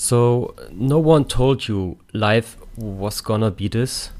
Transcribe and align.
So, 0.00 0.54
no 0.70 1.00
one 1.00 1.24
told 1.24 1.66
you 1.66 1.98
life 2.12 2.56
was 2.76 3.20
gonna 3.20 3.50
be 3.50 3.66
this? 3.66 4.10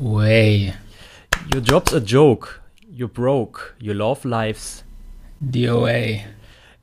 Way. 0.00 0.74
Your 1.52 1.60
job's 1.60 1.92
a 1.92 2.00
joke. 2.00 2.60
You're 2.92 3.06
broke. 3.06 3.76
You 3.78 3.94
love 3.94 4.24
lives. 4.24 4.82
DOA. 5.40 6.24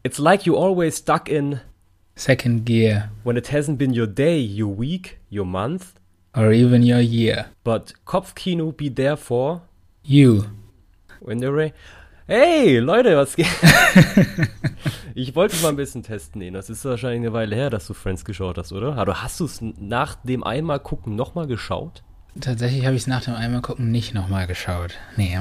It's 0.01 0.17
like 0.17 0.45
you 0.45 0.55
always 0.55 0.95
stuck 0.95 1.27
in 1.27 1.59
Second 2.15 2.63
gear. 2.63 3.09
when 3.23 3.35
it 3.35 3.47
hasn't 3.47 3.77
been 3.77 3.93
your 3.93 4.07
day, 4.07 4.39
your 4.39 4.69
week, 4.73 5.17
your 5.29 5.45
month. 5.45 5.99
Or 6.33 6.53
even 6.53 6.83
your 6.83 7.01
year. 7.01 7.47
But 7.65 7.91
Kopfkino 8.05 8.77
be 8.77 8.87
there 8.87 9.17
for 9.17 9.63
You. 10.05 10.45
when 11.19 11.39
the. 11.39 11.73
Hey, 12.27 12.79
Leute, 12.79 13.15
was 13.15 13.35
geht? 13.37 13.47
ich 15.15 15.33
wollte 15.35 15.55
mal 15.61 15.69
ein 15.69 15.75
bisschen 15.77 16.03
testen, 16.03 16.41
Enos. 16.41 16.67
Das 16.67 16.79
ist 16.79 16.85
wahrscheinlich 16.85 17.21
eine 17.21 17.33
Weile 17.33 17.55
her, 17.55 17.69
dass 17.69 17.87
du 17.87 17.93
Friends 17.93 18.25
geschaut 18.25 18.57
hast, 18.57 18.73
oder? 18.73 18.97
Aber 18.97 19.23
hast 19.23 19.39
du 19.39 19.45
es 19.45 19.59
nach 19.61 20.15
dem 20.23 20.43
einmal 20.43 20.79
gucken 20.81 21.15
nochmal 21.15 21.47
geschaut? 21.47 22.03
Tatsächlich 22.41 22.85
habe 22.85 22.95
ich 22.95 23.03
es 23.03 23.07
nach 23.07 23.23
dem 23.23 23.33
einmal 23.35 23.61
gucken 23.61 23.91
nicht 23.91 24.13
nochmal 24.13 24.45
geschaut. 24.45 24.95
Nee. 25.15 25.39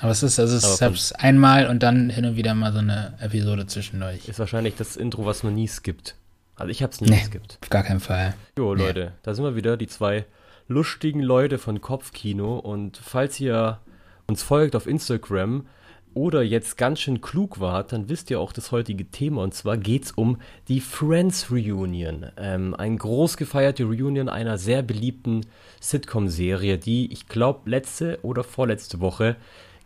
Aber 0.00 0.10
es 0.10 0.24
ist, 0.24 0.40
also 0.40 0.56
ich 0.56 0.76
von- 0.78 0.88
hab's 0.88 1.12
einmal 1.12 1.68
und 1.68 1.84
dann 1.84 2.10
hin 2.10 2.24
und 2.24 2.34
wieder 2.36 2.54
mal 2.54 2.72
so 2.72 2.80
eine 2.80 3.14
Episode 3.20 3.66
zwischendurch. 3.68 4.28
Ist 4.28 4.40
wahrscheinlich 4.40 4.74
das 4.74 4.96
Intro, 4.96 5.24
was 5.24 5.44
man 5.44 5.54
nie 5.54 5.68
skippt. 5.68 6.16
Also 6.56 6.70
ich 6.70 6.82
hab's 6.82 7.00
nie 7.00 7.10
Nee. 7.10 7.20
geskippt. 7.20 7.58
Auf 7.62 7.70
gar 7.70 7.84
keinen 7.84 8.00
Fall. 8.00 8.34
Jo, 8.58 8.74
Nee. 8.74 8.82
Leute, 8.82 9.12
da 9.22 9.34
sind 9.34 9.44
wir 9.44 9.54
wieder, 9.54 9.76
die 9.76 9.86
zwei 9.86 10.24
lustigen 10.66 11.20
Leute 11.20 11.58
von 11.58 11.80
Kopfkino. 11.80 12.56
Und 12.58 12.96
falls 13.02 13.38
ihr 13.38 13.78
uns 14.26 14.42
folgt 14.42 14.74
auf 14.74 14.88
Instagram 14.88 15.66
oder 16.14 16.42
jetzt 16.42 16.78
ganz 16.78 17.00
schön 17.00 17.20
klug 17.20 17.60
wart, 17.60 17.92
dann 17.92 18.08
wisst 18.08 18.30
ihr 18.30 18.40
auch 18.40 18.52
das 18.52 18.72
heutige 18.72 19.10
Thema. 19.10 19.42
Und 19.42 19.54
zwar 19.54 19.76
geht's 19.76 20.12
um 20.12 20.38
die 20.68 20.80
Friends 20.80 21.50
Reunion. 21.50 22.26
Ähm, 22.36 22.74
ein 22.74 22.96
groß 22.96 23.36
gefeierte 23.36 23.84
Reunion 23.84 24.28
einer 24.28 24.56
sehr 24.56 24.82
beliebten 24.82 25.42
Sitcom-Serie, 25.80 26.78
die, 26.78 27.12
ich 27.12 27.28
glaube, 27.28 27.68
letzte 27.68 28.18
oder 28.22 28.44
vorletzte 28.44 29.00
Woche 29.00 29.36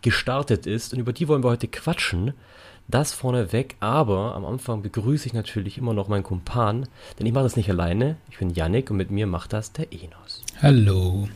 gestartet 0.03 0.67
ist. 0.67 0.93
Und 0.93 1.01
über 1.01 1.13
die 1.13 1.29
wollen 1.29 1.43
wir 1.43 1.51
heute 1.51 1.69
quatschen. 1.69 2.35
Das 2.91 3.13
vorneweg, 3.13 3.77
aber 3.81 4.35
am 4.35 4.47
Anfang 4.47 4.81
begrüße 4.81 5.27
ich 5.27 5.35
natürlich 5.35 5.77
immer 5.77 5.93
noch 5.93 6.09
meinen 6.09 6.23
Kumpan, 6.23 6.89
denn 7.19 7.27
ich 7.27 7.35
mache 7.35 7.45
das 7.45 7.57
nicht 7.57 7.69
alleine. 7.69 8.17
Ich 8.31 8.39
bin 8.39 8.49
Yannick 8.49 8.91
und 8.91 8.97
mit 8.97 9.11
mir 9.11 9.27
macht 9.27 9.53
das 9.53 9.73
der 9.73 9.93
Enos. 9.93 10.43
Hallo. 10.63 11.29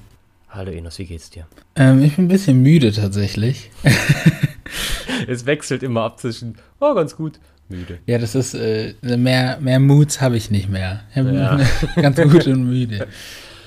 Hallo 0.49 0.71
Enos, 0.71 0.99
wie 0.99 1.05
geht's 1.05 1.29
dir? 1.29 1.47
Ähm, 1.77 2.03
ich 2.03 2.17
bin 2.17 2.25
ein 2.25 2.29
bisschen 2.29 2.63
müde 2.63 2.91
tatsächlich. 2.93 3.71
Es 5.29 5.47
wechselt 5.47 5.83
immer 5.83 6.03
ab 6.03 6.19
zwischen, 6.19 6.57
oh, 6.81 6.95
ganz 6.95 7.17
gut, 7.17 7.39
müde. 7.69 7.99
Ja, 8.07 8.19
das 8.19 8.35
ist, 8.35 8.55
äh, 8.55 8.95
mehr, 9.03 9.59
mehr 9.61 9.81
Moods 9.81 10.21
habe 10.21 10.37
ich 10.37 10.51
nicht 10.51 10.69
mehr. 10.69 11.03
Ja. 11.15 11.61
ganz 11.97 12.21
gut 12.21 12.47
und 12.47 12.69
müde. 12.69 13.07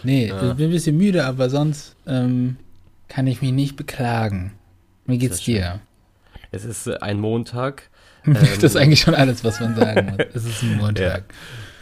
Nee, 0.03 0.26
ich 0.26 0.53
bin 0.53 0.67
ein 0.67 0.72
bisschen 0.72 0.98
müde, 0.98 1.26
aber 1.26 1.50
sonst 1.50 1.95
ähm, 2.06 2.58
kann 3.08 3.28
ich 3.28 3.42
mich 3.42 3.52
nicht 3.52 3.76
beklagen. 3.76 4.53
Wie 5.06 5.17
geht's 5.17 5.44
dir? 5.44 5.80
Es 6.52 6.66
ist 6.66 6.88
äh, 6.88 6.98
ein 7.02 7.20
Montag. 7.20 7.89
das 8.26 8.64
ist 8.64 8.76
eigentlich 8.76 9.02
schon 9.02 9.16
alles, 9.16 9.44
was 9.44 9.59
man 9.59 9.76
sagen 9.76 10.11
muss. 10.11 10.26
Es 10.33 10.45
ist 10.45 10.64
ein 10.64 10.78
Montag. 10.78 11.26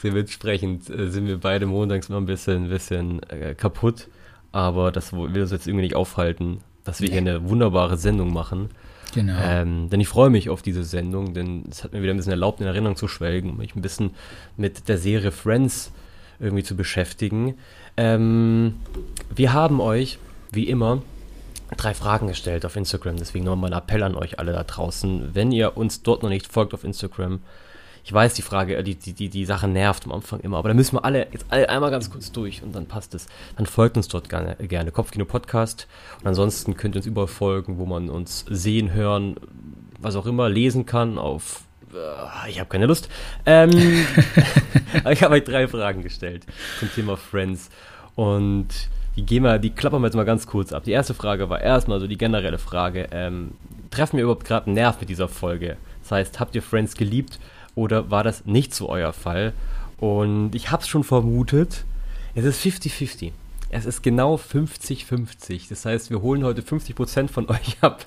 Dementsprechend 0.04 0.90
äh, 0.90 1.10
sind 1.10 1.28
wir 1.28 1.40
beide 1.40 1.66
montags 1.66 2.10
immer 2.10 2.20
ein 2.20 2.26
bisschen, 2.26 2.70
bisschen 2.70 3.22
äh, 3.30 3.56
kaputt. 3.56 4.08
Aber 4.52 4.92
das 4.92 5.14
will 5.14 5.42
uns 5.42 5.52
jetzt 5.52 5.68
irgendwie 5.68 5.84
nicht 5.84 5.96
aufhalten, 5.96 6.60
dass 6.84 7.02
wir 7.02 7.10
hier 7.10 7.18
eine 7.20 7.50
wunderbare 7.50 7.98
Sendung 7.98 8.34
machen. 8.34 8.70
Genau. 9.14 9.38
Ähm, 9.42 9.90
denn 9.90 10.00
ich 10.00 10.08
freue 10.08 10.30
mich 10.30 10.50
auf 10.50 10.62
diese 10.62 10.84
Sendung, 10.84 11.34
denn 11.34 11.66
es 11.70 11.84
hat 11.84 11.94
mir 11.94 12.02
wieder 12.02 12.14
ein 12.14 12.18
bisschen 12.18 12.32
erlaubt, 12.32 12.62
in 12.62 12.68
Erinnerung 12.68 12.96
zu 12.96 13.08
schwelgen, 13.08 13.58
mich 13.58 13.76
ein 13.76 13.82
bisschen 13.82 14.12
mit 14.58 14.88
der 14.88 14.98
Serie 14.98 15.32
Friends 15.32 15.92
irgendwie 16.40 16.64
zu 16.64 16.76
beschäftigen. 16.76 17.56
Ähm, 17.96 18.76
wir 19.34 19.54
haben 19.54 19.80
euch, 19.82 20.18
wie 20.52 20.68
immer, 20.68 21.02
drei 21.78 21.94
Fragen 21.94 22.28
gestellt 22.28 22.66
auf 22.66 22.76
Instagram. 22.76 23.18
Deswegen 23.18 23.46
nochmal 23.46 23.74
ein 23.74 23.78
Appell 23.78 24.04
an 24.04 24.16
euch 24.16 24.40
alle 24.40 24.52
da 24.52 24.64
draußen. 24.64 25.34
Wenn 25.34 25.52
ihr 25.52 25.78
uns 25.78 26.04
dort 26.04 26.24
noch 26.24 26.30
nicht 26.30 26.52
folgt 26.52 26.74
auf 26.74 26.84
Instagram, 26.84 27.40
ich 28.04 28.12
weiß, 28.12 28.34
die 28.34 28.42
Frage, 28.42 28.76
äh, 28.76 28.84
die, 28.84 28.96
die, 28.96 29.14
die, 29.14 29.30
die 29.30 29.46
Sache 29.46 29.68
nervt 29.68 30.06
am 30.06 30.12
Anfang 30.12 30.42
immer, 30.42 30.58
aber 30.58 30.70
da 30.70 30.76
müssen 30.76 30.98
wir 30.98 31.06
alle 31.06 31.28
jetzt 31.32 31.46
alle 31.50 31.70
einmal 31.70 31.92
ganz 31.92 32.10
kurz 32.10 32.32
durch 32.32 32.62
und 32.62 32.76
dann 32.76 32.86
passt 32.86 33.16
es. 33.16 33.28
Dann 33.56 33.66
folgt 33.66 33.98
uns 33.98 34.08
dort 34.08 34.30
gerne, 34.30 34.56
gerne 34.56 34.92
Kopfkino 34.92 35.26
Podcast 35.26 35.88
und 36.20 36.28
ansonsten 36.28 36.76
könnt 36.76 36.96
ihr 36.96 37.00
uns 37.00 37.06
überall 37.06 37.28
folgen, 37.28 37.78
wo 37.78 37.86
man 37.86 38.10
uns 38.10 38.46
sehen, 38.50 38.94
hören, 38.94 39.36
was 40.00 40.16
auch 40.16 40.26
immer, 40.26 40.50
lesen 40.50 40.86
kann 40.86 41.18
auf 41.18 41.62
äh, 41.94 42.50
ich 42.50 42.60
habe 42.60 42.70
keine 42.70 42.88
Lust. 42.88 43.10
Ähm, 43.46 43.72
ich 45.10 45.24
habe 45.24 45.36
euch 45.36 45.44
drei 45.44 45.68
Fragen 45.68 46.04
gestellt 46.04 46.46
zum 46.80 46.92
Thema 46.94 47.16
Friends 47.16 47.70
und 48.16 48.68
die 49.16 49.26
gehen 49.26 49.44
wir, 49.44 49.60
die 49.60 49.70
klappern 49.70 50.02
wir 50.02 50.08
jetzt 50.08 50.16
mal 50.16 50.26
ganz 50.26 50.48
kurz 50.48 50.74
ab. 50.74 50.84
Die 50.84 50.92
erste 50.92 51.14
Frage 51.14 51.50
war 51.50 51.62
erstmal 51.62 52.00
so 52.00 52.08
die 52.08 52.18
generelle 52.18 52.58
Frage: 52.58 53.08
ähm, 53.12 53.52
Treffen 53.92 54.18
wir 54.18 54.24
überhaupt 54.24 54.46
gerade 54.46 54.66
einen 54.66 54.76
Nerv 54.76 55.00
mit 55.00 55.10
dieser 55.10 55.28
Folge? 55.28 55.78
Das 56.02 56.12
heißt, 56.12 56.40
habt 56.40 56.56
ihr 56.56 56.64
Friends 56.64 56.96
geliebt 56.96 57.40
oder 57.76 58.12
war 58.12 58.24
das 58.24 58.46
nicht 58.46 58.74
so 58.74 58.90
euer 58.90 59.14
Fall? 59.14 59.54
Und 59.98 60.54
ich 60.56 60.72
habe 60.72 60.84
es 60.84 60.88
schon 60.88 61.04
vermutet. 61.04 61.86
Es 62.36 62.46
ist 62.46 62.62
50-50. 62.62 63.32
Es 63.70 63.86
ist 63.86 64.02
genau 64.04 64.36
50-50. 64.36 65.70
Das 65.70 65.86
heißt, 65.86 66.10
wir 66.10 66.22
holen 66.22 66.44
heute 66.44 66.62
50% 66.62 67.30
von 67.30 67.50
euch 67.50 67.78
ab. 67.82 68.06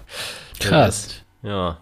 Krass. 0.60 1.22
Ja. 1.42 1.78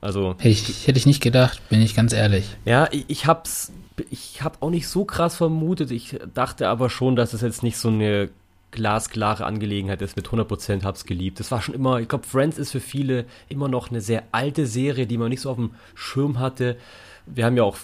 Also, 0.00 0.34
Hätte 0.38 0.48
ich, 0.48 0.86
hätte 0.86 0.98
ich 0.98 1.06
nicht 1.06 1.22
gedacht, 1.22 1.60
bin 1.68 1.80
ich 1.80 1.94
ganz 1.94 2.12
ehrlich. 2.12 2.44
ja, 2.64 2.88
ich, 2.92 3.06
ich 3.08 3.26
hab's, 3.26 3.72
ich 4.10 4.42
hab 4.42 4.62
auch 4.62 4.70
nicht 4.70 4.88
so 4.88 5.04
krass 5.04 5.36
vermutet. 5.36 5.90
Ich 5.90 6.18
dachte 6.34 6.68
aber 6.68 6.90
schon, 6.90 7.16
dass 7.16 7.32
es 7.32 7.40
jetzt 7.40 7.62
nicht 7.62 7.78
so 7.78 7.88
eine 7.88 8.28
glasklare 8.72 9.44
Angelegenheit 9.46 10.02
ist. 10.02 10.16
Mit 10.16 10.28
100% 10.28 10.84
hab's 10.84 11.06
geliebt. 11.06 11.40
Das 11.40 11.50
war 11.50 11.62
schon 11.62 11.74
immer, 11.74 11.98
ich 12.00 12.08
glaube, 12.08 12.26
Friends 12.26 12.58
ist 12.58 12.72
für 12.72 12.80
viele 12.80 13.24
immer 13.48 13.68
noch 13.68 13.90
eine 13.90 14.00
sehr 14.02 14.24
alte 14.32 14.66
Serie, 14.66 15.06
die 15.06 15.16
man 15.16 15.30
nicht 15.30 15.40
so 15.40 15.50
auf 15.50 15.56
dem 15.56 15.70
Schirm 15.94 16.38
hatte. 16.38 16.76
Wir 17.26 17.44
haben 17.44 17.56
ja 17.56 17.62
auch, 17.64 17.76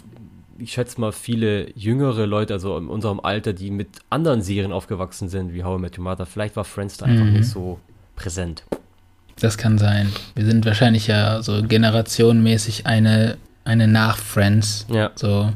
ich 0.59 0.73
schätze 0.73 1.01
mal, 1.01 1.13
viele 1.13 1.71
jüngere 1.77 2.27
Leute, 2.27 2.55
also 2.55 2.77
in 2.79 2.89
unserem 2.89 3.21
Alter, 3.21 3.53
die 3.53 3.71
mit 3.71 3.89
anderen 4.11 4.43
Serien 4.43 4.73
aufgewachsen 4.73 5.29
sind, 5.29 5.53
wie 5.55 5.65
How 5.65 5.79
I 5.79 5.81
Met 5.83 5.99
Your 5.99 6.05
Mother. 6.05 6.27
Vielleicht 6.27 6.57
war 6.57 6.65
Friends 6.65 6.97
da 6.97 7.07
einfach 7.07 7.25
Mhm. 7.25 7.33
nicht 7.35 7.49
so 7.49 7.79
präsent. 8.17 8.63
Das 9.41 9.59
kann 9.59 9.79
sein. 9.79 10.13
Wir 10.35 10.45
sind 10.45 10.65
wahrscheinlich 10.67 11.07
ja 11.09 11.43
so 11.43 11.63
generationenmäßig 11.63 12.87
eine, 12.87 13.37
eine 13.65 13.89
nach 13.89 14.17
Friends. 14.19 14.87
Ja. 14.91 15.11
So, 15.17 15.51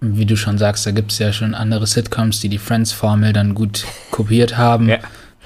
wie 0.00 0.26
du 0.26 0.36
schon 0.36 0.58
sagst, 0.58 0.86
da 0.86 0.92
gibt 0.92 1.10
es 1.10 1.18
ja 1.18 1.32
schon 1.32 1.54
andere 1.54 1.86
Sitcoms, 1.86 2.40
die 2.40 2.48
die 2.48 2.58
Friends-Formel 2.58 3.32
dann 3.32 3.54
gut 3.54 3.84
kopiert 4.12 4.56
haben. 4.56 4.88
Ja. 4.88 4.98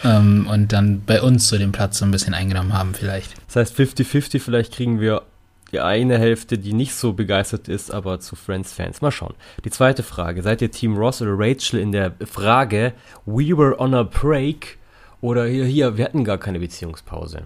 Ähm, 0.05 0.47
und 0.51 0.73
dann 0.73 1.03
bei 1.07 1.23
uns 1.23 1.49
so 1.49 1.57
den 1.57 1.71
Platz 1.73 1.99
so 1.99 2.05
ein 2.05 2.11
bisschen 2.11 2.35
eingenommen 2.35 2.73
haben 2.75 2.93
vielleicht. 2.93 3.35
Das 3.47 3.57
heißt 3.57 3.79
50-50, 3.79 4.41
vielleicht 4.41 4.75
kriegen 4.75 5.01
wir 5.01 5.23
die 5.73 5.81
eine 5.81 6.19
Hälfte, 6.19 6.59
die 6.59 6.73
nicht 6.73 6.95
so 6.95 7.15
begeistert 7.15 7.69
ist, 7.69 7.91
aber 7.93 8.21
zu 8.21 8.37
Friends-Fans. 8.37 9.01
Mal 9.01 9.11
schauen. 9.11 9.35
Die 9.65 9.71
zweite 9.71 10.03
Frage. 10.03 10.43
Seid 10.43 10.63
ihr 10.63 10.71
Team 10.71 10.97
Ross 10.97 11.23
oder 11.23 11.33
Rachel 11.35 11.81
in 11.81 11.93
der 11.93 12.13
Frage 12.27 12.93
We 13.25 13.57
were 13.57 13.79
on 13.81 13.95
a 13.95 14.03
break 14.03 14.79
oder 15.23 15.47
hier, 15.47 15.65
hier, 15.65 15.97
wir 15.97 16.05
hatten 16.05 16.25
gar 16.25 16.39
keine 16.39 16.59
Beziehungspause. 16.59 17.45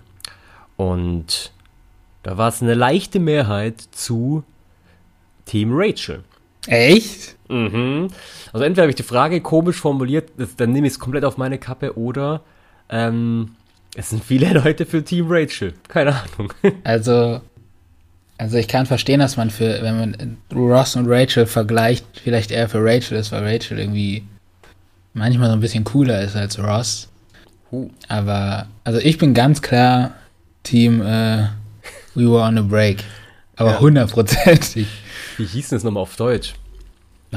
Und 0.77 1.53
da 2.23 2.37
war 2.37 2.49
es 2.49 2.63
eine 2.63 2.75
leichte 2.75 3.21
Mehrheit 3.21 3.81
zu 3.81 4.43
Team 5.45 5.71
Rachel. 5.73 6.25
Echt? 6.67 7.37
Mhm. 7.49 8.09
Also 8.53 8.65
entweder 8.65 8.83
habe 8.83 8.91
ich 8.91 8.97
die 8.97 9.03
Frage 9.03 9.41
komisch 9.41 9.77
formuliert, 9.77 10.31
das, 10.37 10.57
dann 10.57 10.73
nehme 10.73 10.87
ich 10.89 10.95
es 10.95 10.99
komplett 10.99 11.25
auf 11.25 11.37
meine 11.37 11.59
Kappe, 11.59 11.97
oder 11.97 12.43
ähm, 12.89 13.55
es 13.95 14.11
sind 14.11 14.25
viele 14.25 14.53
Leute 14.65 14.87
für 14.87 15.05
Team 15.05 15.27
Rachel. 15.29 15.75
Keine 15.89 16.15
Ahnung. 16.15 16.53
Also, 16.83 17.41
also 18.39 18.57
ich 18.59 18.69
kann 18.69 18.87
verstehen, 18.87 19.21
dass 19.21 19.37
man 19.37 19.51
für, 19.51 19.83
wenn 19.83 19.99
man 19.99 20.37
Ross 20.55 20.97
und 20.97 21.07
Rachel 21.09 21.47
vergleicht, 21.47 22.05
vielleicht 22.23 22.51
eher 22.51 22.69
für 22.69 22.83
Rachel 22.85 23.19
ist, 23.19 23.33
weil 23.33 23.45
Rachel 23.45 23.79
irgendwie 23.79 24.25
manchmal 25.15 25.49
so 25.49 25.55
ein 25.55 25.61
bisschen 25.61 25.85
cooler 25.85 26.21
ist 26.21 26.37
als 26.37 26.59
Ross. 26.59 27.09
Aber, 28.09 28.67
also 28.85 28.99
ich 29.01 29.19
bin 29.19 29.35
ganz 29.35 29.61
klar 29.63 30.13
Team 30.63 31.01
äh, 31.03 31.47
We 32.15 32.31
Were 32.31 32.43
on 32.43 32.59
a 32.59 32.63
Break. 32.63 33.03
Aber 33.57 33.73
Ja. 33.73 33.81
hundertprozentig. 33.81 34.87
Wie 35.39 35.45
hieß 35.47 35.71
denn 35.71 35.77
das 35.77 35.85
nochmal 35.85 36.03
auf 36.03 36.17
Deutsch? 36.17 36.55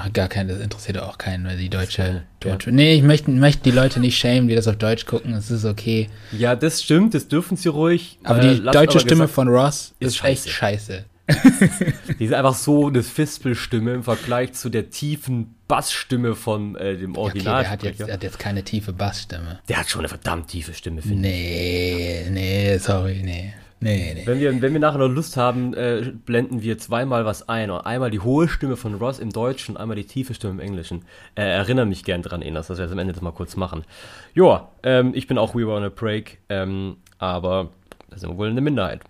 Ach, 0.02 0.14
gar 0.14 0.28
kein, 0.30 0.48
das 0.48 0.60
interessiert 0.60 0.98
auch 1.00 1.18
keinen, 1.18 1.46
weil 1.46 1.58
die 1.58 1.70
deutsche, 1.70 2.02
Ja. 2.04 2.52
deutsche 2.52 2.72
Nee, 2.72 2.94
ich 2.96 3.04
möchte, 3.04 3.32
möchte 3.32 3.64
die 3.64 3.72
Leute 3.72 4.00
nicht 4.00 4.18
schämen, 4.18 4.48
die 4.48 4.56
das 4.56 4.68
auf 4.68 4.78
Deutsch 4.78 5.06
gucken. 5.06 5.34
Es 5.34 5.52
ist 5.52 5.66
okay. 5.66 6.10
Ja, 6.32 6.56
das 6.56 6.82
stimmt, 6.84 7.14
das 7.14 7.28
dürfen 7.28 7.58
sie 7.58 7.70
ruhig. 7.70 8.18
Aber 8.24 8.40
Äh, 8.40 8.56
die 8.56 8.62
lasst 8.62 8.76
deutsche 8.78 9.00
Stimme 9.00 9.22
gesagt, 9.22 9.32
von 9.34 9.48
Ross 9.50 9.94
ist 10.00 10.16
ist, 10.18 10.24
echt 10.24 10.50
scheiße. 10.50 11.06
Die 12.20 12.26
ist 12.26 12.34
einfach 12.34 12.56
so 12.56 12.88
eine 12.88 13.04
Fispelstimme 13.04 13.94
im 13.94 14.02
Vergleich 14.04 14.54
zu 14.54 14.70
der 14.70 14.90
tiefen 14.90 15.54
Bassstimme 15.68 16.34
von 16.34 16.76
äh, 16.76 16.98
dem 16.98 17.12
Okay, 17.12 17.20
Original. 17.20 17.62
der 17.62 17.72
hat 17.72 17.84
jetzt, 17.84 18.00
der 18.00 18.14
hat 18.14 18.24
jetzt 18.24 18.40
keine 18.40 18.64
tiefe 18.64 18.94
Bassstimme. 18.94 19.60
der 19.70 19.78
hat 19.78 19.90
schon 19.90 20.00
eine 20.02 20.10
verdammt 20.10 20.48
tiefe 20.48 20.74
Stimme, 20.74 21.04
finde 21.04 21.30
ich. 21.30 21.36
Nee, 21.36 22.26
nee, 22.32 22.78
sorry, 22.80 23.22
nee. 23.24 23.54
Nee, 23.82 24.14
nee. 24.14 24.26
Wenn 24.26 24.40
wir, 24.40 24.62
wenn 24.62 24.74
wir 24.74 24.80
nachher 24.80 24.98
noch 24.98 25.08
Lust 25.08 25.38
haben, 25.38 25.74
äh, 25.74 26.12
blenden 26.26 26.62
wir 26.62 26.78
zweimal 26.78 27.24
was 27.24 27.48
ein. 27.48 27.72
Einmal 27.72 28.12
die 28.12 28.20
hohe 28.20 28.50
Stimme 28.50 28.76
von 28.76 28.96
Ross 28.96 29.20
im 29.20 29.32
Deutschen, 29.32 29.78
einmal 29.78 29.96
die 29.96 30.04
tiefe 30.04 30.34
Stimme 30.34 30.54
im 30.54 30.60
Englischen. 30.60 31.06
Äh, 31.36 31.44
erinnere 31.44 31.86
mich 31.86 32.04
gern 32.04 32.22
dran, 32.22 32.42
Enas, 32.42 32.68
dass 32.68 32.78
wir 32.78 32.86
das 32.86 32.92
am 32.92 33.00
Ende 33.00 33.14
das 33.14 33.22
mal 33.22 33.32
kurz 33.32 33.56
machen. 33.56 33.86
Joa, 34.34 34.70
ähm, 34.84 35.14
ich 35.16 35.28
bin 35.28 35.38
auch 35.38 35.56
We 35.56 35.66
Were 35.66 35.78
on 35.78 35.84
a 35.84 35.90
Break, 35.90 36.40
ähm, 36.50 36.98
aber 37.20 37.70
da 38.10 38.18
sind 38.18 38.30
wir 38.30 38.38
wohl 38.38 38.50
eine 38.50 38.62
Minderheit. 38.62 39.02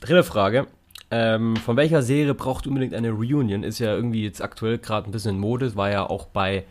Dritte 0.00 0.24
Frage. 0.24 0.68
Ähm, 1.10 1.56
von 1.56 1.76
welcher 1.76 2.02
Serie 2.02 2.34
braucht 2.34 2.66
unbedingt 2.66 2.94
eine 2.94 3.10
Reunion? 3.10 3.62
Ist 3.62 3.78
ja 3.78 3.94
irgendwie 3.94 4.24
jetzt 4.24 4.40
aktuell 4.40 4.78
gerade 4.78 5.08
ein 5.08 5.12
bisschen 5.12 5.36
in 5.36 5.40
Mode. 5.40 5.76
War 5.76 5.90
ja 5.90 6.08
auch 6.08 6.26
bei 6.26 6.64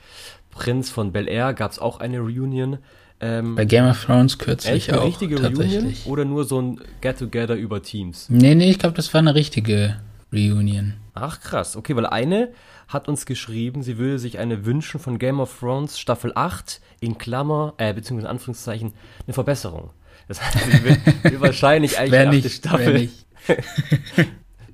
Prinz 0.50 0.89
von 0.89 1.11
Bel 1.11 1.27
Air 1.27 1.53
gab 1.53 1.71
es 1.71 1.79
auch 1.79 2.00
eine 2.00 2.19
Reunion. 2.19 2.79
Ähm, 3.24 3.56
Bei 3.56 3.64
Game 3.64 3.86
of 3.86 4.04
Thrones 4.04 4.38
kürzlich 4.38 4.74
echt 4.74 4.90
eine 4.90 5.00
auch. 5.02 5.06
richtige 5.06 5.42
Reunion 5.42 5.94
oder 6.06 6.25
nur 6.25 6.44
so 6.44 6.62
ein 6.62 6.81
Get-Together 7.00 7.56
über 7.56 7.81
Teams? 7.81 8.28
Nee, 8.30 8.54
nee, 8.54 8.70
ich 8.70 8.80
glaube, 8.80 8.96
das 8.96 9.14
war 9.14 9.20
eine 9.20 9.34
richtige 9.34 9.96
Reunion. 10.34 10.96
Ach 11.14 11.40
krass, 11.40 11.78
okay, 11.78 11.96
weil 11.96 12.06
eine 12.06 12.50
hat 12.90 13.08
uns 13.08 13.25
geschrieben, 13.25 13.81
sie 13.81 13.98
würde 13.98 14.20
sich 14.20 14.40
eine 14.40 14.66
wünschen 14.66 15.00
von 15.00 15.20
Game 15.20 15.40
of 15.40 15.58
Thrones 15.58 15.98
Staffel 15.98 16.34
8 16.36 16.81
in 17.00 17.18
Klammer, 17.18 17.75
äh, 17.78 17.94
beziehungsweise 17.94 18.28
in 18.28 18.31
Anführungszeichen, 18.31 18.94
eine 19.25 19.34
Verbesserung. 19.34 19.92
Das 20.28 20.42
heißt, 20.42 20.58
sie 20.60 20.84
will, 20.84 20.98
will 21.24 21.40
wahrscheinlich 21.40 21.98
eigentlich 21.98 22.42
die 22.42 22.48
achte 22.48 22.50
Staffel 22.50 23.10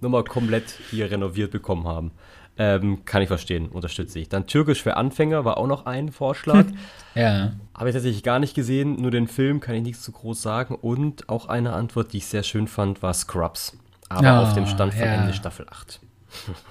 nochmal 0.01 0.23
komplett 0.27 0.73
hier 0.89 1.11
renoviert 1.11 1.51
bekommen 1.51 1.87
haben. 1.87 2.11
Ähm, 2.61 3.05
kann 3.05 3.21
ich 3.21 3.29
verstehen, 3.29 3.69
unterstütze 3.69 4.19
ich. 4.19 4.27
Dann 4.27 4.45
Türkisch 4.45 4.83
für 4.83 4.97
Anfänger 4.97 5.45
war 5.45 5.57
auch 5.57 5.65
noch 5.65 5.85
ein 5.85 6.11
Vorschlag. 6.11 6.65
ja. 7.15 7.53
Habe 7.73 7.89
ich 7.89 7.95
tatsächlich 7.95 8.21
gar 8.21 8.39
nicht 8.39 8.53
gesehen, 8.53 9.01
nur 9.01 9.11
den 9.11 9.29
Film 9.29 9.61
kann 9.61 9.75
ich 9.75 9.81
nichts 9.81 10.01
zu 10.01 10.11
groß 10.11 10.41
sagen. 10.41 10.75
Und 10.75 11.29
auch 11.29 11.47
eine 11.47 11.71
Antwort, 11.71 12.11
die 12.11 12.17
ich 12.17 12.25
sehr 12.25 12.43
schön 12.43 12.67
fand, 12.67 13.01
war 13.01 13.13
Scrubs. 13.13 13.77
Aber 14.09 14.41
oh, 14.41 14.43
auf 14.43 14.53
dem 14.53 14.67
Stand 14.67 14.93
von 14.93 15.03
ja. 15.05 15.13
Ende 15.13 15.33
Staffel 15.33 15.67
8. 15.69 16.01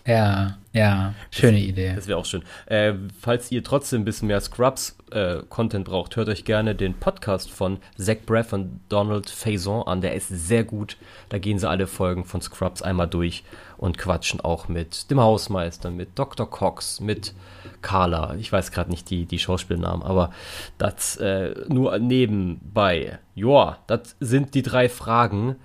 Ja, 0.06 0.58
ja, 0.72 1.14
schöne 1.30 1.58
das, 1.58 1.66
Idee. 1.66 1.92
Das 1.94 2.06
wäre 2.06 2.18
auch 2.18 2.24
schön. 2.24 2.42
Äh, 2.66 2.94
falls 3.20 3.50
ihr 3.50 3.64
trotzdem 3.64 4.02
ein 4.02 4.04
bisschen 4.04 4.28
mehr 4.28 4.40
Scrubs-Content 4.40 5.86
äh, 5.86 5.90
braucht, 5.90 6.16
hört 6.16 6.28
euch 6.28 6.44
gerne 6.44 6.74
den 6.74 6.94
Podcast 6.94 7.50
von 7.50 7.78
Zach 7.96 8.18
Braff 8.24 8.52
und 8.52 8.80
Donald 8.88 9.28
Faison 9.28 9.86
an. 9.86 10.00
Der 10.00 10.14
ist 10.14 10.28
sehr 10.28 10.64
gut. 10.64 10.96
Da 11.28 11.38
gehen 11.38 11.58
sie 11.58 11.68
alle 11.68 11.86
Folgen 11.86 12.24
von 12.24 12.40
Scrubs 12.40 12.82
einmal 12.82 13.08
durch 13.08 13.44
und 13.76 13.98
quatschen 13.98 14.40
auch 14.40 14.68
mit 14.68 15.10
dem 15.10 15.20
Hausmeister, 15.20 15.90
mit 15.90 16.18
Dr. 16.18 16.48
Cox, 16.48 17.00
mit 17.00 17.34
Carla. 17.82 18.34
Ich 18.36 18.52
weiß 18.52 18.72
gerade 18.72 18.90
nicht 18.90 19.08
die, 19.10 19.24
die 19.24 19.38
Schauspielnamen, 19.38 20.02
aber 20.02 20.30
das 20.78 21.16
äh, 21.16 21.54
nur 21.68 21.98
nebenbei. 21.98 23.18
Joa, 23.34 23.78
das 23.86 24.16
sind 24.20 24.54
die 24.54 24.62
drei 24.62 24.88
Fragen. 24.88 25.56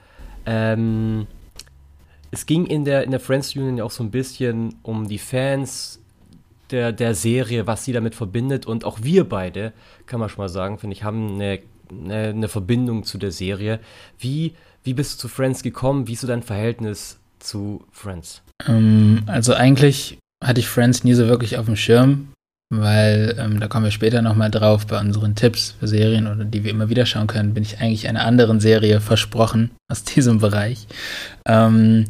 Ähm, 0.45 1.27
es 2.33 2.47
ging 2.47 2.65
in 2.65 2.83
der, 2.83 3.03
in 3.03 3.11
der 3.11 3.19
Friends 3.19 3.55
Union 3.55 3.77
ja 3.77 3.83
auch 3.83 3.91
so 3.91 4.03
ein 4.03 4.09
bisschen 4.09 4.75
um 4.81 5.07
die 5.07 5.19
Fans 5.19 5.99
der, 6.71 6.91
der 6.91 7.13
Serie, 7.13 7.67
was 7.67 7.85
sie 7.85 7.93
damit 7.93 8.15
verbindet. 8.15 8.65
Und 8.65 8.85
auch 8.85 8.99
wir 9.03 9.29
beide, 9.29 9.71
kann 10.07 10.19
man 10.19 10.29
schon 10.29 10.39
mal 10.43 10.49
sagen, 10.49 10.79
finde 10.79 10.95
ich, 10.95 11.03
haben 11.03 11.35
eine, 11.35 11.59
eine, 11.91 12.29
eine, 12.29 12.47
Verbindung 12.47 13.03
zu 13.03 13.19
der 13.19 13.31
Serie. 13.31 13.79
Wie, 14.17 14.53
wie 14.83 14.95
bist 14.95 15.13
du 15.13 15.17
zu 15.19 15.27
Friends 15.27 15.61
gekommen? 15.61 16.07
Wie 16.07 16.13
ist 16.13 16.21
so 16.21 16.27
dein 16.27 16.41
Verhältnis 16.41 17.19
zu 17.37 17.83
Friends? 17.91 18.41
Ähm, 18.67 19.21
also 19.27 19.53
eigentlich 19.53 20.17
hatte 20.43 20.59
ich 20.59 20.67
Friends 20.67 21.03
nie 21.03 21.13
so 21.13 21.27
wirklich 21.27 21.59
auf 21.59 21.67
dem 21.67 21.75
Schirm 21.75 22.29
weil 22.69 23.35
ähm, 23.37 23.59
da 23.59 23.67
kommen 23.67 23.85
wir 23.85 23.91
später 23.91 24.21
nochmal 24.21 24.51
drauf 24.51 24.87
bei 24.87 24.99
unseren 24.99 25.35
Tipps 25.35 25.75
für 25.79 25.87
Serien 25.87 26.27
oder 26.27 26.45
die 26.45 26.63
wir 26.63 26.71
immer 26.71 26.89
wieder 26.89 27.05
schauen 27.05 27.27
können, 27.27 27.53
bin 27.53 27.63
ich 27.63 27.79
eigentlich 27.79 28.07
einer 28.07 28.25
anderen 28.25 28.59
Serie 28.59 28.99
versprochen 28.99 29.71
aus 29.91 30.03
diesem 30.15 30.39
Bereich. 30.39 30.87
Ähm, 31.45 32.05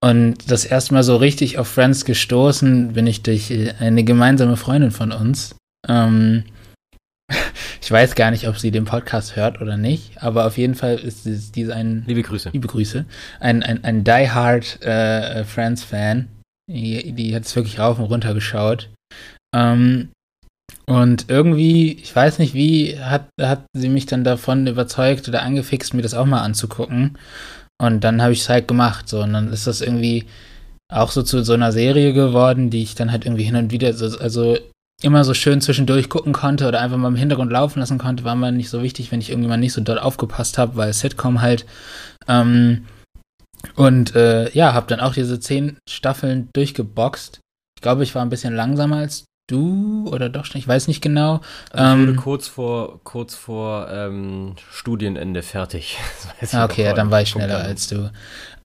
und 0.00 0.50
das 0.50 0.64
erste 0.64 0.94
Mal 0.94 1.02
so 1.02 1.16
richtig 1.16 1.58
auf 1.58 1.66
Friends 1.66 2.04
gestoßen 2.04 2.92
bin 2.92 3.06
ich 3.06 3.22
durch 3.22 3.52
eine 3.80 4.04
gemeinsame 4.04 4.56
Freundin 4.56 4.92
von 4.92 5.10
uns. 5.10 5.56
Ähm, 5.88 6.44
ich 7.82 7.90
weiß 7.90 8.14
gar 8.14 8.30
nicht, 8.30 8.46
ob 8.46 8.58
sie 8.58 8.70
den 8.70 8.84
Podcast 8.84 9.34
hört 9.34 9.60
oder 9.60 9.76
nicht, 9.76 10.22
aber 10.22 10.46
auf 10.46 10.56
jeden 10.56 10.76
Fall 10.76 10.96
ist 10.96 11.26
diese 11.56 11.74
ein 11.74 12.04
liebe 12.06 12.22
Grüße, 12.22 12.50
liebe 12.52 12.68
Grüße, 12.68 13.06
ein 13.40 13.64
ein, 13.64 13.82
ein 13.82 14.04
die 14.04 14.30
Hard 14.30 14.80
äh, 14.82 15.42
Friends 15.44 15.82
Fan. 15.82 16.28
Die, 16.70 17.12
die 17.12 17.34
hat 17.34 17.46
es 17.46 17.56
wirklich 17.56 17.78
rauf 17.78 17.98
und 17.98 18.04
runter 18.04 18.34
geschaut 18.34 18.90
ähm, 19.54 20.10
und 20.86 21.26
irgendwie, 21.28 21.92
ich 21.92 22.14
weiß 22.14 22.38
nicht 22.38 22.54
wie, 22.54 22.98
hat, 22.98 23.28
hat 23.40 23.64
sie 23.74 23.88
mich 23.88 24.06
dann 24.06 24.24
davon 24.24 24.66
überzeugt 24.66 25.28
oder 25.28 25.42
angefixt, 25.42 25.94
mir 25.94 26.02
das 26.02 26.14
auch 26.14 26.26
mal 26.26 26.40
anzugucken. 26.40 27.18
Und 27.80 28.04
dann 28.04 28.22
habe 28.22 28.32
ich 28.32 28.40
es 28.40 28.48
halt 28.48 28.68
gemacht. 28.68 29.08
So, 29.08 29.22
und 29.22 29.32
dann 29.32 29.52
ist 29.52 29.66
das 29.66 29.80
irgendwie 29.80 30.26
auch 30.90 31.10
so 31.10 31.22
zu 31.22 31.44
so 31.44 31.52
einer 31.52 31.72
Serie 31.72 32.12
geworden, 32.12 32.70
die 32.70 32.82
ich 32.82 32.94
dann 32.94 33.12
halt 33.12 33.26
irgendwie 33.26 33.44
hin 33.44 33.56
und 33.56 33.70
wieder, 33.70 33.92
so, 33.92 34.18
also 34.18 34.56
immer 35.02 35.24
so 35.24 35.34
schön 35.34 35.60
zwischendurch 35.60 36.08
gucken 36.08 36.32
konnte 36.32 36.66
oder 36.66 36.80
einfach 36.80 36.96
mal 36.96 37.08
im 37.08 37.16
Hintergrund 37.16 37.52
laufen 37.52 37.80
lassen 37.80 37.98
konnte, 37.98 38.24
war 38.24 38.34
mir 38.34 38.50
nicht 38.50 38.70
so 38.70 38.82
wichtig, 38.82 39.12
wenn 39.12 39.20
ich 39.20 39.30
irgendwie 39.30 39.48
mal 39.48 39.56
nicht 39.58 39.74
so 39.74 39.80
dort 39.80 40.00
aufgepasst 40.00 40.58
habe, 40.58 40.76
weil 40.76 40.92
Sitcom 40.92 41.40
halt. 41.40 41.66
Ähm, 42.26 42.86
und 43.76 44.14
äh, 44.16 44.50
ja, 44.52 44.72
habe 44.72 44.86
dann 44.86 45.00
auch 45.00 45.14
diese 45.14 45.38
zehn 45.38 45.76
Staffeln 45.88 46.48
durchgeboxt. 46.54 47.40
Ich 47.76 47.82
glaube, 47.82 48.02
ich 48.02 48.14
war 48.14 48.22
ein 48.22 48.30
bisschen 48.30 48.54
langsamer 48.56 48.96
als 48.96 49.24
du 49.48 50.08
oder 50.12 50.28
doch 50.28 50.44
schon, 50.44 50.60
ich 50.60 50.68
weiß 50.68 50.86
nicht 50.86 51.00
genau. 51.00 51.40
Also 51.72 51.94
ich 51.94 52.00
wurde 52.00 52.12
ähm, 52.12 52.16
kurz 52.16 52.46
vor, 52.46 53.00
kurz 53.02 53.34
vor 53.34 53.88
ähm, 53.90 54.54
Studienende 54.70 55.42
fertig. 55.42 55.98
Ah, 56.52 56.64
okay, 56.64 56.84
ja, 56.84 56.92
dann 56.92 57.10
war 57.10 57.20
ich 57.20 57.30
schneller 57.30 57.58
als 57.58 57.88
du. 57.88 58.12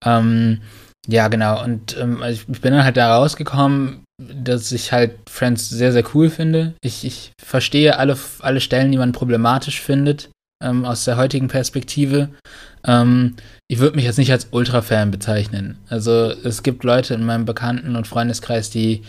Ähm, 0.06 0.62
ja, 1.08 1.28
genau. 1.28 1.64
Und 1.64 1.98
ähm, 1.98 2.22
also 2.22 2.44
ich 2.48 2.62
bin 2.62 2.74
dann 2.74 2.84
halt 2.84 2.98
da 2.98 3.16
rausgekommen, 3.18 4.04
dass 4.22 4.72
ich 4.72 4.92
halt 4.92 5.16
Friends 5.30 5.70
sehr, 5.70 5.92
sehr 5.92 6.04
cool 6.14 6.30
finde. 6.30 6.76
Ich, 6.82 7.04
ich 7.04 7.32
verstehe 7.44 7.98
alle, 7.98 8.18
alle 8.40 8.62
Stellen, 8.62 8.92
die 8.92 8.98
man 8.98 9.12
problematisch 9.12 9.82
findet, 9.82 10.30
ähm, 10.64 10.86
aus 10.86 11.04
der 11.06 11.18
heutigen 11.18 11.48
Perspektive. 11.48 12.30
Ähm, 12.86 13.36
ich 13.68 13.80
würde 13.80 13.96
mich 13.96 14.06
jetzt 14.06 14.18
nicht 14.18 14.32
als 14.32 14.48
Ultra-Fan 14.52 15.12
bezeichnen. 15.12 15.78
Also 15.90 16.32
es 16.32 16.64
gibt 16.64 16.84
Leute 16.84 17.16
in 17.16 17.26
meinem 17.26 17.46
Bekannten- 17.46 17.96
und 17.96 18.08
Freundeskreis, 18.08 18.70
die, 18.70 19.04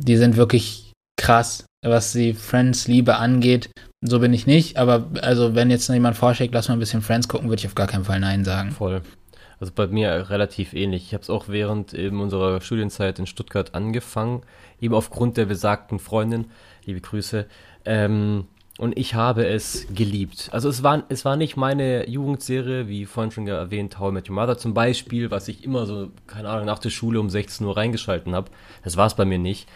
die 0.00 0.16
sind 0.16 0.36
wirklich 0.36 0.92
krass, 1.16 1.64
was 1.82 2.12
die 2.12 2.34
Friends-Liebe 2.34 3.16
angeht. 3.16 3.70
So 4.00 4.20
bin 4.20 4.32
ich 4.32 4.46
nicht, 4.46 4.76
aber 4.76 5.08
also 5.22 5.54
wenn 5.54 5.70
jetzt 5.70 5.88
noch 5.88 5.94
jemand 5.94 6.16
vorschlägt, 6.16 6.52
lass 6.52 6.68
mal 6.68 6.74
ein 6.74 6.80
bisschen 6.80 7.02
Friends 7.02 7.28
gucken, 7.28 7.48
würde 7.48 7.60
ich 7.60 7.66
auf 7.66 7.74
gar 7.74 7.86
keinen 7.86 8.04
Fall 8.04 8.20
Nein 8.20 8.44
sagen. 8.44 8.70
Voll. 8.70 9.02
Also 9.60 9.72
bei 9.74 9.86
mir 9.86 10.28
relativ 10.30 10.74
ähnlich. 10.74 11.04
Ich 11.04 11.14
habe 11.14 11.22
es 11.22 11.30
auch 11.30 11.48
während 11.48 11.94
eben 11.94 12.20
unserer 12.20 12.60
Studienzeit 12.60 13.18
in 13.18 13.26
Stuttgart 13.26 13.74
angefangen, 13.74 14.42
eben 14.80 14.94
aufgrund 14.94 15.36
der 15.36 15.46
besagten 15.46 15.98
Freundin, 15.98 16.46
liebe 16.84 17.00
Grüße. 17.00 17.46
Ähm, 17.84 18.46
und 18.76 18.98
ich 18.98 19.14
habe 19.14 19.46
es 19.46 19.86
geliebt. 19.94 20.48
Also 20.50 20.68
es 20.68 20.82
war, 20.82 21.04
es 21.08 21.24
war 21.24 21.36
nicht 21.36 21.56
meine 21.56 22.08
Jugendserie, 22.08 22.88
wie 22.88 23.06
vorhin 23.06 23.30
schon 23.30 23.46
erwähnt, 23.46 24.00
How 24.00 24.10
I 24.10 24.14
Met 24.14 24.28
Your 24.28 24.34
Mother 24.34 24.58
zum 24.58 24.74
Beispiel, 24.74 25.30
was 25.30 25.46
ich 25.46 25.62
immer 25.62 25.86
so, 25.86 26.10
keine 26.26 26.48
Ahnung, 26.48 26.66
nach 26.66 26.80
der 26.80 26.90
Schule 26.90 27.20
um 27.20 27.30
16 27.30 27.64
Uhr 27.64 27.76
reingeschalten 27.76 28.34
habe. 28.34 28.50
Das 28.82 28.96
war 28.96 29.06
es 29.06 29.14
bei 29.14 29.24
mir 29.24 29.38
nicht. 29.38 29.68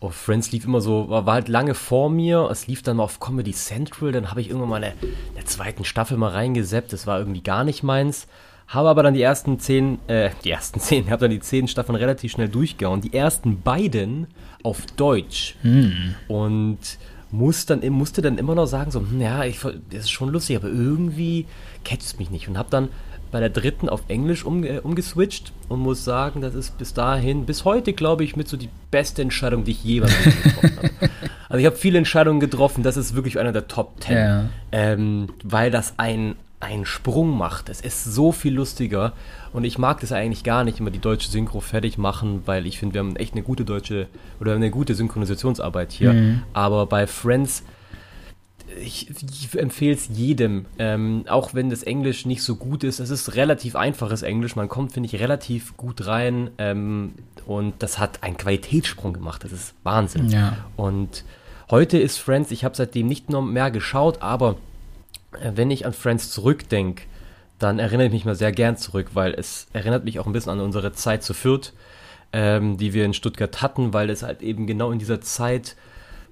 Oh, 0.00 0.10
Friends 0.10 0.52
lief 0.52 0.64
immer 0.64 0.80
so, 0.80 1.08
war, 1.08 1.26
war, 1.26 1.34
halt 1.34 1.48
lange 1.48 1.74
vor 1.74 2.08
mir. 2.08 2.48
Es 2.50 2.66
lief 2.68 2.82
dann 2.82 2.98
mal 2.98 3.04
auf 3.04 3.18
Comedy 3.18 3.52
Central. 3.52 4.12
Dann 4.12 4.30
habe 4.30 4.40
ich 4.40 4.48
irgendwann 4.48 4.68
mal 4.68 4.82
in 4.82 4.92
der 5.36 5.44
zweiten 5.44 5.84
Staffel 5.84 6.16
mal 6.16 6.30
reingeseppt. 6.30 6.92
Das 6.92 7.06
war 7.06 7.18
irgendwie 7.18 7.42
gar 7.42 7.64
nicht 7.64 7.82
meins. 7.82 8.28
Habe 8.68 8.90
aber 8.90 9.02
dann 9.02 9.14
die 9.14 9.22
ersten 9.22 9.58
zehn, 9.58 9.98
äh, 10.08 10.30
die 10.44 10.50
ersten 10.50 10.78
zehn, 10.80 11.10
habe 11.10 11.22
dann 11.22 11.30
die 11.30 11.40
zehn 11.40 11.66
Staffeln 11.66 11.96
relativ 11.96 12.32
schnell 12.32 12.48
durchgehauen. 12.48 13.00
Die 13.00 13.12
ersten 13.12 13.60
beiden 13.62 14.28
auf 14.62 14.86
Deutsch. 14.96 15.56
Hm. 15.62 16.14
Und 16.28 16.78
muss 17.30 17.66
dann, 17.66 17.86
musste 17.90 18.22
dann 18.22 18.38
immer 18.38 18.54
noch 18.54 18.66
sagen, 18.66 18.90
so, 18.90 19.00
hm, 19.00 19.20
ja, 19.20 19.44
ich, 19.44 19.60
das 19.60 20.04
ist 20.04 20.10
schon 20.10 20.30
lustig, 20.30 20.56
aber 20.56 20.68
irgendwie 20.68 21.46
catcht 21.84 22.02
es 22.02 22.18
mich 22.18 22.30
nicht. 22.30 22.48
Und 22.48 22.56
habe 22.56 22.70
dann 22.70 22.88
bei 23.30 23.40
der 23.40 23.50
dritten 23.50 23.88
auf 23.88 24.02
Englisch 24.08 24.44
um, 24.44 24.64
äh, 24.64 24.78
umgeswitcht 24.78 25.52
und 25.68 25.80
muss 25.80 26.04
sagen, 26.04 26.40
das 26.40 26.54
ist 26.54 26.78
bis 26.78 26.94
dahin, 26.94 27.46
bis 27.46 27.64
heute, 27.64 27.92
glaube 27.92 28.24
ich, 28.24 28.36
mit 28.36 28.48
so 28.48 28.56
die 28.56 28.68
beste 28.90 29.22
Entscheidung, 29.22 29.64
die 29.64 29.72
ich 29.72 29.84
jemals 29.84 30.14
getroffen 30.22 30.76
habe. 30.76 30.90
Also 31.50 31.60
ich 31.60 31.64
habe 31.66 31.76
viele 31.76 31.96
Entscheidungen 31.96 32.40
getroffen, 32.40 32.82
das 32.82 32.98
ist 32.98 33.14
wirklich 33.14 33.38
einer 33.38 33.52
der 33.52 33.68
Top 33.68 34.00
Ten, 34.00 34.16
ja. 34.18 34.44
ähm, 34.70 35.28
weil 35.42 35.70
das 35.70 35.94
ein, 35.96 36.36
einen 36.60 36.84
Sprung 36.84 37.38
macht. 37.38 37.70
Es 37.70 37.80
ist 37.80 38.04
so 38.04 38.32
viel 38.32 38.52
lustiger 38.52 39.14
und 39.54 39.64
ich 39.64 39.78
mag 39.78 40.00
das 40.00 40.12
eigentlich 40.12 40.44
gar 40.44 40.64
nicht, 40.64 40.78
immer 40.78 40.90
die 40.90 40.98
deutsche 40.98 41.30
Synchro 41.30 41.60
fertig 41.60 41.96
machen, 41.96 42.42
weil 42.44 42.66
ich 42.66 42.78
finde, 42.78 42.94
wir 42.94 43.00
haben 43.00 43.16
echt 43.16 43.32
eine 43.32 43.42
gute 43.42 43.64
deutsche 43.64 44.08
oder 44.40 44.54
eine 44.54 44.70
gute 44.70 44.94
Synchronisationsarbeit 44.94 45.90
hier. 45.92 46.12
Mhm. 46.12 46.42
Aber 46.52 46.84
bei 46.84 47.06
Friends 47.06 47.62
ich, 48.80 49.08
ich 49.10 49.58
empfehle 49.58 49.94
es 49.94 50.08
jedem, 50.08 50.66
ähm, 50.78 51.24
auch 51.28 51.54
wenn 51.54 51.70
das 51.70 51.82
Englisch 51.82 52.26
nicht 52.26 52.42
so 52.42 52.56
gut 52.56 52.84
ist. 52.84 53.00
Es 53.00 53.10
ist 53.10 53.34
relativ 53.34 53.76
einfaches 53.76 54.22
Englisch, 54.22 54.56
man 54.56 54.68
kommt, 54.68 54.92
finde 54.92 55.08
ich, 55.08 55.20
relativ 55.20 55.76
gut 55.76 56.06
rein 56.06 56.50
ähm, 56.58 57.14
und 57.46 57.74
das 57.78 57.98
hat 57.98 58.22
einen 58.22 58.36
Qualitätssprung 58.36 59.12
gemacht. 59.12 59.44
Das 59.44 59.52
ist 59.52 59.74
Wahnsinn. 59.82 60.30
Ja. 60.30 60.56
Und 60.76 61.24
heute 61.70 61.98
ist 61.98 62.18
Friends, 62.18 62.50
ich 62.50 62.64
habe 62.64 62.76
seitdem 62.76 63.06
nicht 63.06 63.30
noch 63.30 63.42
mehr 63.42 63.70
geschaut, 63.70 64.22
aber 64.22 64.56
äh, 65.32 65.52
wenn 65.54 65.70
ich 65.70 65.86
an 65.86 65.92
Friends 65.92 66.30
zurückdenke, 66.30 67.04
dann 67.58 67.78
erinnere 67.78 68.06
ich 68.06 68.12
mich 68.12 68.24
mal 68.24 68.36
sehr 68.36 68.52
gern 68.52 68.76
zurück, 68.76 69.08
weil 69.14 69.34
es 69.34 69.66
erinnert 69.72 70.04
mich 70.04 70.20
auch 70.20 70.26
ein 70.26 70.32
bisschen 70.32 70.52
an 70.52 70.60
unsere 70.60 70.92
Zeit 70.92 71.22
zu 71.22 71.34
Fürth, 71.34 71.72
ähm, 72.32 72.76
die 72.76 72.92
wir 72.92 73.04
in 73.04 73.14
Stuttgart 73.14 73.62
hatten, 73.62 73.92
weil 73.92 74.10
es 74.10 74.22
halt 74.22 74.42
eben 74.42 74.66
genau 74.66 74.92
in 74.92 74.98
dieser 74.98 75.20
Zeit 75.20 75.74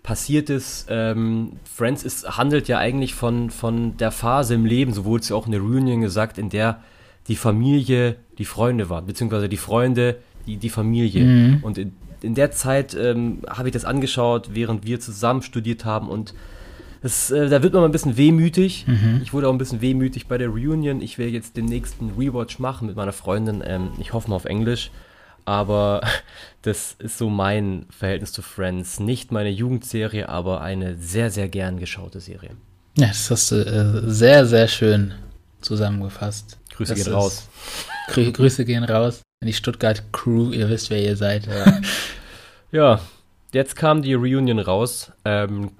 passiert 0.06 0.48
ist. 0.48 0.86
Ähm, 0.88 1.54
Friends 1.64 2.04
ist, 2.04 2.38
handelt 2.38 2.68
ja 2.68 2.78
eigentlich 2.78 3.14
von, 3.14 3.50
von 3.50 3.96
der 3.98 4.12
Phase 4.12 4.54
im 4.54 4.64
Leben, 4.64 4.94
so 4.94 5.04
wurde 5.04 5.22
es 5.22 5.28
ja 5.28 5.36
auch 5.36 5.46
in 5.46 5.52
der 5.52 5.60
Reunion 5.60 6.00
gesagt, 6.00 6.38
in 6.38 6.48
der 6.48 6.80
die 7.28 7.36
Familie 7.36 8.16
die 8.38 8.44
Freunde 8.44 8.88
waren, 8.88 9.04
beziehungsweise 9.04 9.48
die 9.48 9.56
Freunde 9.56 10.16
die, 10.46 10.58
die 10.58 10.70
Familie. 10.70 11.24
Mhm. 11.24 11.58
Und 11.62 11.76
in, 11.76 11.92
in, 12.22 12.36
der 12.36 12.52
Zeit 12.52 12.94
ähm, 12.94 13.40
habe 13.48 13.68
ich 13.68 13.72
das 13.72 13.84
angeschaut, 13.84 14.50
während 14.52 14.86
wir 14.86 15.00
zusammen 15.00 15.42
studiert 15.42 15.84
haben 15.84 16.08
und 16.08 16.34
das, 17.02 17.32
äh, 17.32 17.48
da 17.48 17.62
wird 17.64 17.72
man 17.72 17.82
mal 17.82 17.88
ein 17.88 17.92
bisschen 17.92 18.16
wehmütig. 18.16 18.86
Mhm. 18.86 19.20
Ich 19.24 19.32
wurde 19.32 19.48
auch 19.48 19.52
ein 19.52 19.58
bisschen 19.58 19.80
wehmütig 19.80 20.28
bei 20.28 20.38
der 20.38 20.48
Reunion. 20.48 21.00
Ich 21.00 21.18
will 21.18 21.28
jetzt 21.28 21.56
den 21.56 21.66
nächsten 21.66 22.10
Rewatch 22.16 22.58
machen 22.58 22.86
mit 22.86 22.96
meiner 22.96 23.12
Freundin. 23.12 23.62
Ähm, 23.66 23.90
ich 24.00 24.12
hoffe 24.12 24.30
mal 24.30 24.36
auf 24.36 24.44
Englisch. 24.44 24.90
Aber 25.46 26.02
das 26.62 26.96
ist 26.98 27.16
so 27.16 27.30
mein 27.30 27.86
Verhältnis 27.88 28.32
zu 28.32 28.42
Friends. 28.42 29.00
Nicht 29.00 29.32
meine 29.32 29.48
Jugendserie, 29.48 30.28
aber 30.28 30.60
eine 30.60 30.96
sehr, 30.96 31.30
sehr 31.30 31.48
gern 31.48 31.78
geschaute 31.78 32.20
Serie. 32.20 32.50
Ja, 32.98 33.08
das 33.08 33.30
hast 33.30 33.50
du 33.52 33.56
äh, 33.56 34.10
sehr, 34.10 34.46
sehr 34.46 34.68
schön 34.68 35.14
zusammengefasst. 35.62 36.58
Grüße 36.74 36.94
das 36.94 37.04
gehen 37.04 37.14
raus. 37.14 37.48
Grü 38.08 38.30
Grüße 38.30 38.64
gehen 38.64 38.84
raus 38.84 39.22
in 39.40 39.46
die 39.46 39.52
Stuttgart 39.52 40.02
Crew. 40.12 40.52
Ihr 40.52 40.68
wisst, 40.68 40.90
wer 40.90 41.02
ihr 41.02 41.16
seid. 41.16 41.46
Ja, 41.46 41.80
ja 42.72 43.00
jetzt 43.52 43.76
kam 43.76 44.02
die 44.02 44.14
Reunion 44.14 44.58
raus. 44.58 45.12
Ähm, 45.24 45.72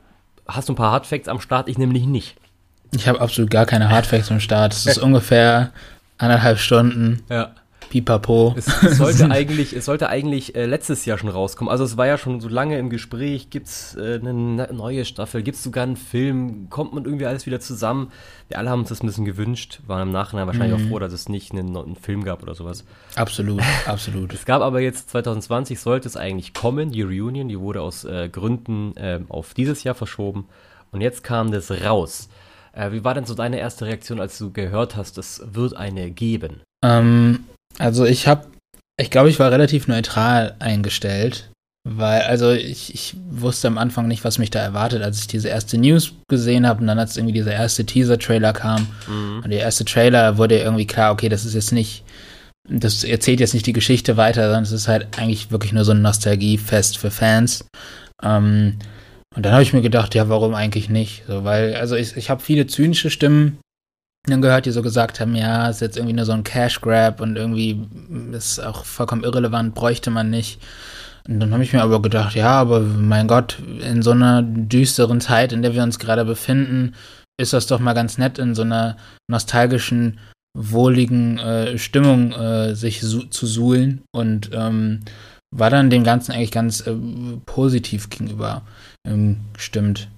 hast 0.47 0.69
du 0.69 0.73
ein 0.73 0.77
paar 0.77 0.93
Hardfacts 0.93 1.29
am 1.29 1.41
Start? 1.41 1.69
Ich 1.69 1.79
nämlich 1.79 2.07
nicht. 2.07 2.37
Ich 2.93 3.09
habe 3.09 3.21
absolut 3.21 3.51
gar 3.51 3.67
keine 3.67 3.91
Hardfacts 3.91 4.31
am 4.31 4.41
Start. 4.41 4.73
Es 4.73 4.87
ist 4.87 4.99
ungefähr 5.03 5.73
anderthalb 6.19 6.59
Stunden. 6.59 7.23
Ja. 7.29 7.55
Pipapo. 7.97 8.55
Es, 8.59 8.67
es 8.83 8.99
sollte 8.99 9.31
eigentlich, 9.31 9.75
es 9.75 9.87
sollte 9.87 10.11
eigentlich 10.11 10.55
äh, 10.55 10.67
letztes 10.67 11.07
Jahr 11.07 11.17
schon 11.17 11.31
rauskommen. 11.31 11.71
Also 11.71 11.85
es 11.85 11.97
war 11.97 12.07
ja 12.07 12.19
schon 12.19 12.41
so 12.41 12.49
lange 12.49 12.79
im 12.79 12.91
Gespräch. 12.91 13.49
Gibt 13.49 13.69
es 13.69 13.95
äh, 13.95 14.21
eine 14.21 14.69
neue 14.73 15.07
Staffel? 15.07 15.43
Gibt 15.43 15.57
es 15.57 15.63
sogar 15.63 15.85
einen 15.85 15.97
Film? 15.97 16.69
Kommt 16.69 16.93
man 16.93 17.07
irgendwie 17.07 17.25
alles 17.25 17.47
wieder 17.47 17.59
zusammen? 17.59 18.13
Wir 18.49 18.59
alle 18.59 18.69
haben 18.69 18.81
uns 18.81 18.91
das 18.91 19.03
ein 19.03 19.07
bisschen 19.07 19.25
gewünscht. 19.25 19.81
Waren 19.87 20.09
im 20.09 20.13
Nachhinein 20.13 20.47
wahrscheinlich 20.47 20.79
mhm. 20.79 20.87
auch 20.87 20.91
froh, 20.91 20.99
dass 20.99 21.15
es 21.15 21.31
nicht 21.31 21.53
einen, 21.53 21.75
einen, 21.75 21.97
Film 21.97 22.23
gab 22.23 22.43
oder 22.43 22.55
sowas. 22.55 22.85
Absolut, 23.15 23.63
absolut. 23.87 24.35
es 24.35 24.45
gab 24.45 24.61
aber 24.61 24.81
jetzt 24.81 25.09
2020 25.11 25.81
sollte 25.81 26.07
es 26.07 26.19
eigentlich 26.19 26.53
kommen, 26.53 26.91
die 26.91 27.03
Reunion. 27.03 27.49
Die 27.49 27.59
wurde 27.59 27.81
aus 27.81 28.05
äh, 28.05 28.29
Gründen 28.29 28.95
äh, 28.97 29.21
auf 29.31 29.55
dieses 29.55 29.85
Jahr 29.85 29.95
verschoben. 29.95 30.49
Und 30.93 31.01
jetzt 31.01 31.25
kam 31.25 31.51
das 31.51 31.71
raus. 31.71 32.29
Äh, 32.75 32.93
wie 32.93 33.05
war 33.05 33.15
denn 33.15 33.25
so 33.25 33.35
deine 33.35 33.59
erste 33.59 33.87
Reaktion, 33.87 34.21
als 34.21 34.37
du 34.37 34.53
gehört 34.53 34.97
hast, 34.97 35.17
es 35.17 35.43
wird 35.53 35.75
eine 35.75 36.11
geben? 36.11 36.61
Ähm, 36.85 37.47
also 37.79 38.05
ich 38.05 38.27
habe, 38.27 38.47
ich 39.01 39.11
glaube, 39.11 39.31
ich 39.31 39.39
war 39.39 39.51
relativ 39.51 39.89
neutral 39.89 40.55
eingestellt, 40.59 41.51
weil, 41.89 42.23
also 42.23 42.51
ich, 42.51 42.93
ich 42.95 43.17
wusste 43.31 43.69
am 43.69 43.79
Anfang 43.79 44.09
nicht, 44.09 44.25
was 44.25 44.39
mich 44.39 44.51
da 44.51 44.61
erwartet, 44.61 45.03
als 45.03 45.21
ich 45.21 45.27
diese 45.29 45.49
erste 45.49 45.79
News 45.79 46.15
gesehen 46.29 46.67
habe 46.67 46.81
und 46.81 46.89
dann 46.89 46.99
als 46.99 47.17
irgendwie 47.17 47.35
dieser 47.35 47.53
erste 47.53 47.87
Teaser-Trailer 47.87 48.53
kam 48.53 48.89
mhm. 49.07 49.43
und 49.45 49.51
der 49.51 49.61
erste 49.61 49.85
Trailer 49.85 50.37
wurde 50.37 50.59
irgendwie 50.59 50.87
klar, 50.87 51.13
okay, 51.13 51.29
das 51.29 51.45
ist 51.45 51.55
jetzt 51.55 51.73
nicht, 51.73 52.03
das 52.69 53.05
erzählt 53.05 53.39
jetzt 53.39 53.55
nicht 53.55 53.67
die 53.67 53.73
Geschichte 53.73 54.17
weiter, 54.17 54.47
sondern 54.47 54.65
es 54.65 54.73
ist 54.73 54.89
halt 54.89 55.17
eigentlich 55.19 55.53
wirklich 55.53 55.73
nur 55.73 55.85
so 55.85 55.93
ein 55.93 56.03
Nostalgiefest 56.03 56.99
für 56.99 57.13
Fans. 57.13 57.65
Ähm, 58.23 58.79
und 59.37 59.45
dann 59.45 59.53
habe 59.53 59.63
ich 59.63 59.73
mir 59.73 59.83
gedacht, 59.83 60.15
ja, 60.15 60.29
warum 60.29 60.55
eigentlich 60.55 60.89
nicht? 60.89 61.23
So, 61.29 61.45
weil, 61.45 61.77
also 61.77 61.95
ich, 61.95 62.17
ich 62.17 62.31
habe 62.31 62.43
viele 62.43 62.67
zynische 62.67 63.11
Stimmen 63.11 63.59
dann 64.33 64.43
gehört, 64.43 64.67
die 64.67 64.71
so 64.71 64.83
gesagt 64.83 65.21
haben, 65.21 65.35
ja, 65.35 65.69
ist 65.69 65.81
jetzt 65.81 65.97
irgendwie 65.97 66.15
nur 66.15 66.25
so 66.25 66.33
ein 66.33 66.45
Cash 66.45 66.81
Grab 66.81 67.21
und 67.21 67.37
irgendwie 67.37 67.87
ist 68.33 68.59
auch 68.61 68.85
vollkommen 68.85 69.25
irrelevant, 69.25 69.75
bräuchte 69.75 70.11
man 70.11 70.31
nicht. 70.31 70.61
Und 71.29 71.41
dann 71.41 71.53
habe 71.53 71.63
ich 71.63 71.73
mir 71.73 71.83
aber 71.83 72.01
gedacht, 72.01 72.35
ja, 72.35 72.51
aber 72.51 72.81
mein 72.81 73.27
Gott, 73.29 73.59
in 73.83 74.03
so 74.03 74.13
einer 74.13 74.43
düsteren 74.43 75.21
Zeit, 75.21 75.53
in 75.53 75.63
der 75.63 75.75
wir 75.75 75.83
uns 75.83 75.99
gerade 75.99 76.25
befinden, 76.25 76.95
ist 77.39 77.53
das 77.53 77.67
doch 77.67 77.81
mal 77.81 77.95
ganz 77.95 78.19
nett, 78.19 78.39
in 78.39 78.55
so 78.55 78.63
einer 78.63 78.97
nostalgischen, 79.29 80.19
wohligen 80.57 81.39
äh, 81.39 81.79
Stimmung 81.79 82.33
äh, 82.33 82.75
sich 82.75 83.03
su 83.03 83.23
zu 83.25 83.47
suhlen 83.47 84.03
und 84.15 84.51
ähm, 84.55 85.01
war 85.55 85.69
dann 85.71 85.91
dem 85.91 86.03
Ganzen 86.03 86.33
eigentlich 86.33 86.51
ganz 86.51 86.87
äh, 86.87 86.95
positiv 87.45 88.09
gegenüber 88.09 88.63
ähm, 89.07 89.41
gestimmt. 89.53 90.09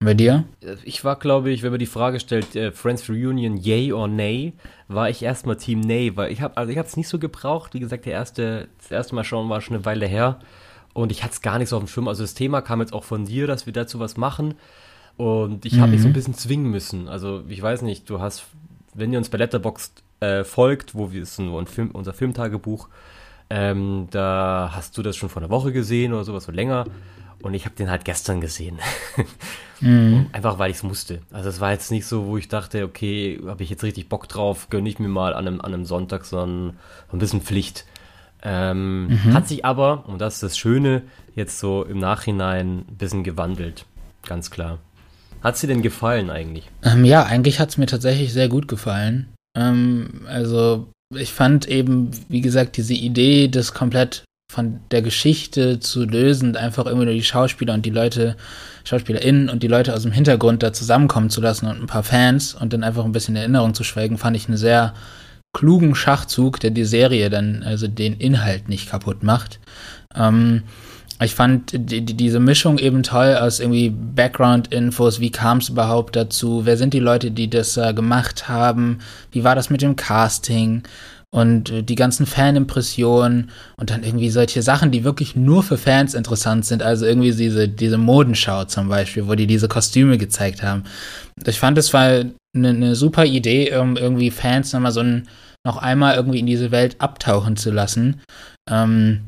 Bei 0.00 0.12
dir? 0.12 0.44
Ich 0.84 1.04
war, 1.04 1.18
glaube 1.18 1.50
ich, 1.50 1.62
wenn 1.62 1.70
man 1.70 1.78
die 1.78 1.86
Frage 1.86 2.20
stellt, 2.20 2.54
äh, 2.54 2.70
Friends 2.70 3.08
Reunion, 3.08 3.56
yay 3.56 3.92
or 3.92 4.08
nay, 4.08 4.52
war 4.88 5.08
ich 5.08 5.22
erstmal 5.22 5.56
Team 5.56 5.80
nay, 5.80 6.12
weil 6.16 6.30
ich 6.30 6.42
habe 6.42 6.56
also 6.58 6.70
ich 6.70 6.76
es 6.76 6.98
nicht 6.98 7.08
so 7.08 7.18
gebraucht. 7.18 7.72
Wie 7.72 7.80
gesagt, 7.80 8.04
der 8.04 8.12
erste, 8.12 8.68
das 8.78 8.90
erste 8.90 9.14
Mal 9.14 9.24
schauen 9.24 9.48
war 9.48 9.62
schon 9.62 9.76
eine 9.76 9.86
Weile 9.86 10.06
her 10.06 10.38
und 10.92 11.12
ich 11.12 11.22
hatte 11.22 11.32
es 11.32 11.40
gar 11.40 11.58
nicht 11.58 11.70
so 11.70 11.76
auf 11.76 11.82
dem 11.82 11.88
Schirm. 11.88 12.08
Also 12.08 12.22
das 12.22 12.34
Thema 12.34 12.60
kam 12.60 12.80
jetzt 12.80 12.92
auch 12.92 13.04
von 13.04 13.24
dir, 13.24 13.46
dass 13.46 13.64
wir 13.64 13.72
dazu 13.72 13.98
was 13.98 14.18
machen 14.18 14.54
und 15.16 15.64
ich 15.64 15.78
habe 15.78 15.86
mhm. 15.86 15.92
mich 15.94 16.02
so 16.02 16.08
ein 16.08 16.12
bisschen 16.12 16.34
zwingen 16.34 16.70
müssen. 16.70 17.08
Also 17.08 17.44
ich 17.48 17.62
weiß 17.62 17.80
nicht, 17.80 18.10
du 18.10 18.20
hast, 18.20 18.44
wenn 18.92 19.12
ihr 19.12 19.18
uns 19.18 19.30
bei 19.30 19.38
Letterboxd 19.38 20.02
äh, 20.20 20.44
folgt, 20.44 20.94
wo 20.94 21.10
wir 21.10 21.22
es 21.22 21.38
nur 21.38 21.58
ein 21.58 21.66
Film, 21.66 21.90
unser 21.92 22.12
Filmtagebuch, 22.12 22.88
ähm, 23.48 24.08
da 24.10 24.72
hast 24.74 24.98
du 24.98 25.02
das 25.02 25.16
schon 25.16 25.30
vor 25.30 25.40
einer 25.40 25.50
Woche 25.50 25.72
gesehen 25.72 26.12
oder 26.12 26.24
sowas, 26.24 26.44
so 26.44 26.52
länger. 26.52 26.84
Und 27.42 27.54
ich 27.54 27.64
habe 27.64 27.76
den 27.76 27.90
halt 27.90 28.04
gestern 28.04 28.40
gesehen. 28.40 28.78
mhm. 29.80 30.26
Einfach 30.32 30.58
weil 30.58 30.70
ich 30.70 30.78
es 30.78 30.82
musste. 30.82 31.20
Also 31.30 31.48
es 31.48 31.60
war 31.60 31.72
jetzt 31.72 31.90
nicht 31.90 32.06
so, 32.06 32.26
wo 32.26 32.36
ich 32.38 32.48
dachte, 32.48 32.84
okay, 32.84 33.40
habe 33.46 33.62
ich 33.62 33.70
jetzt 33.70 33.84
richtig 33.84 34.08
Bock 34.08 34.28
drauf, 34.28 34.68
gönne 34.70 34.88
ich 34.88 34.98
mir 34.98 35.08
mal 35.08 35.34
an 35.34 35.46
einem, 35.46 35.60
an 35.60 35.74
einem 35.74 35.84
Sonntag, 35.84 36.24
sondern 36.24 36.76
ein 37.12 37.18
bisschen 37.18 37.42
Pflicht. 37.42 37.84
Ähm, 38.42 39.08
mhm. 39.08 39.34
Hat 39.34 39.48
sich 39.48 39.64
aber, 39.64 40.08
und 40.08 40.20
das 40.20 40.34
ist 40.34 40.42
das 40.42 40.58
Schöne, 40.58 41.02
jetzt 41.34 41.58
so 41.58 41.84
im 41.84 41.98
Nachhinein 41.98 42.84
ein 42.88 42.96
bisschen 42.96 43.24
gewandelt. 43.24 43.86
Ganz 44.26 44.50
klar. 44.50 44.78
Hat 45.42 45.54
es 45.54 45.60
dir 45.60 45.68
denn 45.68 45.82
gefallen 45.82 46.30
eigentlich? 46.30 46.68
Ähm, 46.82 47.04
ja, 47.04 47.24
eigentlich 47.24 47.60
hat 47.60 47.68
es 47.68 47.76
mir 47.76 47.86
tatsächlich 47.86 48.32
sehr 48.32 48.48
gut 48.48 48.68
gefallen. 48.68 49.28
Ähm, 49.56 50.22
also 50.26 50.88
ich 51.14 51.32
fand 51.32 51.68
eben, 51.68 52.10
wie 52.28 52.40
gesagt, 52.40 52.76
diese 52.76 52.94
Idee, 52.94 53.48
das 53.48 53.74
komplett 53.74 54.24
von 54.50 54.80
der 54.90 55.02
Geschichte 55.02 55.80
zu 55.80 56.04
lösen, 56.04 56.56
einfach 56.56 56.86
irgendwie 56.86 57.06
nur 57.06 57.14
die 57.14 57.24
Schauspieler 57.24 57.74
und 57.74 57.84
die 57.84 57.90
Leute, 57.90 58.36
SchauspielerInnen 58.84 59.48
und 59.48 59.62
die 59.62 59.68
Leute 59.68 59.94
aus 59.94 60.02
dem 60.02 60.12
Hintergrund 60.12 60.62
da 60.62 60.72
zusammenkommen 60.72 61.30
zu 61.30 61.40
lassen 61.40 61.66
und 61.66 61.82
ein 61.82 61.88
paar 61.88 62.04
Fans 62.04 62.54
und 62.54 62.72
dann 62.72 62.84
einfach 62.84 63.04
ein 63.04 63.12
bisschen 63.12 63.34
in 63.34 63.42
Erinnerung 63.42 63.74
zu 63.74 63.82
schwelgen, 63.82 64.18
fand 64.18 64.36
ich 64.36 64.46
einen 64.46 64.56
sehr 64.56 64.94
klugen 65.52 65.94
Schachzug, 65.94 66.60
der 66.60 66.70
die 66.70 66.84
Serie 66.84 67.30
dann, 67.30 67.62
also 67.64 67.88
den 67.88 68.14
Inhalt 68.14 68.68
nicht 68.68 68.90
kaputt 68.90 69.22
macht. 69.22 69.58
Ähm, 70.14 70.62
ich 71.20 71.34
fand 71.34 71.72
die, 71.72 72.04
die, 72.04 72.14
diese 72.14 72.40
Mischung 72.40 72.78
eben 72.78 73.02
toll 73.02 73.36
aus 73.36 73.58
irgendwie 73.58 73.88
Background-Infos, 73.90 75.18
wie 75.18 75.30
kam 75.30 75.58
es 75.58 75.70
überhaupt 75.70 76.14
dazu, 76.14 76.66
wer 76.66 76.76
sind 76.76 76.92
die 76.92 77.00
Leute, 77.00 77.30
die 77.30 77.48
das 77.48 77.76
äh, 77.78 77.94
gemacht 77.94 78.48
haben, 78.48 78.98
wie 79.32 79.42
war 79.42 79.54
das 79.54 79.70
mit 79.70 79.80
dem 79.80 79.96
Casting, 79.96 80.82
und 81.36 81.70
äh, 81.70 81.82
die 81.82 81.94
ganzen 81.96 82.24
Fanimpressionen 82.24 83.50
und 83.76 83.90
dann 83.90 84.02
irgendwie 84.02 84.30
solche 84.30 84.62
Sachen, 84.62 84.90
die 84.90 85.04
wirklich 85.04 85.36
nur 85.36 85.62
für 85.62 85.76
Fans 85.76 86.14
interessant 86.14 86.64
sind. 86.64 86.82
Also 86.82 87.04
irgendwie 87.04 87.32
diese, 87.32 87.68
diese 87.68 87.98
Modenschau 87.98 88.64
zum 88.64 88.88
Beispiel, 88.88 89.28
wo 89.28 89.34
die 89.34 89.46
diese 89.46 89.68
Kostüme 89.68 90.16
gezeigt 90.16 90.62
haben. 90.62 90.84
Ich 91.44 91.58
fand, 91.58 91.76
es 91.76 91.92
war 91.92 92.24
eine, 92.54 92.68
eine 92.70 92.94
super 92.94 93.26
Idee, 93.26 93.76
um 93.76 93.98
irgendwie 93.98 94.30
Fans 94.30 94.72
nochmal 94.72 94.92
so 94.92 95.00
ein, 95.00 95.28
noch 95.66 95.76
einmal 95.76 96.16
irgendwie 96.16 96.38
in 96.38 96.46
diese 96.46 96.70
Welt 96.70 96.96
abtauchen 97.00 97.56
zu 97.56 97.70
lassen. 97.70 98.22
Ähm, 98.70 99.20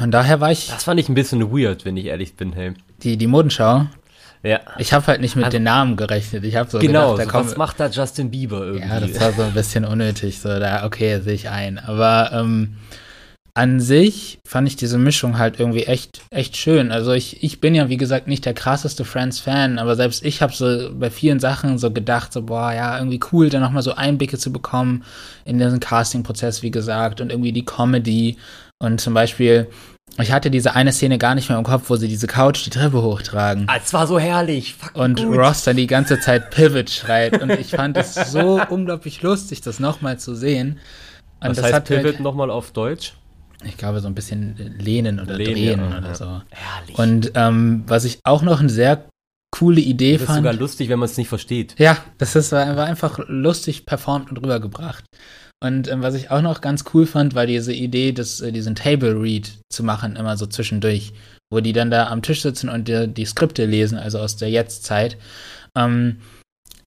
und 0.00 0.10
daher 0.10 0.40
war 0.40 0.50
ich. 0.50 0.66
Das 0.66 0.82
fand 0.82 0.98
ich 0.98 1.08
ein 1.08 1.14
bisschen 1.14 1.52
weird, 1.52 1.84
wenn 1.84 1.96
ich 1.96 2.06
ehrlich 2.06 2.34
bin, 2.34 2.52
hey. 2.52 2.74
Die, 3.04 3.16
die 3.16 3.28
Modenschau? 3.28 3.86
Ja. 4.44 4.60
Ich 4.76 4.92
habe 4.92 5.06
halt 5.06 5.22
nicht 5.22 5.36
mit 5.36 5.46
also, 5.46 5.56
den 5.56 5.62
Namen 5.62 5.96
gerechnet. 5.96 6.44
Ich 6.44 6.56
habe 6.56 6.70
so 6.70 6.78
genau, 6.78 7.12
gedacht, 7.12 7.34
da 7.34 7.38
so, 7.42 7.46
was 7.46 7.56
macht 7.56 7.80
da 7.80 7.88
Justin 7.88 8.30
Bieber 8.30 8.66
irgendwie? 8.66 8.86
Ja, 8.86 9.00
das 9.00 9.18
war 9.18 9.32
so 9.32 9.42
ein 9.42 9.54
bisschen 9.54 9.86
unnötig. 9.86 10.38
So, 10.38 10.48
da, 10.60 10.84
okay, 10.84 11.20
sehe 11.20 11.32
ich 11.32 11.48
ein. 11.48 11.78
Aber 11.78 12.30
ähm, 12.32 12.76
an 13.54 13.80
sich 13.80 14.40
fand 14.46 14.68
ich 14.68 14.76
diese 14.76 14.98
Mischung 14.98 15.38
halt 15.38 15.58
irgendwie 15.58 15.84
echt, 15.84 16.20
echt 16.30 16.58
schön. 16.58 16.92
Also 16.92 17.12
ich, 17.12 17.42
ich 17.42 17.60
bin 17.60 17.74
ja, 17.74 17.88
wie 17.88 17.96
gesagt, 17.96 18.26
nicht 18.26 18.44
der 18.44 18.52
krasseste 18.52 19.06
Friends-Fan, 19.06 19.78
aber 19.78 19.96
selbst 19.96 20.24
ich 20.26 20.42
habe 20.42 20.52
so 20.52 20.90
bei 20.92 21.08
vielen 21.08 21.40
Sachen 21.40 21.78
so 21.78 21.90
gedacht, 21.90 22.32
so, 22.32 22.42
boah, 22.42 22.72
ja, 22.72 22.98
irgendwie 22.98 23.20
cool, 23.32 23.48
da 23.48 23.60
nochmal 23.60 23.82
so 23.82 23.94
Einblicke 23.94 24.36
zu 24.36 24.52
bekommen 24.52 25.04
in 25.46 25.58
diesen 25.58 25.80
Casting-Prozess, 25.80 26.62
wie 26.62 26.70
gesagt, 26.70 27.22
und 27.22 27.30
irgendwie 27.30 27.52
die 27.52 27.64
Comedy. 27.64 28.36
Und 28.78 29.00
zum 29.00 29.14
Beispiel, 29.14 29.68
ich 30.18 30.32
hatte 30.32 30.50
diese 30.50 30.74
eine 30.74 30.92
Szene 30.92 31.18
gar 31.18 31.34
nicht 31.34 31.48
mehr 31.48 31.58
im 31.58 31.64
Kopf, 31.64 31.90
wo 31.90 31.96
sie 31.96 32.08
diese 32.08 32.26
Couch 32.26 32.64
die 32.64 32.70
Treppe 32.70 33.02
hochtragen. 33.02 33.66
Ah, 33.68 33.76
es 33.82 33.92
war 33.92 34.06
so 34.06 34.18
herrlich. 34.18 34.74
Fuck 34.74 34.94
und 34.96 35.22
gut. 35.22 35.36
Ross 35.36 35.64
dann 35.64 35.76
die 35.76 35.86
ganze 35.86 36.20
Zeit 36.20 36.50
Pivot 36.50 36.90
schreit. 36.90 37.42
Und 37.42 37.50
ich 37.50 37.70
fand 37.70 37.96
es 37.96 38.14
so 38.14 38.60
unglaublich 38.68 39.22
lustig, 39.22 39.60
das 39.60 39.80
nochmal 39.80 40.18
zu 40.18 40.34
sehen. 40.34 40.78
Und 41.40 41.50
Was 41.50 41.56
das 41.56 41.72
heißt 41.72 41.84
Pivot 41.86 42.04
halt, 42.04 42.20
nochmal 42.20 42.50
auf 42.50 42.70
Deutsch? 42.70 43.14
Ich 43.64 43.76
glaube, 43.76 44.00
so 44.00 44.08
ein 44.08 44.14
bisschen 44.14 44.56
lehnen 44.78 45.20
oder 45.20 45.36
lehnen, 45.36 45.54
drehen 45.54 45.90
ja, 45.90 45.98
oder 45.98 46.14
so. 46.14 46.42
Herrlich. 46.50 46.98
Und 46.98 47.32
ähm, 47.34 47.84
was 47.86 48.04
ich 48.04 48.20
auch 48.24 48.42
noch 48.42 48.60
einen 48.60 48.68
sehr 48.68 49.06
coole 49.50 49.80
Idee 49.80 50.14
Das 50.14 50.22
ist 50.22 50.26
fand. 50.26 50.38
sogar 50.38 50.52
lustig, 50.54 50.88
wenn 50.88 50.98
man 50.98 51.08
es 51.08 51.16
nicht 51.16 51.28
versteht. 51.28 51.74
Ja, 51.78 51.96
das 52.18 52.34
ist, 52.36 52.52
war, 52.52 52.76
war 52.76 52.86
einfach 52.86 53.20
lustig 53.28 53.86
performt 53.86 54.30
und 54.30 54.38
rübergebracht. 54.38 55.04
Und 55.64 55.88
ähm, 55.88 56.02
was 56.02 56.14
ich 56.14 56.30
auch 56.30 56.42
noch 56.42 56.60
ganz 56.60 56.84
cool 56.92 57.06
fand, 57.06 57.34
war 57.34 57.46
diese 57.46 57.72
Idee, 57.72 58.12
das, 58.12 58.42
äh, 58.42 58.52
diesen 58.52 58.74
Table 58.74 59.18
Read 59.18 59.50
zu 59.72 59.82
machen, 59.82 60.14
immer 60.14 60.36
so 60.36 60.44
zwischendurch, 60.46 61.14
wo 61.50 61.60
die 61.60 61.72
dann 61.72 61.90
da 61.90 62.08
am 62.08 62.20
Tisch 62.20 62.42
sitzen 62.42 62.68
und 62.68 62.86
die, 62.86 63.08
die 63.08 63.24
Skripte 63.24 63.64
lesen, 63.64 63.96
also 63.96 64.18
aus 64.18 64.36
der 64.36 64.50
Jetztzeit. 64.50 65.16
Ähm, 65.74 66.20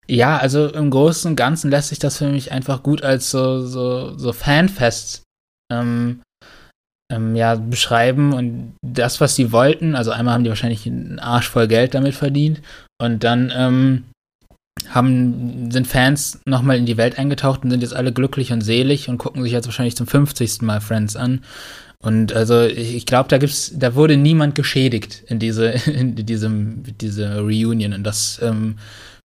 ja, 0.07 0.37
also 0.37 0.67
im 0.67 0.91
Großen 0.91 1.31
und 1.31 1.35
Ganzen 1.35 1.71
lässt 1.71 1.89
sich 1.89 1.97
das 1.97 2.19
für 2.19 2.29
mich 2.29 2.51
einfach 2.51 2.83
gut 2.83 3.01
als 3.01 3.31
so, 3.31 3.65
so, 3.65 4.15
so 4.15 4.31
Fanfest 4.31 5.23
ähm, 5.73 6.21
ähm, 7.11 7.35
ja, 7.35 7.55
beschreiben 7.55 8.31
und 8.31 8.75
das, 8.85 9.19
was 9.19 9.35
sie 9.35 9.51
wollten, 9.51 9.95
also 9.95 10.11
einmal 10.11 10.35
haben 10.35 10.43
die 10.43 10.51
wahrscheinlich 10.51 10.85
einen 10.85 11.17
Arsch 11.17 11.49
voll 11.49 11.67
Geld 11.67 11.95
damit 11.95 12.13
verdient 12.13 12.61
und 13.01 13.23
dann 13.23 13.51
ähm, 13.55 14.03
haben, 14.89 15.71
sind 15.71 15.87
Fans 15.87 16.39
nochmal 16.45 16.77
in 16.77 16.85
die 16.85 16.97
Welt 16.97 17.17
eingetaucht 17.17 17.63
und 17.63 17.71
sind 17.71 17.81
jetzt 17.81 17.95
alle 17.95 18.13
glücklich 18.13 18.51
und 18.51 18.61
selig 18.61 19.09
und 19.09 19.17
gucken 19.17 19.43
sich 19.43 19.51
jetzt 19.51 19.65
wahrscheinlich 19.65 19.95
zum 19.95 20.07
50. 20.07 20.61
Mal 20.61 20.81
Friends 20.81 21.15
an. 21.15 21.41
Und 21.99 22.33
also 22.33 22.61
ich, 22.61 22.95
ich 22.95 23.05
glaube, 23.05 23.29
da 23.29 23.37
gibt's, 23.37 23.71
da 23.75 23.95
wurde 23.95 24.17
niemand 24.17 24.55
geschädigt 24.55 25.23
in 25.27 25.39
diese, 25.39 25.69
in 25.85 26.15
diesem, 26.15 26.83
diese 27.01 27.39
Reunion. 27.39 27.93
Und 27.93 28.03
das 28.03 28.39
ähm, 28.41 28.77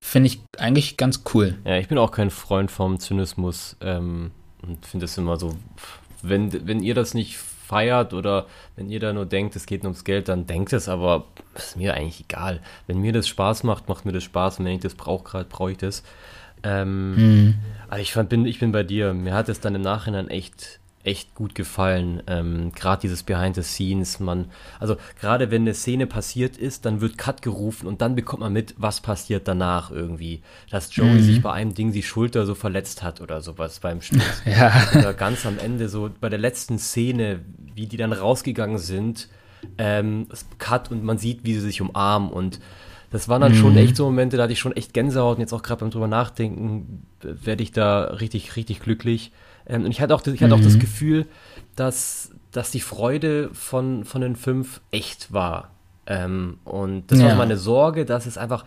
finde 0.00 0.28
ich 0.28 0.40
eigentlich 0.58 0.96
ganz 0.96 1.22
cool. 1.34 1.56
Ja, 1.64 1.78
ich 1.78 1.88
bin 1.88 1.98
auch 1.98 2.12
kein 2.12 2.30
Freund 2.30 2.70
vom 2.70 2.98
Zynismus 2.98 3.76
ähm, 3.80 4.30
und 4.62 4.86
finde 4.86 5.06
es 5.06 5.18
immer 5.18 5.36
so, 5.36 5.56
wenn, 6.22 6.66
wenn 6.66 6.82
ihr 6.82 6.94
das 6.94 7.14
nicht 7.14 7.38
feiert 7.70 8.12
oder 8.14 8.46
wenn 8.76 8.90
ihr 8.90 8.98
da 9.00 9.12
nur 9.12 9.26
denkt, 9.26 9.54
es 9.56 9.66
geht 9.66 9.82
nur 9.84 9.90
ums 9.92 10.04
Geld, 10.04 10.28
dann 10.28 10.46
denkt 10.46 10.72
es, 10.72 10.88
aber 10.88 11.24
ist 11.54 11.76
mir 11.76 11.94
eigentlich 11.94 12.20
egal. 12.28 12.60
Wenn 12.86 12.98
mir 12.98 13.12
das 13.12 13.28
Spaß 13.28 13.62
macht, 13.62 13.88
macht 13.88 14.04
mir 14.04 14.12
das 14.12 14.24
Spaß 14.24 14.58
und 14.58 14.64
wenn 14.64 14.74
ich 14.74 14.80
das 14.82 14.94
brauche 14.96 15.24
gerade, 15.24 15.48
brauche 15.48 15.70
ich 15.72 15.78
das. 15.78 16.02
Ähm, 16.62 17.14
Mhm. 17.14 17.54
aber 17.88 18.00
ich, 18.00 18.12
fand, 18.12 18.28
bin, 18.28 18.44
ich 18.44 18.58
bin 18.58 18.72
bei 18.72 18.82
dir. 18.82 19.14
Mir 19.14 19.34
hat 19.34 19.48
es 19.48 19.60
dann 19.60 19.74
im 19.74 19.82
Nachhinein 19.82 20.28
echt, 20.28 20.80
echt 21.02 21.34
gut 21.34 21.54
gefallen. 21.54 22.22
Ähm, 22.26 22.72
gerade 22.74 23.00
dieses 23.00 23.22
Behind 23.22 23.54
the 23.56 23.62
Scenes, 23.62 24.20
man, 24.20 24.50
also 24.78 24.96
gerade 25.18 25.50
wenn 25.50 25.62
eine 25.62 25.72
Szene 25.74 26.06
passiert 26.06 26.58
ist, 26.58 26.84
dann 26.84 27.00
wird 27.00 27.16
Cut 27.16 27.40
gerufen 27.40 27.86
und 27.86 28.02
dann 28.02 28.14
bekommt 28.14 28.40
man 28.40 28.52
mit, 28.52 28.74
was 28.76 29.00
passiert 29.00 29.48
danach 29.48 29.90
irgendwie. 29.90 30.42
Dass 30.70 30.94
Joey 30.94 31.12
Mhm. 31.14 31.20
sich 31.22 31.40
bei 31.42 31.52
einem 31.52 31.72
Ding 31.74 31.92
die 31.92 32.02
Schulter 32.02 32.44
so 32.44 32.54
verletzt 32.54 33.02
hat 33.02 33.20
oder 33.22 33.40
sowas 33.40 33.80
beim 33.80 34.02
Sturz. 34.02 34.22
Ja. 34.44 34.72
oder 34.94 35.14
ganz 35.14 35.46
am 35.46 35.58
Ende 35.58 35.88
so 35.88 36.10
bei 36.20 36.28
der 36.28 36.38
letzten 36.38 36.78
Szene, 36.78 37.40
wie 37.74 37.86
die 37.86 37.96
dann 37.96 38.12
rausgegangen 38.12 38.76
sind, 38.78 39.28
ähm, 39.78 40.26
Cut 40.58 40.90
und 40.90 41.02
man 41.04 41.16
sieht, 41.18 41.44
wie 41.44 41.54
sie 41.54 41.60
sich 41.60 41.80
umarmen 41.80 42.30
und 42.30 42.60
das 43.10 43.28
waren 43.28 43.40
dann 43.40 43.54
schon 43.54 43.72
Mhm. 43.72 43.78
echt 43.78 43.96
so 43.96 44.04
Momente, 44.04 44.36
da 44.36 44.44
hatte 44.44 44.52
ich 44.52 44.60
schon 44.60 44.76
echt 44.76 44.94
Gänsehaut 44.94 45.36
und 45.36 45.40
jetzt 45.40 45.52
auch 45.52 45.62
gerade 45.62 45.80
beim 45.80 45.90
drüber 45.90 46.06
nachdenken, 46.08 47.06
äh, 47.24 47.28
werde 47.44 47.62
ich 47.62 47.72
da 47.72 48.04
richtig, 48.04 48.54
richtig 48.56 48.80
glücklich. 48.80 49.32
Ähm, 49.70 49.84
und 49.86 49.90
ich 49.92 50.00
hatte 50.02 50.14
auch, 50.14 50.20
das- 50.20 50.34
ich 50.34 50.42
hatte 50.42 50.54
auch 50.54 50.60
das 50.60 50.74
Mhm. 50.74 50.80
Gefühl, 50.80 51.26
dass, 51.76 52.32
dass 52.52 52.70
die 52.70 52.80
Freude 52.80 53.50
von, 53.54 54.04
von 54.04 54.20
den 54.20 54.36
fünf 54.36 54.80
echt 54.90 55.32
war. 55.32 55.70
Ähm, 56.06 56.58
und 56.64 57.10
das 57.12 57.20
war 57.20 57.28
Ja. 57.28 57.34
meine 57.36 57.56
Sorge, 57.56 58.04
dass 58.04 58.26
es 58.26 58.36
einfach, 58.36 58.64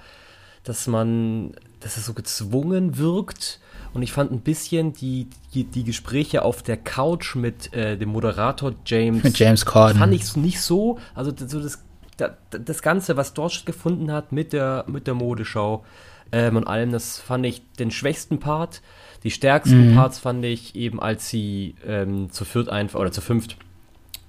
dass 0.64 0.88
man, 0.88 1.52
dass 1.82 1.98
es 1.98 2.06
so 2.06 2.14
gezwungen 2.14 2.98
wirkt. 2.98 3.60
Und 3.94 4.02
ich 4.02 4.12
fand 4.14 4.32
ein 4.32 4.40
bisschen 4.40 4.94
die, 4.94 5.28
die, 5.54 5.66
die 5.66 5.84
Gespräche 5.84 6.42
auf 6.44 6.64
der 6.64 6.78
Couch 6.78 7.36
mit 7.36 7.74
äh, 7.74 7.96
dem 7.98 8.10
Moderator 8.10 8.74
James 8.86 9.24
Mit 9.24 9.38
James 9.38 9.66
Corden. 9.66 10.00
fand 10.00 10.14
ich 10.14 10.36
nicht 10.36 10.62
so. 10.62 10.98
Also 11.14 11.32
das- 11.32 11.52
so 11.52 11.62
das, 11.62 11.84
da- 12.18 12.36
das 12.50 12.82
Ganze, 12.82 13.18
was 13.18 13.34
dort 13.34 13.52
stattgefunden 13.52 14.12
hat 14.12 14.32
mit 14.32 14.54
der, 14.54 14.86
mit 14.88 15.06
der 15.06 15.14
Modeschau 15.14 15.84
ähm, 16.32 16.56
und 16.58 16.66
allem, 16.66 16.92
das 16.92 17.20
fand 17.20 17.46
ich 17.46 17.62
den 17.78 17.92
schwächsten 17.92 18.40
Part. 18.40 18.82
Die 19.24 19.32
stärksten 19.32 19.92
Mhm. 19.92 19.96
Parts 19.96 20.20
fand 20.20 20.44
ich 20.46 20.76
eben, 20.76 21.00
als 21.02 21.30
sie 21.30 21.76
ähm, 21.88 22.30
zu 22.32 22.44
viert 22.46 22.70
einfach 22.70 23.00
oder 23.00 23.12
zu 23.12 23.22
fünft 23.22 23.58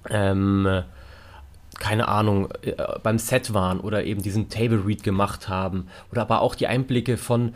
ähm, 0.09 0.65
äh, 0.65 0.83
keine 1.79 2.07
Ahnung, 2.07 2.49
äh, 2.61 2.73
beim 3.03 3.17
Set 3.17 3.53
waren 3.53 3.79
oder 3.79 4.05
eben 4.05 4.21
diesen 4.21 4.47
Table 4.49 4.83
Read 4.85 5.03
gemacht 5.03 5.49
haben. 5.49 5.87
Oder 6.11 6.21
aber 6.21 6.41
auch 6.41 6.55
die 6.55 6.67
Einblicke 6.67 7.17
von, 7.17 7.53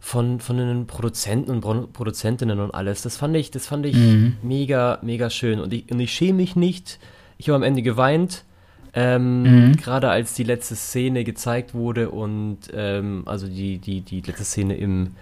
von, 0.00 0.40
von 0.40 0.56
den 0.56 0.86
Produzenten 0.86 1.50
und 1.52 1.60
Pro 1.60 1.86
Produzentinnen 1.92 2.58
und 2.58 2.72
alles. 2.74 3.02
Das 3.02 3.16
fand 3.16 3.36
ich, 3.36 3.50
das 3.52 3.66
fand 3.66 3.86
ich 3.86 3.94
Mhm. 3.96 4.36
mega, 4.42 4.98
mega 5.02 5.30
schön. 5.30 5.60
Und 5.60 5.72
ich, 5.72 5.90
und 5.92 6.00
ich 6.00 6.12
schäme 6.12 6.38
mich 6.38 6.56
nicht. 6.56 6.98
Ich 7.38 7.48
habe 7.48 7.56
am 7.56 7.62
Ende 7.62 7.82
geweint. 7.82 8.44
Ähm, 8.92 9.42
Mhm. 9.42 9.76
Gerade 9.76 10.08
als 10.10 10.34
die 10.34 10.42
letzte 10.42 10.74
Szene 10.74 11.22
gezeigt 11.22 11.72
wurde 11.74 12.10
und 12.10 12.58
ähm, 12.74 13.22
also 13.26 13.46
die, 13.46 13.78
die, 13.78 14.00
die 14.00 14.20
letzte 14.20 14.42
Szene 14.44 14.76
im, 14.78 15.14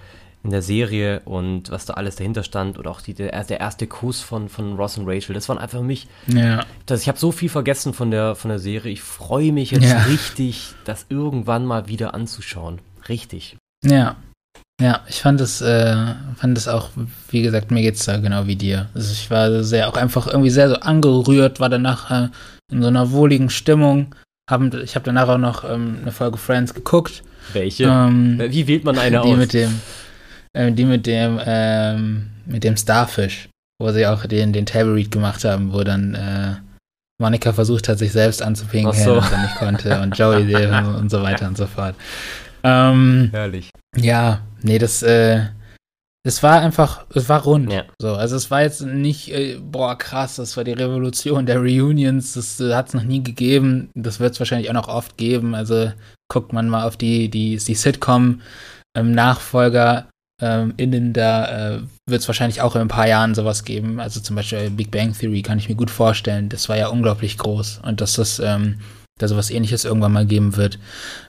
in 0.45 0.51
der 0.51 0.63
Serie 0.63 1.21
und 1.25 1.71
was 1.71 1.85
da 1.87 1.95
alles 1.95 2.17
dahinter 2.17 2.43
stand 2.45 2.79
oder 2.79 2.91
auch 2.91 3.01
die, 3.01 3.13
der, 3.15 3.43
der 3.45 3.61
erste 3.61 3.87
Kuss 3.87 4.21
von, 4.21 4.49
von 4.49 4.77
Ross 4.77 4.97
und 4.97 5.09
Rachel, 5.09 5.35
das 5.35 5.49
waren 5.49 5.59
einfach 5.59 5.79
für 5.79 5.85
mich 5.85 6.07
Ja. 6.27 6.65
das, 6.87 7.03
ich 7.03 7.09
habe 7.09 7.19
so 7.19 7.33
viel 7.33 7.49
vergessen 7.49 7.93
von 7.93 8.11
der, 8.11 8.35
von 8.37 8.49
der 8.49 8.59
Serie. 8.61 8.93
Ich 8.93 9.03
freue 9.03 9.53
mich 9.53 9.73
jetzt 9.73 9.85
Ja. 9.91 10.03
richtig, 10.05 10.75
das 10.85 11.07
irgendwann 11.09 11.67
mal 11.67 11.89
wieder 11.89 12.15
anzuschauen. 12.15 12.79
Richtig. 13.09 13.57
Ja. 13.85 14.17
Ja, 14.81 15.01
ich 15.09 15.21
fand 15.23 15.41
es, 15.41 15.61
äh, 15.61 15.97
fand 16.37 16.57
es 16.57 16.69
auch, 16.69 16.91
wie 17.31 17.43
gesagt, 17.43 17.73
mir 17.73 17.83
geht's 17.83 18.05
da 18.05 18.19
genau 18.19 18.47
wie 18.47 18.55
dir. 18.55 18.89
Also 18.95 19.13
ich 19.13 19.29
war 19.29 19.65
sehr, 19.65 19.89
auch 19.89 19.97
einfach 19.97 20.29
irgendwie 20.29 20.51
sehr 20.51 20.69
so 20.69 20.77
angerührt, 20.77 21.59
war 21.59 21.69
danach 21.69 22.11
äh, 22.13 22.29
in 22.71 22.81
so 22.83 22.87
einer 22.89 23.11
wohligen 23.11 23.51
Stimmung. 23.51 24.15
Haben, 24.49 24.71
ich 24.85 24.95
habe 24.95 25.05
danach 25.05 25.29
auch 25.29 25.39
noch 25.39 25.65
ähm, 25.69 25.99
eine 26.03 26.13
Folge 26.13 26.39
Friends 26.39 26.75
geguckt. 26.75 27.23
Welche? 27.53 27.85
Ähm, 27.85 28.39
Wie 28.39 28.69
wählt 28.69 28.85
man 28.85 28.99
eine 28.99 29.21
die 29.23 29.33
aus? 29.33 29.37
mit 29.37 29.53
dem, 29.53 29.81
äh, 30.53 30.73
die 30.73 30.85
mit 30.85 31.07
dem, 31.07 31.41
ähm, 31.45 32.31
mit 32.47 32.65
dem 32.65 32.77
Starfish, 32.77 33.49
wo 33.81 33.91
sie 33.93 34.07
auch 34.07 34.27
den, 34.27 34.53
den 34.53 34.67
Table 34.67 34.95
Read 34.95 35.11
gemacht 35.11 35.45
haben, 35.45 35.73
wo 35.73 35.85
dann 35.85 36.15
äh, 36.15 36.57
Monika 37.21 37.53
versucht 37.53 37.89
hat, 37.89 37.99
sich 37.99 38.13
selbst 38.13 38.43
anzupinkeln 38.43 39.05
so. 39.05 39.15
und 39.15 39.33
dann 39.33 39.43
nicht 39.43 39.57
konnte 39.57 40.01
und 40.01 40.17
Joey 40.17 40.55
und, 40.67 40.95
und 40.95 41.11
so 41.11 41.21
weiter 41.23 41.49
und 41.49 41.57
so 41.57 41.67
fort. 41.67 41.97
Ähm, 42.63 43.31
Herrlich. 43.33 43.71
ja, 43.97 44.43
nee, 44.63 44.79
das, 44.79 45.03
äh, 45.03 45.47
es 46.25 46.43
war 46.43 46.61
einfach, 46.61 47.07
es 47.15 47.29
war 47.29 47.43
rund. 47.43 47.71
Ja. 47.73 47.85
So, 48.01 48.15
also 48.15 48.35
es 48.37 48.51
war 48.51 48.63
jetzt 48.63 48.81
nicht, 48.83 49.33
äh, 49.33 49.61
boah, 49.61 49.97
krass, 49.97 50.35
das 50.37 50.57
war 50.57 50.65
die 50.65 50.73
Revolution 50.73 51.47
der 51.47 51.59
Reunions, 51.59 52.33
das 52.35 52.59
äh, 52.61 52.75
hat 52.75 52.89
es 52.89 52.95
noch 52.95 53.05
nie 53.05 53.23
gegeben. 53.23 53.91
Das 53.95 54.19
wird 54.21 54.35
es 54.35 54.41
wahrscheinlich 54.41 54.69
auch 54.69 54.75
noch 54.75 54.89
oft 54.89 55.17
geben. 55.17 55.55
Also 55.55 55.93
guckt 56.29 56.53
man 56.53 56.69
mal 56.69 56.85
auf 56.87 56.97
die, 56.97 57.31
die, 57.31 57.57
die 57.57 57.75
Sitcom-Nachfolger 57.75 60.09
ähm, 60.41 60.75
innen, 60.77 61.13
da 61.13 61.77
äh, 61.77 61.81
wird 62.07 62.21
es 62.21 62.29
wahrscheinlich 62.29 62.61
auch 62.61 62.77
in 62.77 62.83
ein 62.83 62.89
paar 62.89 63.09
Jahren 63.09 63.35
sowas 63.35 63.65
geben. 63.65 64.01
Also 64.01 64.21
zum 64.21 64.37
Beispiel 64.37 64.71
Big 64.71 64.91
Bang 64.91 65.13
Theory 65.13 65.43
kann 65.43 65.59
ich 65.59 65.69
mir 65.69 65.75
gut 65.75 65.91
vorstellen. 65.91 66.49
Das 66.49 66.69
war 66.69 66.77
ja 66.77 66.89
unglaublich 66.89 67.39
groß 67.39 67.81
und 67.85 68.01
dass 68.01 68.15
das 68.15 68.39
ähm, 68.39 68.79
da 69.19 69.29
sowas 69.29 69.51
ähnliches 69.51 69.85
irgendwann 69.85 70.13
mal 70.13 70.27
geben 70.27 70.57
wird. 70.57 70.79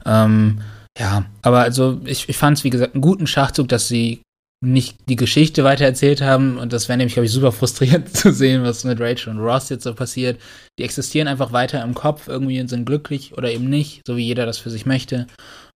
Ähm, 0.05 0.61
ja, 0.97 1.25
aber 1.41 1.61
also 1.61 2.01
ich, 2.05 2.29
ich 2.29 2.37
fand 2.37 2.57
es, 2.57 2.63
wie 2.63 2.69
gesagt, 2.69 2.93
einen 2.93 3.01
guten 3.01 3.25
Schachzug, 3.27 3.67
dass 3.67 3.87
sie 3.87 4.21
nicht 4.61 4.97
die 5.07 5.15
Geschichte 5.15 5.63
weitererzählt 5.63 6.21
haben 6.21 6.57
und 6.57 6.73
das 6.73 6.89
wäre 6.89 6.97
nämlich, 6.97 7.13
glaube 7.13 7.27
ich, 7.27 7.31
super 7.31 7.53
frustrierend 7.53 8.09
zu 8.15 8.33
sehen, 8.33 8.63
was 8.63 8.83
mit 8.83 8.99
Rachel 8.99 9.33
und 9.33 9.39
Ross 9.39 9.69
jetzt 9.69 9.85
so 9.85 9.93
passiert. 9.93 10.39
Die 10.77 10.83
existieren 10.83 11.27
einfach 11.27 11.53
weiter 11.53 11.81
im 11.83 11.93
Kopf 11.93 12.27
irgendwie 12.27 12.59
und 12.59 12.67
sind 12.67 12.85
glücklich 12.85 13.37
oder 13.37 13.51
eben 13.51 13.69
nicht, 13.69 14.01
so 14.05 14.17
wie 14.17 14.25
jeder 14.25 14.45
das 14.45 14.57
für 14.57 14.69
sich 14.69 14.85
möchte. 14.85 15.27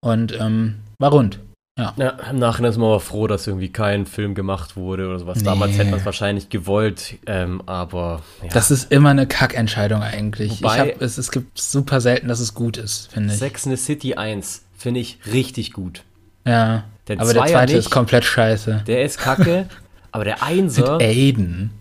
Und 0.01 0.37
ähm, 0.37 0.75
war 0.99 1.11
rund. 1.11 1.39
Ja, 1.75 1.95
im 2.29 2.37
Nachhinein 2.37 2.69
ist 2.71 2.77
man 2.77 2.87
aber 2.89 2.99
froh, 2.99 3.25
dass 3.25 3.47
irgendwie 3.47 3.69
kein 3.71 4.05
Film 4.05 4.35
gemacht 4.35 4.75
wurde 4.75 5.07
oder 5.07 5.17
sowas. 5.17 5.39
Nee. 5.39 5.43
Damals 5.45 5.75
hätte 5.75 5.89
man 5.89 5.99
es 5.99 6.05
wahrscheinlich 6.05 6.49
gewollt, 6.49 7.15
ähm, 7.25 7.63
aber 7.65 8.21
ja. 8.43 8.49
Das 8.49 8.69
ist 8.69 8.91
immer 8.91 9.09
eine 9.09 9.25
Kackentscheidung 9.25 10.03
eigentlich. 10.03 10.61
Wobei- 10.61 10.79
hab, 10.93 11.01
es, 11.01 11.17
es 11.17 11.31
gibt 11.31 11.57
super 11.59 11.99
selten, 11.99 12.27
dass 12.27 12.39
es 12.39 12.53
gut 12.53 12.77
ist, 12.77 13.11
finde 13.11 13.33
ich. 13.33 13.39
Sex 13.39 13.65
in 13.65 13.75
the 13.75 13.83
City 13.83 14.13
1 14.13 14.61
finde 14.77 14.99
ich 14.99 15.17
richtig 15.31 15.73
gut. 15.73 16.03
Ja. 16.45 16.83
Der 17.07 17.19
aber 17.19 17.33
der 17.33 17.45
zweite 17.45 17.73
nicht. 17.73 17.85
ist 17.85 17.89
komplett 17.89 18.23
scheiße. 18.23 18.83
Der 18.85 19.03
ist 19.03 19.17
kacke, 19.17 19.67
aber 20.13 20.23
der 20.23 20.41
Einser, 20.43 20.99
Aiden. 21.01 21.71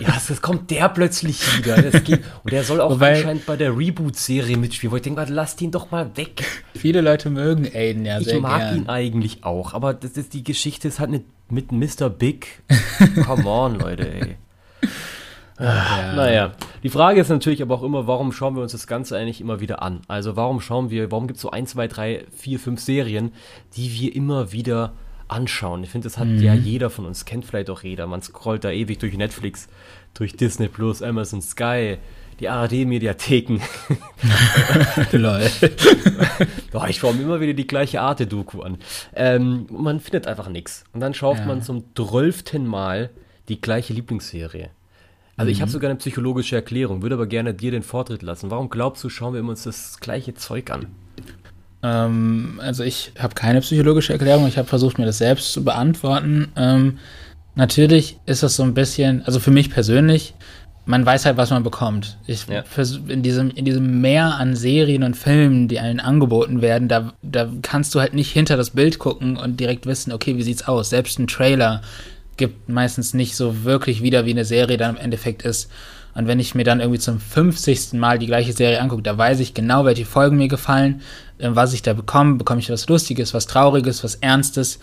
ja, 0.00 0.14
es 0.16 0.40
kommt 0.40 0.70
der 0.70 0.88
plötzlich 0.88 1.40
wieder. 1.58 1.82
Geht, 1.82 2.20
und 2.44 2.52
der 2.52 2.62
soll 2.64 2.80
auch 2.80 2.92
Wobei- 2.92 3.16
anscheinend 3.16 3.44
bei 3.44 3.56
der 3.56 3.76
Reboot-Serie 3.76 4.56
mitspielen, 4.56 4.92
wo 4.92 4.96
ich 4.96 5.02
denke, 5.02 5.20
mal, 5.20 5.28
lasst 5.28 5.60
ihn 5.60 5.70
doch 5.72 5.90
mal 5.90 6.16
weg. 6.16 6.44
Viele 6.74 7.00
Leute 7.02 7.28
mögen 7.28 7.66
Aiden 7.74 8.06
ja 8.06 8.18
Ich 8.20 8.26
sehr 8.26 8.40
mag 8.40 8.60
gern. 8.60 8.76
ihn 8.76 8.88
eigentlich 8.88 9.44
auch, 9.44 9.74
aber 9.74 9.92
das 9.94 10.12
ist, 10.12 10.32
die 10.32 10.44
Geschichte 10.44 10.88
ist 10.88 11.00
halt 11.00 11.10
mit, 11.10 11.24
mit 11.50 11.72
Mr. 11.72 12.08
Big. 12.08 12.62
Come 13.26 13.46
on, 13.46 13.78
Leute, 13.78 14.08
ey. 14.10 14.36
Ja. 15.60 16.12
Naja, 16.16 16.52
die 16.82 16.88
Frage 16.88 17.20
ist 17.20 17.28
natürlich 17.28 17.62
aber 17.62 17.74
auch 17.76 17.82
immer, 17.82 18.06
warum 18.06 18.32
schauen 18.32 18.56
wir 18.56 18.62
uns 18.62 18.72
das 18.72 18.86
Ganze 18.86 19.16
eigentlich 19.16 19.40
immer 19.40 19.60
wieder 19.60 19.82
an? 19.82 20.00
Also 20.08 20.34
warum 20.34 20.60
schauen 20.60 20.90
wir, 20.90 21.10
warum 21.12 21.26
gibt 21.28 21.36
es 21.36 21.42
so 21.42 21.50
1, 21.50 21.70
2, 21.70 21.88
3, 21.88 22.24
4, 22.36 22.58
5 22.58 22.80
Serien, 22.80 23.32
die 23.76 23.92
wir 23.92 24.16
immer 24.16 24.50
wieder 24.52 24.92
anschauen? 25.32 25.82
Ich 25.84 25.90
finde, 25.90 26.06
das 26.06 26.18
hat 26.18 26.28
Mhm. 26.28 26.42
ja 26.42 26.54
jeder 26.54 26.90
von 26.90 27.06
uns, 27.06 27.24
kennt 27.24 27.44
vielleicht 27.44 27.70
auch 27.70 27.82
jeder. 27.82 28.06
Man 28.06 28.22
scrollt 28.22 28.64
da 28.64 28.70
ewig 28.70 28.98
durch 28.98 29.16
Netflix, 29.16 29.68
durch 30.14 30.36
Disney 30.36 30.68
Plus, 30.68 31.02
Amazon 31.02 31.42
Sky, 31.42 31.96
die 32.40 32.48
ARD-Mediatheken. 32.48 33.60
Lol. 35.12 35.50
Boah, 36.72 36.88
ich 36.88 36.96
schaue 36.98 37.14
mir 37.14 37.22
immer 37.22 37.40
wieder 37.40 37.52
die 37.54 37.66
gleiche 37.66 38.00
Arte-Doku 38.00 38.62
an. 38.62 38.78
Ähm, 39.14 39.66
man 39.70 40.00
findet 40.00 40.26
einfach 40.26 40.48
nichts. 40.48 40.84
Und 40.92 41.00
dann 41.00 41.14
schaut 41.14 41.38
Ja. 41.38 41.46
man 41.46 41.62
zum 41.62 41.84
zwölften 41.94 42.66
Mal 42.66 43.10
die 43.48 43.60
gleiche 43.60 43.92
Lieblingsserie. 43.92 44.70
Also 45.36 45.50
ich 45.50 45.60
habe 45.60 45.70
Mhm. 45.70 45.72
sogar 45.72 45.90
eine 45.90 45.98
psychologische 45.98 46.56
Erklärung, 46.56 47.02
würde 47.02 47.14
aber 47.14 47.26
gerne 47.26 47.54
dir 47.54 47.70
den 47.70 47.82
Vortritt 47.82 48.22
lassen. 48.22 48.50
Warum 48.50 48.70
glaubst 48.70 49.02
du, 49.04 49.08
schauen 49.08 49.34
wir 49.34 49.42
uns 49.44 49.64
das 49.64 49.98
gleiche 50.00 50.34
Zeug 50.34 50.70
an? 50.70 50.86
Ähm, 51.82 52.60
also 52.62 52.84
ich 52.84 53.12
habe 53.18 53.34
keine 53.34 53.60
psychologische 53.60 54.12
Erklärung, 54.12 54.46
ich 54.46 54.58
habe 54.58 54.68
versucht, 54.68 54.98
mir 54.98 55.06
das 55.06 55.18
selbst 55.18 55.52
zu 55.52 55.64
beantworten. 55.64 56.52
Ähm, 56.56 56.98
natürlich 57.54 58.18
ist 58.26 58.42
das 58.42 58.56
so 58.56 58.62
ein 58.62 58.74
bisschen, 58.74 59.22
also 59.24 59.40
für 59.40 59.50
mich 59.50 59.70
persönlich, 59.70 60.34
man 60.84 61.06
weiß 61.06 61.26
halt, 61.26 61.36
was 61.36 61.50
man 61.50 61.62
bekommt. 61.62 62.18
Ich 62.26 62.46
Ja. 62.48 62.64
in 63.08 63.22
diesem, 63.22 63.50
in 63.50 63.64
diesem 63.64 64.00
Meer 64.00 64.34
an 64.34 64.56
Serien 64.56 65.04
und 65.04 65.16
Filmen, 65.16 65.68
die 65.68 65.78
einem 65.78 66.00
angeboten 66.00 66.60
werden, 66.60 66.88
da, 66.88 67.12
da 67.22 67.48
kannst 67.62 67.94
du 67.94 68.00
halt 68.00 68.14
nicht 68.14 68.32
hinter 68.32 68.56
das 68.56 68.70
Bild 68.70 68.98
gucken 68.98 69.36
und 69.36 69.60
direkt 69.60 69.86
wissen, 69.86 70.12
okay, 70.12 70.36
wie 70.36 70.42
sieht's 70.42 70.66
aus? 70.66 70.90
Selbst 70.90 71.18
ein 71.18 71.28
Trailer 71.28 71.82
gibt 72.36 72.68
meistens 72.68 73.14
nicht 73.14 73.36
so 73.36 73.62
wirklich 73.64 74.02
wieder, 74.02 74.26
wie 74.26 74.30
eine 74.30 74.44
Serie 74.44 74.76
dann 74.76 74.96
im 74.96 75.02
Endeffekt 75.02 75.42
ist. 75.42 75.70
Und 76.14 76.26
wenn 76.26 76.40
ich 76.40 76.54
mir 76.54 76.64
dann 76.64 76.80
irgendwie 76.80 76.98
zum 76.98 77.20
50. 77.20 77.94
Mal 77.94 78.18
die 78.18 78.26
gleiche 78.26 78.52
Serie 78.52 78.80
angucke, 78.80 79.02
da 79.02 79.16
weiß 79.16 79.40
ich 79.40 79.54
genau, 79.54 79.84
welche 79.84 80.04
Folgen 80.04 80.36
mir 80.36 80.48
gefallen, 80.48 81.00
was 81.42 81.72
ich 81.72 81.82
da 81.82 81.92
bekomme. 81.92 82.36
Bekomme 82.36 82.60
ich 82.60 82.70
was 82.70 82.88
Lustiges, 82.88 83.34
was 83.34 83.46
Trauriges, 83.46 84.02
was 84.04 84.16
Ernstes. 84.16 84.78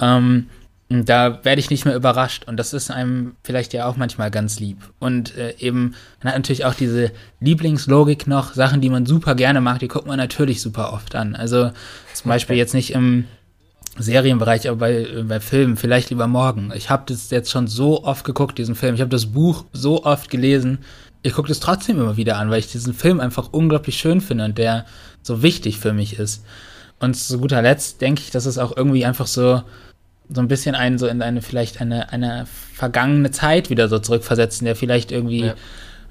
Ähm, 0.00 0.46
da 0.88 1.44
werde 1.44 1.60
ich 1.60 1.70
nicht 1.70 1.84
mehr 1.84 1.96
überrascht. 1.96 2.44
Und 2.46 2.56
das 2.56 2.72
ist 2.72 2.90
einem 2.90 3.36
vielleicht 3.42 3.72
ja 3.72 3.86
auch 3.86 3.96
manchmal 3.96 4.30
ganz 4.30 4.60
lieb. 4.60 4.78
Und 4.98 5.36
äh, 5.36 5.54
eben, 5.58 5.94
man 6.22 6.32
hat 6.32 6.38
natürlich 6.38 6.64
auch 6.64 6.74
diese 6.74 7.10
Lieblingslogik 7.40 8.26
noch, 8.26 8.54
Sachen, 8.54 8.80
die 8.80 8.90
man 8.90 9.06
super 9.06 9.34
gerne 9.34 9.60
mag, 9.60 9.78
die 9.78 9.88
guckt 9.88 10.06
man 10.06 10.18
natürlich 10.18 10.60
super 10.60 10.92
oft 10.92 11.14
an. 11.14 11.34
Also 11.34 11.70
zum 12.12 12.28
Beispiel 12.28 12.56
jetzt 12.56 12.74
nicht 12.74 12.92
im 12.92 13.24
Serienbereich, 13.96 14.68
aber 14.68 14.78
bei, 14.78 15.06
bei 15.26 15.40
Filmen, 15.40 15.76
vielleicht 15.76 16.10
lieber 16.10 16.26
morgen. 16.26 16.72
Ich 16.74 16.90
habe 16.90 17.04
das 17.06 17.30
jetzt 17.30 17.50
schon 17.50 17.66
so 17.66 18.04
oft 18.04 18.24
geguckt, 18.24 18.58
diesen 18.58 18.74
Film. 18.74 18.94
Ich 18.94 19.00
habe 19.00 19.10
das 19.10 19.26
Buch 19.26 19.64
so 19.72 20.04
oft 20.04 20.30
gelesen. 20.30 20.78
Ich 21.22 21.32
gucke 21.32 21.48
das 21.48 21.60
trotzdem 21.60 21.98
immer 21.98 22.16
wieder 22.16 22.36
an, 22.36 22.50
weil 22.50 22.58
ich 22.58 22.70
diesen 22.70 22.92
Film 22.92 23.20
einfach 23.20 23.48
unglaublich 23.52 23.96
schön 23.96 24.20
finde 24.20 24.44
und 24.44 24.58
der 24.58 24.84
so 25.24 25.42
wichtig 25.42 25.78
für 25.80 25.92
mich 25.92 26.18
ist. 26.20 26.44
Und 27.00 27.14
zu 27.14 27.38
guter 27.38 27.60
Letzt 27.60 28.00
denke 28.00 28.22
ich, 28.22 28.30
dass 28.30 28.46
es 28.46 28.56
auch 28.58 28.76
irgendwie 28.76 29.04
einfach 29.04 29.26
so, 29.26 29.62
so 30.30 30.40
ein 30.40 30.46
bisschen 30.48 30.74
einen 30.76 30.96
so 30.98 31.06
in 31.08 31.20
eine, 31.20 31.42
vielleicht 31.42 31.80
eine, 31.80 32.10
eine 32.12 32.46
vergangene 32.72 33.30
Zeit 33.32 33.68
wieder 33.68 33.88
so 33.88 33.98
zurückversetzt, 33.98 34.60
in 34.60 34.66
der 34.66 34.76
vielleicht 34.76 35.10
irgendwie 35.10 35.46
Ja. 35.46 35.54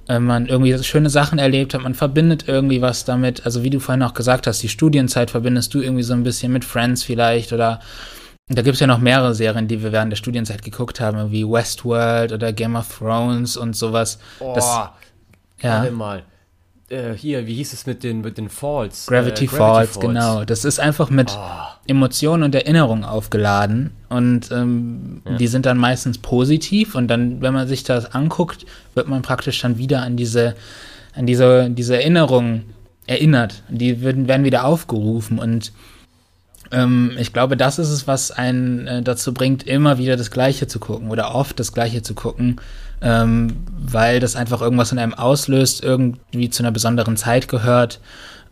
äh, 0.10 0.20
man 0.20 0.48
irgendwie 0.48 0.78
schöne 0.84 1.10
Sachen 1.10 1.40
erlebt 1.40 1.74
hat, 1.74 1.82
man 1.82 1.96
verbindet 1.96 2.46
irgendwie 2.48 2.82
was 2.82 3.06
damit. 3.06 3.46
Also 3.46 3.64
wie 3.64 3.70
du 3.70 3.80
vorhin 3.80 4.04
auch 4.04 4.14
gesagt 4.14 4.46
hast, 4.46 4.62
die 4.62 4.70
Studienzeit 4.70 5.32
verbindest 5.32 5.74
du 5.74 5.82
irgendwie 5.82 6.04
so 6.04 6.14
ein 6.14 6.24
bisschen 6.24 6.52
mit 6.52 6.66
Friends 6.66 7.02
vielleicht 7.04 7.54
oder 7.54 7.80
da 8.50 8.62
gibt 8.62 8.74
es 8.76 8.82
ja 8.82 8.88
noch 8.88 9.00
mehrere 9.00 9.34
Serien, 9.34 9.70
die 9.70 9.82
wir 9.82 9.94
während 9.94 10.12
der 10.12 10.18
Studienzeit 10.18 10.64
geguckt 10.64 11.00
haben, 11.00 11.32
wie 11.32 11.46
Westworld 11.50 12.34
oder 12.34 12.52
Game 12.52 12.76
of 12.76 12.98
Thrones 13.00 13.56
und 13.56 13.74
sowas. 13.76 14.20
Oh, 14.42 14.52
Das- 14.54 14.66
Ja. 15.62 15.90
mal. 15.92 16.24
Äh, 16.94 17.16
hier, 17.18 17.48
wie 17.48 17.56
hieß 17.56 17.74
es 17.74 17.86
mit 17.86 18.04
den, 18.04 18.22
mit 18.22 18.38
den 18.38 18.50
Falls? 18.50 19.08
Gravity, 19.08 19.46
Äh, 19.46 19.48
Falls, 19.48 20.00
genau. 20.00 20.46
Das 20.46 20.64
ist 20.64 20.80
einfach 20.80 21.10
mit 21.10 21.32
Ah, 21.32 21.80
Emotionen 21.88 22.44
und 22.44 22.54
Erinnerungen 22.56 23.04
aufgeladen 23.04 23.92
und 24.10 24.52
ähm, 24.52 25.22
Ja. 25.26 25.38
die 25.38 25.48
sind 25.48 25.66
dann 25.66 25.78
meistens 25.78 26.18
positiv 26.20 26.96
und 26.96 27.08
dann, 27.08 27.42
wenn 27.42 27.54
man 27.54 27.68
sich 27.68 27.84
das 27.84 28.14
anguckt, 28.14 28.66
wird 28.94 29.08
man 29.08 29.22
praktisch 29.24 29.60
dann 29.62 29.78
wieder 29.78 30.04
an 30.04 30.16
diese, 30.18 30.56
an 31.16 31.26
diese, 31.26 31.70
diese 31.70 31.96
Erinnerungen 31.96 32.66
erinnert. 33.08 33.64
Die 33.70 34.02
werden, 34.02 34.28
werden 34.28 34.46
wieder 34.46 34.64
aufgerufen 34.66 35.40
und 35.40 35.72
ähm, 36.74 37.12
ich 37.18 37.34
glaube, 37.34 37.56
das 37.56 37.80
ist 37.80 37.90
es, 37.90 38.08
was 38.08 38.32
einen 38.32 38.88
äh, 38.88 39.02
dazu 39.02 39.34
bringt, 39.34 39.64
immer 39.64 39.98
wieder 39.98 40.18
das 40.18 40.32
Gleiche 40.32 40.68
zu 40.68 40.80
gucken 40.80 41.10
oder 41.10 41.34
oft 41.36 41.60
das 41.60 41.72
Gleiche 41.72 42.02
zu 42.02 42.14
gucken, 42.16 42.60
ähm, 43.02 43.58
weil 43.78 44.20
das 44.20 44.36
einfach 44.36 44.62
irgendwas 44.62 44.92
in 44.92 45.00
einem 45.00 45.14
auslöst, 45.14 45.84
irgendwie 45.84 46.50
zu 46.50 46.64
einer 46.64 46.72
besonderen 46.72 47.18
Zeit 47.18 47.48
gehört. 47.48 48.00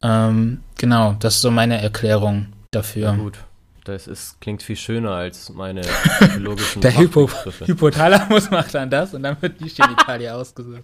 Ähm, 0.02 0.62
genau, 0.78 1.16
das 1.20 1.36
ist 1.36 1.42
so 1.42 1.52
meine 1.52 1.82
Erklärung 1.82 2.48
dafür. 2.72 3.10
ja 3.10 3.16
gut. 3.16 3.38
Das 3.84 4.08
ist, 4.08 4.39
klingt 4.41 4.62
viel 4.62 4.76
schöner 4.76 5.12
als 5.12 5.50
meine 5.50 5.82
psychologischen 6.20 6.82
Der 6.82 6.96
Hypo. 6.98 7.30
Hypothalamus 7.65 8.52
macht 8.52 8.76
dann 8.76 8.89
das 8.89 9.13
und 9.13 9.24
dann 9.24 9.41
wird 9.41 9.60
die 9.60 9.70
Genitalie 9.70 10.34
ausgesucht. 10.36 10.84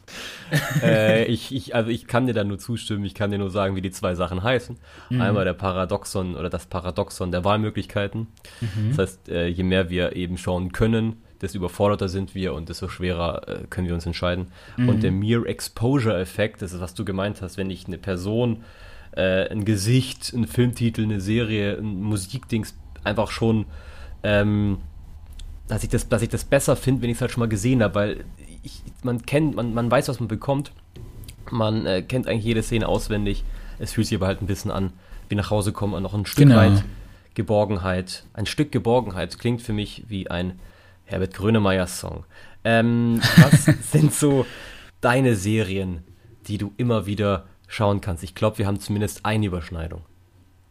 äh, 0.81 1.25
ich, 1.25 1.53
ich, 1.53 1.75
also 1.75 1.91
ich 1.91 2.07
kann 2.07 2.25
dir 2.25 2.33
da 2.33 2.43
nur 2.43 2.57
zustimmen, 2.57 3.05
ich 3.05 3.13
kann 3.13 3.29
dir 3.29 3.37
nur 3.37 3.51
sagen, 3.51 3.75
wie 3.75 3.81
die 3.81 3.91
zwei 3.91 4.15
Sachen 4.15 4.41
heißen. 4.41 4.77
Mhm. 5.09 5.21
Einmal 5.21 5.45
der 5.45 5.53
Paradoxon 5.53 6.35
oder 6.35 6.49
das 6.49 6.65
Paradoxon 6.65 7.31
der 7.31 7.43
Wahlmöglichkeiten. 7.43 8.27
Mhm. 8.61 8.89
Das 8.89 8.97
heißt, 8.97 9.29
äh, 9.29 9.47
je 9.47 9.63
mehr 9.63 9.89
wir 9.89 10.15
eben 10.15 10.37
schauen 10.37 10.71
können, 10.71 11.21
desto 11.41 11.59
überforderter 11.59 12.09
sind 12.09 12.35
wir 12.35 12.53
und 12.53 12.69
desto 12.69 12.87
schwerer 12.87 13.47
äh, 13.47 13.67
können 13.69 13.87
wir 13.87 13.93
uns 13.93 14.05
entscheiden. 14.05 14.47
Mhm. 14.75 14.89
Und 14.89 15.03
der 15.03 15.11
Mere 15.11 15.47
Exposure 15.47 16.19
Effekt, 16.19 16.61
das 16.61 16.73
ist, 16.73 16.81
was 16.81 16.93
du 16.93 17.05
gemeint 17.05 17.41
hast, 17.41 17.57
wenn 17.57 17.69
ich 17.69 17.85
eine 17.87 17.97
Person, 17.97 18.63
äh, 19.11 19.49
ein 19.49 19.65
Gesicht, 19.65 20.33
ein 20.33 20.47
Filmtitel, 20.47 21.03
eine 21.03 21.21
Serie, 21.21 21.77
ein 21.77 22.01
Musikdings 22.01 22.75
einfach 23.07 23.31
schon 23.31 23.65
ähm, 24.23 24.77
dass 25.67 25.83
ich 25.83 25.89
das, 25.89 26.07
dass 26.09 26.21
ich 26.21 26.29
das 26.29 26.45
besser 26.45 26.75
finde, 26.75 27.01
wenn 27.01 27.09
ich 27.09 27.17
es 27.17 27.21
halt 27.21 27.31
schon 27.31 27.41
mal 27.41 27.49
gesehen 27.49 27.83
habe, 27.83 27.95
weil 27.95 28.25
ich, 28.63 28.81
man 29.03 29.25
kennt, 29.25 29.55
man, 29.55 29.73
man 29.73 29.91
weiß, 29.91 30.07
was 30.07 30.19
man 30.19 30.27
bekommt. 30.27 30.71
Man 31.51 31.85
äh, 31.85 32.01
kennt 32.01 32.27
eigentlich 32.27 32.45
jede 32.45 32.63
Szene 32.63 32.87
auswendig. 32.87 33.43
Es 33.79 33.93
fühlt 33.93 34.07
sich 34.07 34.17
aber 34.17 34.27
halt 34.27 34.41
ein 34.41 34.47
bisschen 34.47 34.71
an, 34.71 34.93
wie 35.29 35.35
nach 35.35 35.49
Hause 35.51 35.71
kommen 35.71 35.93
und 35.93 36.03
noch 36.03 36.13
ein 36.13 36.25
Stück 36.25 36.47
Genau. 36.47 36.57
weit 36.57 36.83
Geborgenheit. 37.35 38.23
Ein 38.33 38.45
Stück 38.45 38.71
Geborgenheit 38.71 39.37
klingt 39.37 39.61
für 39.61 39.73
mich 39.73 40.05
wie 40.07 40.29
ein 40.29 40.59
Herbert 41.05 41.33
Grönemeyer 41.33 41.87
Song. 41.87 42.25
Ähm, 42.63 43.21
was 43.37 43.65
sind 43.91 44.13
so 44.13 44.45
deine 44.99 45.35
Serien, 45.35 46.03
die 46.47 46.57
du 46.57 46.73
immer 46.77 47.05
wieder 47.05 47.45
schauen 47.67 48.01
kannst? 48.01 48.23
Ich 48.23 48.35
glaube, 48.35 48.57
wir 48.57 48.67
haben 48.67 48.79
zumindest 48.79 49.25
eine 49.25 49.45
Überschneidung. 49.45 50.01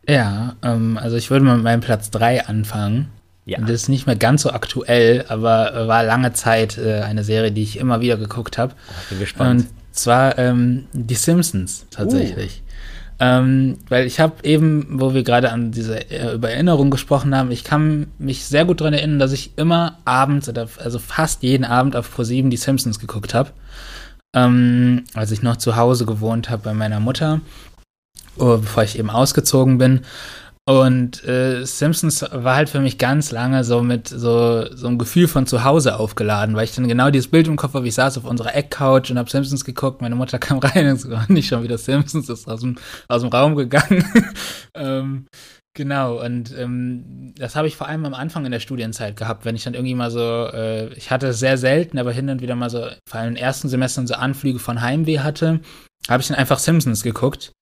Ja, 0.08 0.56
ähm, 0.62 0.98
also 0.98 1.16
ich 1.16 1.30
würde 1.30 1.44
mal 1.44 1.56
mit 1.56 1.64
meinem 1.64 1.80
Platz 1.80 2.10
3 2.10 2.46
anfangen. 2.46 3.08
Ja. 3.44 3.60
Das 3.60 3.70
ist 3.70 3.88
nicht 3.88 4.06
mehr 4.06 4.16
ganz 4.16 4.42
so 4.42 4.50
aktuell, 4.50 5.24
aber 5.28 5.86
war 5.86 6.02
lange 6.02 6.32
Zeit 6.32 6.78
äh, 6.78 7.02
eine 7.02 7.22
Serie, 7.22 7.52
die 7.52 7.62
ich 7.62 7.78
immer 7.78 8.00
wieder 8.00 8.16
geguckt 8.16 8.58
habe. 8.58 8.74
Bin 9.08 9.20
gespannt. 9.20 9.60
Und 9.60 9.68
zwar 9.92 10.36
ähm, 10.38 10.86
die 10.92 11.14
Simpsons 11.14 11.86
tatsächlich. 11.90 12.62
Ähm, 13.18 13.78
weil 13.88 14.04
ich 14.04 14.20
habe 14.20 14.34
eben, 14.42 15.00
wo 15.00 15.14
wir 15.14 15.22
gerade 15.22 15.50
an 15.50 15.70
diese 15.70 16.10
äh, 16.10 16.34
über 16.34 16.50
Erinnerung 16.50 16.90
gesprochen 16.90 17.34
haben, 17.34 17.50
ich 17.50 17.64
kann 17.64 18.08
mich 18.18 18.44
sehr 18.44 18.66
gut 18.66 18.80
daran 18.80 18.92
erinnern, 18.92 19.18
dass 19.18 19.32
ich 19.32 19.52
immer 19.56 19.98
abends 20.04 20.48
oder 20.48 20.68
also 20.78 20.98
fast 20.98 21.42
jeden 21.42 21.64
Abend 21.64 21.96
auf 21.96 22.14
Pro7 22.14 22.50
die 22.50 22.58
Simpsons 22.58 22.98
geguckt 22.98 23.32
habe. 23.32 23.52
Ähm, 24.34 25.04
als 25.14 25.30
ich 25.30 25.40
noch 25.40 25.56
zu 25.56 25.76
Hause 25.76 26.04
gewohnt 26.04 26.50
habe 26.50 26.62
bei 26.62 26.74
meiner 26.74 27.00
Mutter, 27.00 27.40
bevor 28.38 28.82
ich 28.82 28.98
eben 28.98 29.10
ausgezogen 29.10 29.78
bin. 29.78 30.02
Und 30.68 31.22
äh, 31.24 31.64
Simpsons 31.64 32.22
war 32.32 32.56
halt 32.56 32.68
für 32.68 32.80
mich 32.80 32.98
ganz 32.98 33.30
lange 33.30 33.62
so 33.62 33.82
mit 33.82 34.08
so, 34.08 34.66
so 34.74 34.88
einem 34.88 34.98
Gefühl 34.98 35.28
von 35.28 35.46
zu 35.46 35.62
Hause 35.62 35.96
aufgeladen, 35.96 36.56
weil 36.56 36.64
ich 36.64 36.74
dann 36.74 36.88
genau 36.88 37.10
dieses 37.10 37.30
Bild 37.30 37.46
im 37.46 37.54
Kopf 37.54 37.74
habe, 37.74 37.86
ich 37.86 37.94
saß 37.94 38.18
auf 38.18 38.24
unserer 38.24 38.56
Eckcouch 38.56 39.08
und 39.10 39.18
habe 39.18 39.30
Simpsons 39.30 39.64
geguckt, 39.64 40.02
meine 40.02 40.16
Mutter 40.16 40.38
kam 40.40 40.58
rein 40.58 40.88
und 40.88 41.00
so, 41.00 41.08
"Oh, 41.10 41.20
nicht 41.28 41.48
schon 41.48 41.62
wieder 41.62 41.78
Simpsons, 41.78 42.28
ist 42.28 42.48
aus 42.48 42.60
dem, 42.60 42.78
aus 43.06 43.22
dem 43.22 43.30
Raum 43.30 43.54
gegangen. 43.54 44.04
ähm, 44.74 45.26
genau, 45.72 46.20
und 46.20 46.52
ähm, 46.58 47.32
das 47.38 47.54
habe 47.54 47.68
ich 47.68 47.76
vor 47.76 47.86
allem 47.86 48.04
am 48.04 48.14
Anfang 48.14 48.44
in 48.44 48.50
der 48.50 48.58
Studienzeit 48.58 49.14
gehabt, 49.14 49.44
wenn 49.44 49.54
ich 49.54 49.62
dann 49.62 49.74
irgendwie 49.74 49.94
mal 49.94 50.10
so, 50.10 50.48
äh, 50.52 50.92
ich 50.94 51.12
hatte 51.12 51.32
sehr 51.32 51.58
selten, 51.58 51.96
aber 51.96 52.10
hin 52.10 52.28
und 52.28 52.42
wieder 52.42 52.56
mal 52.56 52.70
so, 52.70 52.88
vor 53.08 53.20
allem 53.20 53.28
in 53.28 53.34
den 53.36 53.44
ersten 53.44 53.68
Semestern 53.68 54.08
so 54.08 54.14
Anflüge 54.14 54.58
von 54.58 54.82
Heimweh 54.82 55.20
hatte, 55.20 55.60
habe 56.08 56.22
ich 56.22 56.26
dann 56.26 56.36
einfach 56.36 56.58
Simpsons 56.58 57.04
geguckt. 57.04 57.52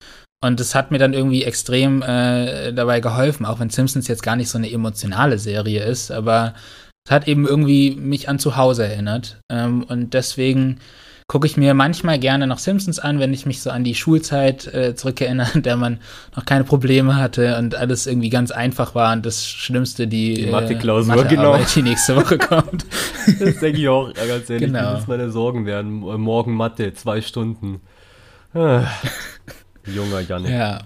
Und 0.45 0.61
das 0.61 0.75
hat 0.75 0.91
mir 0.91 0.99
dann 0.99 1.15
irgendwie 1.15 1.43
extrem 1.45 2.03
äh, 2.03 2.73
dabei 2.73 3.01
geholfen, 3.01 3.47
auch 3.47 3.61
wenn 3.61 3.71
Simpsons 3.71 4.09
jetzt 4.09 4.23
gar 4.23 4.37
nicht 4.37 4.49
so 4.51 4.59
eine 4.59 4.71
emotionale 4.71 5.39
Serie 5.39 5.83
ist, 5.85 6.11
aber 6.11 6.55
es 7.07 7.13
hat 7.13 7.29
eben 7.29 7.47
irgendwie 7.47 7.93
mich 7.97 8.29
an 8.29 8.39
zu 8.39 8.57
Hause 8.57 8.85
erinnert. 8.87 9.39
Ähm, 9.51 9.85
und 9.85 10.15
deswegen 10.15 10.79
gucke 11.27 11.47
ich 11.47 11.57
mir 11.57 11.73
manchmal 11.73 12.19
gerne 12.19 12.47
noch 12.47 12.59
Simpsons 12.59 12.99
an, 12.99 13.19
wenn 13.19 13.33
ich 13.33 13.47
mich 13.47 13.63
so 13.63 13.71
an 13.71 13.83
die 13.85 13.95
Schulzeit 13.95 14.67
äh, 14.75 14.95
zurückerinnere, 14.95 15.49
in 15.55 15.63
der 15.63 15.77
man 15.77 15.99
noch 16.37 16.45
keine 16.45 16.65
Probleme 16.65 17.17
hatte 17.17 17.57
und 17.59 17.75
alles 17.75 18.07
irgendwie 18.07 18.29
ganz 18.31 18.51
einfach 18.51 18.95
war 18.95 19.13
und 19.15 19.25
das 19.25 19.47
Schlimmste, 19.47 20.07
die, 20.07 20.35
Die 20.35 20.47
Mathe-Klausur, 20.47 21.15
Mathearbeit, 21.17 21.61
genau. 21.61 21.73
die 21.75 21.83
nächste 21.83 22.17
Woche 22.17 22.37
kommt. 22.51 22.85
Das 23.41 23.59
denke 23.61 23.81
ich 23.81 23.89
auch, 23.89 24.13
ganz 24.13 24.51
ehrlich, 24.51 24.67
Genau. 24.69 24.93
das 24.95 25.07
meine 25.07 25.31
Sorgen 25.31 25.65
werden. 25.67 26.03
M- 26.03 26.21
Morgen 26.21 26.55
Mathe, 26.55 26.93
zwei 26.93 27.23
Stunden. 27.23 27.81
Ah, 28.55 28.85
Junger 29.87 30.21
Janik. 30.21 30.51
ja, 30.51 30.83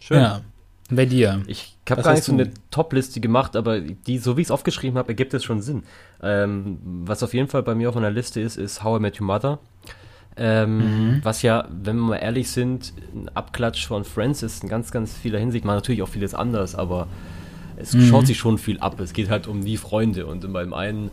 Schön. 0.00 0.20
ja. 0.20 0.40
Bei 0.88 1.04
dir. 1.04 1.42
Ich 1.48 1.76
habe 1.90 2.02
gar 2.02 2.12
nicht 2.12 2.22
so 2.22 2.32
eine 2.32 2.50
Top-Liste 2.70 3.20
gemacht, 3.20 3.56
aber 3.56 3.80
die, 3.80 4.18
so 4.18 4.36
wie 4.36 4.42
ich 4.42 4.48
es 4.48 4.50
aufgeschrieben 4.52 4.96
habe, 4.98 5.08
ergibt 5.08 5.34
es 5.34 5.42
schon 5.42 5.60
Sinn. 5.60 5.82
Ähm, 6.22 6.78
was 7.04 7.24
auf 7.24 7.34
jeden 7.34 7.48
Fall 7.48 7.64
bei 7.64 7.74
mir 7.74 7.88
auf 7.88 7.96
meiner 7.96 8.10
Liste 8.10 8.40
ist, 8.40 8.56
ist 8.56 8.84
How 8.84 8.98
I 8.98 9.02
Met 9.02 9.20
Your 9.20 9.26
Mother. 9.26 9.58
Ähm, 10.36 10.78
mhm. 11.14 11.20
Was 11.24 11.42
ja, 11.42 11.66
wenn 11.70 11.96
wir 11.96 12.08
mal 12.08 12.16
ehrlich 12.16 12.50
sind, 12.50 12.92
ein 13.14 13.28
Abklatsch 13.34 13.86
von 13.86 14.04
Friends 14.04 14.42
ist 14.42 14.62
in 14.62 14.68
ganz, 14.68 14.92
ganz 14.92 15.14
vieler 15.14 15.38
Hinsicht 15.38 15.64
mal 15.64 15.74
natürlich 15.74 16.02
auch 16.02 16.08
vieles 16.08 16.34
anders, 16.34 16.74
aber 16.74 17.08
es 17.76 17.94
mhm. 17.94 18.06
schaut 18.06 18.26
sich 18.26 18.38
schon 18.38 18.58
viel 18.58 18.78
ab. 18.78 19.00
Es 19.00 19.12
geht 19.12 19.30
halt 19.30 19.46
um 19.48 19.64
die 19.64 19.76
Freunde 19.76 20.26
und 20.26 20.52
beim 20.52 20.72
einen 20.72 21.10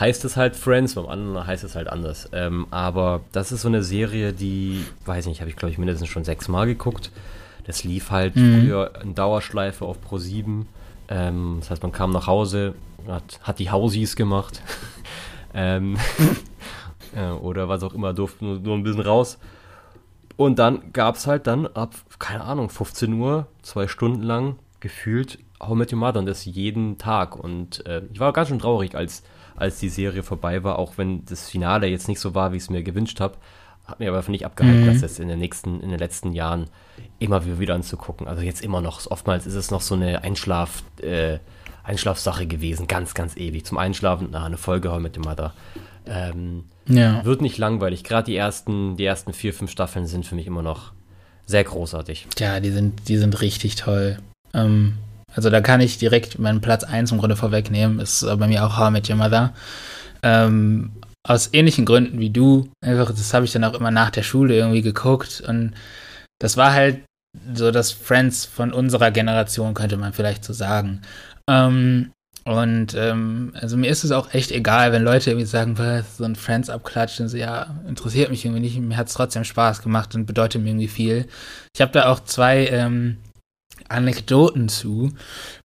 heißt 0.00 0.24
es 0.24 0.36
halt 0.36 0.56
Friends, 0.56 0.94
beim 0.94 1.06
anderen 1.06 1.46
heißt 1.46 1.64
es 1.64 1.74
halt 1.74 1.88
anders. 1.88 2.28
Ähm, 2.32 2.66
aber 2.70 3.20
das 3.32 3.52
ist 3.52 3.62
so 3.62 3.68
eine 3.68 3.82
Serie, 3.82 4.32
die, 4.32 4.84
weiß 5.04 5.26
nicht, 5.26 5.40
habe 5.40 5.50
ich 5.50 5.56
glaube 5.56 5.72
ich 5.72 5.78
mindestens 5.78 6.08
schon 6.08 6.24
sechsmal 6.24 6.66
geguckt. 6.66 7.10
Das 7.64 7.84
lief 7.84 8.10
halt 8.10 8.36
mhm. 8.36 8.60
früher 8.60 8.92
in 9.02 9.14
Dauerschleife 9.14 9.84
auf 9.84 10.00
Pro 10.00 10.18
7. 10.18 10.66
Ähm, 11.08 11.56
das 11.60 11.70
heißt, 11.70 11.82
man 11.82 11.92
kam 11.92 12.10
nach 12.10 12.26
Hause, 12.26 12.74
hat, 13.06 13.40
hat 13.42 13.58
die 13.58 13.70
Hausies 13.70 14.16
gemacht. 14.16 14.62
ähm, 15.54 15.96
äh, 17.16 17.30
oder 17.30 17.68
was 17.68 17.82
auch 17.82 17.94
immer, 17.94 18.12
durfte 18.12 18.44
nur, 18.44 18.58
nur 18.58 18.76
ein 18.76 18.82
bisschen 18.82 19.02
raus. 19.02 19.38
Und 20.36 20.58
dann 20.58 20.92
gab 20.92 21.16
es 21.16 21.26
halt 21.26 21.46
dann 21.46 21.66
ab, 21.66 21.94
keine 22.18 22.42
Ahnung, 22.44 22.68
15 22.70 23.12
Uhr, 23.14 23.46
zwei 23.62 23.86
Stunden 23.86 24.22
lang 24.22 24.56
gefühlt 24.80 25.38
How 25.60 25.74
Met 25.74 25.92
Your 25.92 25.98
Mother 25.98 26.18
und 26.18 26.26
das 26.26 26.44
jeden 26.44 26.98
Tag. 26.98 27.36
Und 27.36 27.86
äh, 27.86 28.02
ich 28.12 28.18
war 28.18 28.32
ganz 28.32 28.48
schön 28.48 28.58
traurig, 28.58 28.94
als, 28.94 29.22
als 29.56 29.78
die 29.78 29.88
Serie 29.88 30.22
vorbei 30.22 30.62
war, 30.64 30.78
auch 30.78 30.98
wenn 30.98 31.24
das 31.24 31.48
Finale 31.48 31.86
jetzt 31.86 32.08
nicht 32.08 32.20
so 32.20 32.34
war, 32.34 32.52
wie 32.52 32.56
ich 32.56 32.64
es 32.64 32.70
mir 32.70 32.82
gewünscht 32.82 33.20
habe. 33.20 33.36
Hat 33.84 33.98
mir 33.98 34.12
aber 34.12 34.30
nicht 34.30 34.46
abgehalten, 34.46 34.82
mhm. 34.82 34.86
dass 34.86 35.02
es 35.02 35.18
in 35.18 35.28
den 35.28 35.38
nächsten, 35.38 35.80
in 35.80 35.90
den 35.90 35.98
letzten 35.98 36.32
Jahren 36.32 36.66
immer 37.18 37.58
wieder 37.58 37.74
anzugucken. 37.74 38.28
Also 38.28 38.42
jetzt 38.42 38.62
immer 38.62 38.80
noch, 38.80 39.04
oftmals 39.10 39.46
ist 39.46 39.54
es 39.54 39.70
noch 39.70 39.80
so 39.80 39.94
eine 39.94 40.22
Einschlaf, 40.22 40.84
äh, 41.00 41.38
Einschlafsache 41.82 42.46
gewesen, 42.46 42.86
ganz, 42.86 43.12
ganz 43.14 43.36
ewig. 43.36 43.64
Zum 43.64 43.78
Einschlafen, 43.78 44.28
na, 44.30 44.44
eine 44.44 44.56
Folge 44.56 44.88
Met 45.00 45.18
Your 45.18 45.24
Mother. 45.24 45.52
Ähm, 46.06 46.64
ja. 46.86 47.24
Wird 47.24 47.42
nicht 47.42 47.58
langweilig. 47.58 48.04
Gerade 48.04 48.26
die 48.26 48.36
ersten, 48.36 48.96
die 48.96 49.04
ersten 49.04 49.32
vier, 49.32 49.52
fünf 49.52 49.70
Staffeln 49.70 50.06
sind 50.06 50.26
für 50.26 50.36
mich 50.36 50.46
immer 50.46 50.62
noch 50.62 50.92
sehr 51.46 51.64
großartig. 51.64 52.28
Ja, 52.38 52.60
die 52.60 52.70
sind, 52.70 53.08
die 53.08 53.16
sind 53.16 53.40
richtig 53.40 53.74
toll. 53.76 54.18
Ähm, 54.54 54.94
also 55.34 55.50
da 55.50 55.60
kann 55.60 55.80
ich 55.80 55.98
direkt 55.98 56.38
meinen 56.38 56.60
Platz 56.60 56.84
1 56.84 57.12
im 57.12 57.18
Grunde 57.18 57.36
vorwegnehmen. 57.36 58.00
Ist 58.00 58.26
bei 58.38 58.46
mir 58.46 58.64
auch 58.64 58.78
How 58.78 58.90
Met 58.90 59.08
Your 59.08 59.16
Mother. 59.16 59.52
Ähm, 60.22 60.92
aus 61.26 61.50
ähnlichen 61.52 61.84
Gründen 61.84 62.18
wie 62.18 62.30
du. 62.30 62.68
Einfach, 62.84 63.10
das 63.10 63.32
habe 63.32 63.44
ich 63.44 63.52
dann 63.52 63.64
auch 63.64 63.74
immer 63.74 63.90
nach 63.90 64.10
der 64.10 64.22
Schule 64.22 64.56
irgendwie 64.56 64.82
geguckt. 64.82 65.42
Und 65.46 65.74
das 66.38 66.56
war 66.56 66.72
halt 66.72 67.02
so 67.54 67.70
das 67.70 67.92
Friends 67.92 68.44
von 68.44 68.72
unserer 68.72 69.10
Generation, 69.10 69.74
könnte 69.74 69.96
man 69.96 70.12
vielleicht 70.12 70.44
so 70.44 70.52
sagen. 70.52 71.02
Ähm, 71.48 72.12
und 72.44 72.94
ähm, 72.96 73.52
also 73.54 73.76
mir 73.76 73.88
ist 73.88 74.02
es 74.02 74.10
auch 74.10 74.34
echt 74.34 74.50
egal, 74.50 74.90
wenn 74.90 75.04
Leute 75.04 75.30
irgendwie 75.30 75.46
sagen, 75.46 75.78
was, 75.78 76.16
so 76.16 76.24
ein 76.24 76.34
Friends 76.34 76.70
abklatschen, 76.70 77.28
so 77.28 77.36
ja, 77.36 77.76
interessiert 77.86 78.30
mich 78.30 78.44
irgendwie 78.44 78.60
nicht, 78.60 78.78
mir 78.80 78.96
hat 78.96 79.06
es 79.06 79.14
trotzdem 79.14 79.44
Spaß 79.44 79.80
gemacht 79.82 80.14
und 80.14 80.26
bedeutet 80.26 80.60
mir 80.60 80.70
irgendwie 80.70 80.88
viel. 80.88 81.28
Ich 81.74 81.80
habe 81.80 81.92
da 81.92 82.08
auch 82.08 82.20
zwei 82.20 82.66
ähm, 82.66 83.18
Anekdoten 83.92 84.68
zu. 84.68 85.12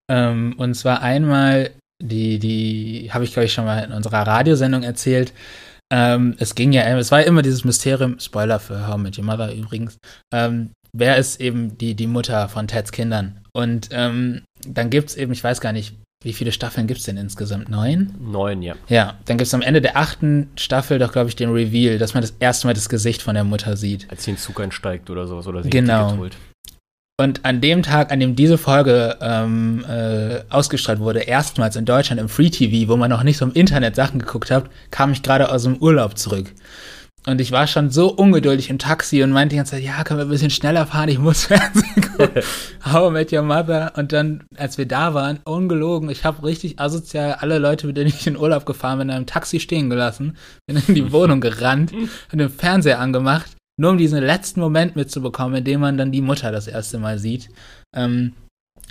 Ähm, 0.10 0.56
und 0.58 0.76
zwar 0.76 1.02
einmal, 1.02 1.72
die, 2.02 2.40
die 2.40 3.10
habe 3.12 3.24
ich, 3.24 3.34
glaube 3.34 3.46
ich, 3.46 3.54
schon 3.54 3.66
mal 3.66 3.84
in 3.84 3.92
unserer 3.92 4.26
Radiosendung 4.26 4.84
erzählt. 4.84 5.34
Ähm, 5.92 6.36
es 6.38 6.56
ging 6.56 6.74
ja, 6.74 6.84
es 6.98 7.12
war 7.12 7.24
immer 7.24 7.42
dieses 7.42 7.64
Mysterium, 7.64 8.20
Spoiler 8.20 8.60
für 8.60 8.88
How 8.88 8.98
Met 8.98 9.18
Your 9.18 9.26
Mother 9.26 9.54
übrigens, 9.54 9.98
ähm, 10.34 10.72
wer 10.92 11.18
ist 11.18 11.40
eben 11.40 11.78
die, 11.78 11.96
die 11.96 12.08
Mutter 12.08 12.50
von 12.50 12.68
Teds 12.68 12.92
Kindern? 12.92 13.40
Und 13.54 13.90
ähm, 13.92 14.42
dann 14.68 14.90
gibt 14.90 15.10
es 15.10 15.16
eben, 15.16 15.32
ich 15.32 15.44
weiß 15.44 15.62
gar 15.62 15.72
nicht, 15.72 15.96
wie 16.24 16.34
viele 16.34 16.52
Staffeln 16.52 16.88
gibt 16.88 17.00
es 17.00 17.06
denn 17.06 17.18
insgesamt? 17.18 17.70
Neun? 17.70 18.14
Neun, 18.20 18.64
ja. 18.64 18.76
Ja, 18.88 19.18
dann 19.26 19.38
gibt 19.38 19.48
es 19.48 19.54
am 19.54 19.62
Ende 19.62 19.82
der 19.82 19.98
achten 19.98 20.50
Staffel 20.58 20.98
doch, 20.98 21.12
glaube 21.12 21.30
ich, 21.30 21.36
den 21.36 21.52
Reveal, 21.52 22.00
dass 22.00 22.16
man 22.16 22.22
das 22.22 22.34
erste 22.40 22.68
Mal 22.68 22.74
das 22.74 22.90
Gesicht 22.90 23.22
von 23.22 23.36
der 23.36 23.44
Mutter 23.44 23.78
sieht. 23.78 24.08
Als 24.10 24.24
sie 24.24 24.32
in 24.32 24.36
den 24.36 24.42
Zug 24.42 24.60
einsteigt 24.60 25.10
oder 25.10 25.28
sowas, 25.28 25.48
oder 25.48 25.64
sie 25.64 25.70
genau. 25.70 26.18
holt. 26.18 26.36
Und 27.20 27.46
an 27.46 27.62
dem 27.62 27.82
Tag, 27.82 28.12
an 28.12 28.20
dem 28.20 28.36
diese 28.36 28.60
Folge 28.60 29.18
ähm, 29.22 29.84
äh, 29.90 30.42
ausgestrahlt 30.52 31.00
wurde, 31.00 31.22
erstmals 31.22 31.76
in 31.76 31.84
Deutschland 31.84 32.22
im 32.22 32.30
Free 32.30 32.52
TV, 32.52 32.88
wo 32.92 32.96
man 32.96 33.10
noch 33.10 33.24
nicht 33.24 33.38
so 33.38 33.46
im 33.46 33.54
Internet 33.54 33.96
Sachen 33.96 34.20
geguckt 34.20 34.52
hat, 34.52 34.70
kam 34.92 35.14
ich 35.14 35.24
gerade 35.24 35.52
aus 35.52 35.64
dem 35.64 35.78
Urlaub 35.78 36.16
zurück. 36.16 36.54
Und 37.26 37.42
ich 37.42 37.52
war 37.52 37.66
schon 37.66 37.90
so 37.90 38.14
ungeduldig 38.14 38.70
im 38.70 38.78
Taxi 38.78 39.24
und 39.24 39.32
meinte 39.32 39.54
die 39.54 39.58
ganze 39.58 39.72
Zeit, 39.72 39.84
ja, 39.84 40.04
können 40.04 40.20
wir 40.20 40.26
ein 40.26 40.30
bisschen 40.30 40.52
schneller 40.52 40.86
fahren, 40.86 41.10
ich 41.10 41.18
muss 41.18 41.46
Fernsehen 41.48 42.02
gucken. 42.02 42.44
How 42.86 43.10
I 43.10 43.12
Met 43.12 43.34
Your 43.34 43.42
Mother. 43.42 43.94
Und 43.96 44.14
dann, 44.14 44.44
als 44.56 44.78
wir 44.78 44.88
da 44.88 45.16
waren, 45.16 45.40
ungelogen, 45.44 46.12
ich 46.12 46.24
habe 46.24 46.46
richtig 46.46 46.80
asozial 46.80 47.38
alle 47.40 47.58
Leute, 47.58 47.88
mit 47.88 47.98
denen 47.98 48.10
ich 48.10 48.28
in 48.28 48.38
Urlaub 48.38 48.68
gefahren 48.68 49.00
bin, 49.00 49.10
in 49.10 49.16
einem 49.16 49.26
Taxi 49.26 49.60
stehen 49.60 49.90
gelassen, 49.90 50.38
bin 50.68 50.80
in 50.88 50.94
die 50.94 51.12
Wohnung 51.12 51.42
gerannt, 51.42 51.92
und 51.94 52.38
den 52.38 52.50
Fernseher 52.50 53.00
angemacht 53.00 53.57
nur 53.78 53.92
um 53.92 53.98
diesen 53.98 54.24
letzten 54.24 54.60
Moment 54.60 54.96
mitzubekommen, 54.96 55.58
in 55.58 55.64
dem 55.64 55.80
man 55.80 55.98
dann 55.98 56.12
die 56.12 56.22
Mutter 56.22 56.52
das 56.52 56.68
erste 56.68 56.98
Mal 56.98 57.20
sieht. 57.20 57.50
Ähm, 57.96 58.34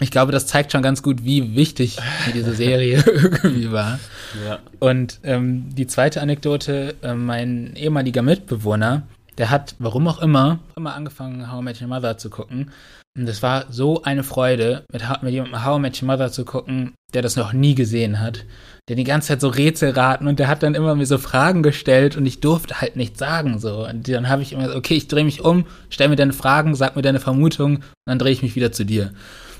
ich 0.00 0.10
glaube, 0.10 0.32
das 0.32 0.46
zeigt 0.46 0.72
schon 0.72 0.82
ganz 0.82 1.02
gut, 1.02 1.24
wie 1.24 1.56
wichtig 1.56 1.96
diese 2.34 2.54
Serie 2.54 2.98
irgendwie 3.06 3.72
war. 3.72 3.98
Ja. 4.46 4.58
Und 4.78 5.20
ähm, 5.24 5.74
die 5.74 5.86
zweite 5.86 6.20
Anekdote, 6.20 6.94
äh, 7.02 7.14
mein 7.14 7.74
ehemaliger 7.76 8.22
Mitbewohner, 8.22 9.06
der 9.38 9.50
hat, 9.50 9.74
warum 9.78 10.06
auch 10.08 10.20
immer, 10.20 10.60
immer 10.76 10.94
angefangen, 10.94 11.50
How 11.50 11.60
I 11.60 11.64
Met 11.64 11.80
Your 11.80 11.88
Mother 11.88 12.18
zu 12.18 12.30
gucken. 12.30 12.70
Und 13.16 13.28
es 13.28 13.42
war 13.42 13.66
so 13.70 14.02
eine 14.02 14.22
Freude, 14.22 14.84
mit, 14.92 15.02
mit 15.22 15.32
jemandem 15.32 15.64
How 15.64 15.78
I 15.78 15.80
Met 15.80 16.02
Your 16.02 16.06
Mother 16.08 16.30
zu 16.30 16.44
gucken, 16.44 16.94
der 17.14 17.22
das 17.22 17.36
noch 17.36 17.54
nie 17.54 17.74
gesehen 17.74 18.20
hat. 18.20 18.44
Der 18.88 18.96
die 18.96 19.04
ganze 19.04 19.28
Zeit 19.28 19.40
so 19.40 19.48
Rätsel 19.48 19.90
raten 19.90 20.28
und 20.28 20.38
der 20.38 20.46
hat 20.46 20.62
dann 20.62 20.76
immer 20.76 20.94
mir 20.94 21.06
so 21.06 21.18
Fragen 21.18 21.64
gestellt 21.64 22.16
und 22.16 22.24
ich 22.24 22.40
durfte 22.40 22.80
halt 22.80 22.94
nichts 22.94 23.18
sagen. 23.18 23.58
So. 23.58 23.86
Und 23.86 24.08
dann 24.08 24.28
habe 24.28 24.42
ich 24.42 24.52
immer 24.52 24.68
so, 24.68 24.76
okay, 24.76 24.94
ich 24.94 25.08
drehe 25.08 25.24
mich 25.24 25.40
um, 25.40 25.66
stell 25.90 26.08
mir 26.08 26.16
deine 26.16 26.32
Fragen, 26.32 26.74
sag 26.76 26.94
mir 26.94 27.02
deine 27.02 27.18
Vermutung 27.18 27.76
und 27.76 27.84
dann 28.04 28.18
drehe 28.18 28.32
ich 28.32 28.42
mich 28.42 28.54
wieder 28.54 28.70
zu 28.70 28.84
dir. 28.84 29.12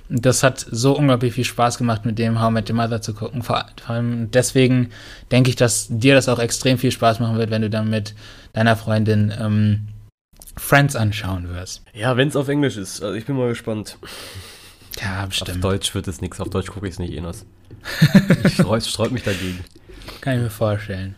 Und 0.08 0.24
das 0.24 0.42
hat 0.42 0.64
so 0.70 0.96
unglaublich 0.96 1.34
viel 1.34 1.44
Spaß 1.44 1.78
gemacht, 1.78 2.04
mit 2.04 2.18
dem 2.18 2.40
How 2.40 2.50
I 2.50 2.52
Met 2.52 2.70
Your 2.70 2.76
Mother 2.76 3.02
zu 3.02 3.14
gucken. 3.14 3.42
Vor 3.42 3.64
allem 3.88 4.30
deswegen 4.30 4.90
denke 5.32 5.50
ich, 5.50 5.56
dass 5.56 5.88
dir 5.90 6.14
das 6.14 6.28
auch 6.28 6.38
extrem 6.38 6.78
viel 6.78 6.92
Spaß 6.92 7.18
machen 7.18 7.38
wird, 7.38 7.50
wenn 7.50 7.62
du 7.62 7.70
dann 7.70 7.90
mit 7.90 8.14
deiner 8.52 8.76
Freundin 8.76 9.34
ähm, 9.38 9.88
Friends 10.56 10.94
anschauen 10.94 11.48
wirst. 11.48 11.82
Ja, 11.92 12.16
wenn 12.16 12.28
es 12.28 12.36
auf 12.36 12.48
Englisch 12.48 12.76
ist. 12.76 13.02
Also 13.02 13.14
ich 13.14 13.26
bin 13.26 13.36
mal 13.36 13.48
gespannt. 13.48 13.98
Ja, 15.00 15.26
bestimmt. 15.26 15.50
Auf 15.50 15.60
Deutsch 15.60 15.94
wird 15.94 16.08
es 16.08 16.20
nichts. 16.20 16.40
Auf 16.40 16.50
Deutsch 16.50 16.68
gucke 16.68 16.86
ich 16.86 16.94
es 16.94 16.98
nicht, 16.98 17.12
Enos. 17.12 17.44
Ich 18.44 18.54
sträub 18.88 19.10
mich 19.10 19.22
dagegen. 19.22 19.64
Kann 20.20 20.36
ich 20.36 20.42
mir 20.42 20.50
vorstellen. 20.50 21.14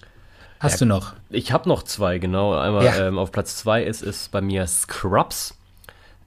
Hast 0.61 0.74
ja, 0.74 0.78
du 0.80 0.87
noch? 0.87 1.14
Ich 1.30 1.52
habe 1.52 1.68
noch 1.68 1.82
zwei, 1.82 2.18
genau. 2.18 2.58
Einmal 2.58 2.84
ja. 2.84 3.06
ähm, 3.06 3.18
auf 3.18 3.30
Platz 3.30 3.56
zwei 3.56 3.82
ist 3.82 4.02
es 4.02 4.28
bei 4.28 4.40
mir 4.40 4.66
Scrubs. 4.66 5.54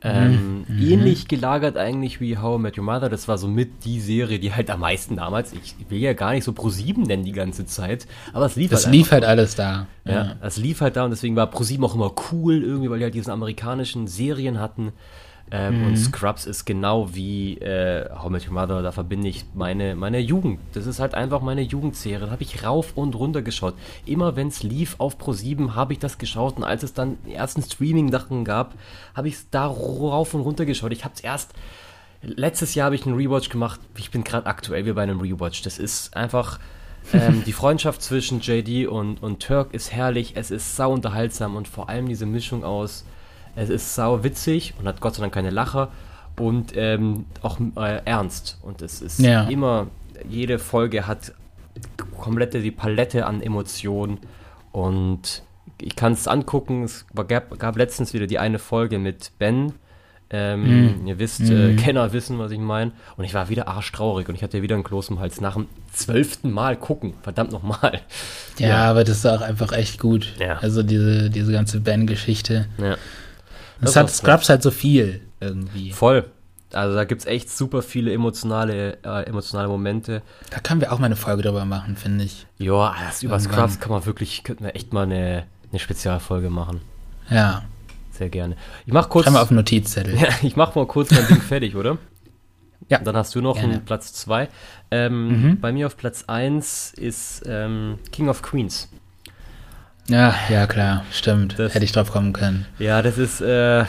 Ähm, 0.04 0.66
mhm. 0.68 0.80
Ähnlich 0.80 1.28
gelagert 1.28 1.78
eigentlich 1.78 2.20
wie 2.20 2.38
How 2.38 2.58
I 2.58 2.62
Met 2.62 2.78
Your 2.78 2.84
Mother. 2.84 3.08
Das 3.08 3.28
war 3.28 3.38
so 3.38 3.48
mit 3.48 3.86
die 3.86 4.00
Serie, 4.00 4.40
die 4.40 4.52
halt 4.52 4.72
am 4.72 4.80
meisten 4.80 5.18
damals, 5.18 5.54
ich 5.54 5.76
will 5.90 6.00
ja 6.00 6.14
gar 6.14 6.32
nicht 6.32 6.44
so 6.44 6.54
Pro 6.54 6.70
7 6.70 7.04
nennen 7.04 7.24
die 7.24 7.34
ganze 7.34 7.68
Zeit, 7.68 8.08
aber 8.34 8.48
es 8.48 8.56
lief 8.56 8.72
das 8.72 8.86
halt. 8.86 8.88
Das 8.88 8.98
lief 8.98 9.12
halt 9.12 9.26
alles 9.26 9.56
da. 9.56 9.86
Ja, 10.04 10.38
es 10.42 10.58
lief 10.58 10.82
halt 10.82 10.96
da 10.96 11.06
und 11.06 11.12
deswegen 11.12 11.36
war 11.36 11.46
Pro 11.48 11.64
7 11.64 11.84
auch 11.84 11.94
immer 11.94 12.12
cool 12.32 12.64
irgendwie, 12.64 12.90
weil 12.90 12.98
die 12.98 13.04
halt 13.04 13.14
diese 13.14 13.32
amerikanischen 13.32 14.08
Serien 14.08 14.60
hatten. 14.60 14.92
Ähm, 15.54 15.82
mhm. 15.82 15.88
Und 15.88 15.98
Scrubs 15.98 16.46
ist 16.46 16.64
genau 16.64 17.14
wie 17.14 17.58
äh, 17.58 18.10
How 18.16 18.30
Met 18.30 18.48
Your 18.48 18.54
Mother, 18.54 18.82
da 18.82 18.94
verbinde 18.94 19.28
ich 19.28 19.44
meine, 19.54 19.96
meine 19.96 20.20
Jugend. 20.20 20.62
Das 20.72 20.86
ist 20.88 21.02
halt 21.02 21.14
einfach 21.14 21.42
meine 21.42 21.62
Jugendserie. 21.62 22.26
Da 22.26 22.32
habe 22.32 22.44
ich 22.44 22.64
rauf 22.64 22.94
und 22.96 23.16
runter 23.16 23.42
geschaut. 23.42 23.74
Immer 24.06 24.38
wenn 24.38 24.48
es 24.48 24.64
lief 24.64 24.96
auf 24.98 25.18
Pro7, 25.18 25.76
habe 25.76 25.92
ich 25.92 26.00
das 26.00 26.18
geschaut. 26.18 26.56
Und 26.56 26.64
als 26.64 26.84
es 26.84 26.94
dann 26.94 27.18
die 27.26 27.34
ersten 27.34 27.62
Streaming-Sachen 27.62 28.46
gab, 28.46 28.76
habe 29.14 29.28
ich 29.28 29.36
es 29.36 29.50
da 29.50 29.66
rauf 29.66 30.34
und 30.34 30.42
runter 30.42 30.66
geschaut. 30.66 30.94
Ich 30.94 31.04
habe 31.04 31.16
es 31.16 31.22
erst. 31.22 31.52
Letztes 32.24 32.74
Jahr 32.76 32.86
habe 32.86 32.96
ich 32.96 33.06
einen 33.06 33.16
Rewatch 33.16 33.50
gemacht. 33.50 33.82
Ich 33.98 34.10
bin 34.10 34.24
gerade 34.24 34.46
aktuell 34.46 34.86
wie 34.86 34.94
bei 34.94 35.04
einem 35.04 35.20
Rewatch. 35.20 35.64
Das 35.64 35.80
ist 35.80 36.16
einfach. 36.16 36.60
ähm, 37.12 37.44
die 37.46 37.52
Freundschaft 37.52 38.02
zwischen 38.02 38.40
JD 38.40 38.88
und, 38.88 39.22
und 39.22 39.44
Turk 39.44 39.74
ist 39.74 39.92
herrlich. 39.92 40.34
Es 40.36 40.50
ist 40.50 40.78
sau 40.78 40.94
unterhaltsam 40.94 41.58
und 41.58 41.68
vor 41.68 41.90
allem 41.90 42.08
diese 42.08 42.26
Mischung 42.26 42.64
aus 42.64 43.04
es 43.56 43.70
ist 43.70 43.96
sau 43.96 44.24
witzig 44.24 44.74
und 44.80 44.88
hat 44.88 45.02
Gott 45.02 45.16
sei 45.16 45.22
Dank 45.22 45.34
keine 45.34 45.50
Lacher 45.50 45.90
und 46.38 46.74
ähm, 46.76 47.26
auch 47.42 47.60
äh, 47.78 48.02
ernst. 48.06 48.58
Und 48.62 48.82
es 48.82 49.02
ist 49.02 49.20
ja. 49.20 49.44
immer, 49.44 49.88
jede 50.28 50.60
Folge 50.60 51.08
hat 51.08 51.34
komplette 52.20 52.62
die 52.62 52.72
Palette 52.72 53.26
an 53.26 53.42
Emotionen 53.42 54.20
und 54.72 55.44
ich 55.80 55.96
kann 55.96 56.14
es 56.14 56.28
angucken. 56.28 56.84
Es 56.84 57.06
gab, 57.28 57.58
gab, 57.58 57.78
letztens 57.78 58.14
wieder 58.14 58.28
die 58.28 58.40
eine 58.40 58.60
Folge 58.60 59.00
mit 59.00 59.32
Ben. 59.40 59.74
Ähm, 60.34 61.02
mm. 61.04 61.08
Ihr 61.08 61.20
wisst, 61.20 61.42
mm. 61.42 61.52
äh, 61.52 61.76
Kenner 61.76 62.14
wissen, 62.14 62.40
was 62.40 62.52
ich 62.52 62.60
meine. 62.60 62.92
Und 63.18 63.26
ich 63.26 63.34
war 63.34 63.50
wieder 63.50 63.68
arschtraurig 63.68 64.30
und 64.30 64.36
ich 64.36 64.44
hatte 64.44 64.62
wieder 64.62 64.76
einen 64.76 64.84
Kloß 64.84 65.10
im 65.10 65.20
Hals 65.20 65.42
nach 65.42 65.56
dem 65.56 65.68
zwölften 65.92 66.52
Mal 66.52 66.78
gucken. 66.78 67.16
Verdammt 67.22 67.52
nochmal. 67.52 68.02
Ja, 68.58 68.68
ja, 68.68 68.90
aber 68.90 69.04
das 69.04 69.18
ist 69.18 69.26
auch 69.26 69.42
einfach 69.42 69.74
echt 69.74 70.00
gut. 70.00 70.34
Ja. 70.40 70.58
Also 70.60 70.84
diese, 70.84 71.30
diese 71.30 71.52
ganze 71.52 71.82
Ben-Geschichte. 71.82 72.68
Ja. 72.78 72.96
Das, 73.82 73.96
hat 73.96 74.10
Scrubs 74.10 74.50
halt 74.50 74.64
so 74.64 74.72
viel 74.72 75.22
irgendwie. 75.40 75.92
Voll. 75.92 76.26
Also 76.74 76.96
da 76.96 77.04
gibt 77.04 77.22
es 77.22 77.28
echt 77.28 77.50
super 77.50 77.82
viele 77.82 78.14
emotionale, 78.14 78.98
äh, 79.04 79.26
emotionale 79.26 79.68
Momente. 79.68 80.22
Da 80.52 80.60
können 80.60 80.80
wir 80.80 80.94
auch 80.94 81.00
mal 81.00 81.08
eine 81.08 81.18
Folge 81.18 81.44
drüber 81.44 81.66
machen, 81.66 81.98
finde 81.98 82.24
ich. 82.24 82.48
Ja, 82.60 82.96
über 83.22 83.40
Scrubs 83.40 83.80
kann 83.80 83.92
man 83.92 84.06
wirklich, 84.06 84.44
könnten 84.44 84.64
wir 84.64 84.76
echt 84.76 84.94
mal 84.94 85.04
eine 85.04 85.46
eine 85.72 85.80
Spezialfolge 85.80 86.50
machen. 86.50 86.82
Ja. 87.30 87.64
Sehr 88.12 88.30
gerne. 88.30 88.56
Ich 88.86 88.94
mach 88.94 89.10
kurz. 89.10 89.26
Schreib 89.26 89.34
mal 89.34 89.42
auf 89.42 89.48
den 89.48 89.58
Notizzettel. 89.58 90.16
Ja, 90.16 90.28
ich 90.42 90.56
mach 90.56 90.76
mal 90.76 90.86
kurz 90.86 91.12
mein 91.12 91.26
Ding 91.28 91.42
fertig, 91.42 91.76
oder? 91.76 91.98
Ja. 92.90 93.00
Dann 93.00 93.16
hast 93.16 93.34
du 93.36 93.42
noch 93.42 93.56
Gerne. 93.56 93.76
einen 93.76 93.86
Platz 93.86 94.14
2. 94.14 94.50
Ähm, 94.92 95.28
Mhm. 95.30 95.60
Bei 95.62 95.72
mir 95.72 95.88
auf 95.88 95.96
Platz 95.96 96.26
1 96.28 96.94
ist 96.98 97.44
ähm, 97.46 98.00
King 98.12 98.28
of 98.28 98.42
Queens. 98.42 98.90
Ja, 100.08 100.36
ja, 100.50 100.68
klar, 100.68 101.06
stimmt. 101.12 101.58
Das- 101.58 101.74
Hätte 101.74 101.86
ich 101.86 101.92
drauf 101.92 102.12
kommen 102.12 102.34
können. 102.34 102.66
Ja, 102.80 103.02
das 103.02 103.18
ist, 103.18 103.40
äh, 103.42 103.86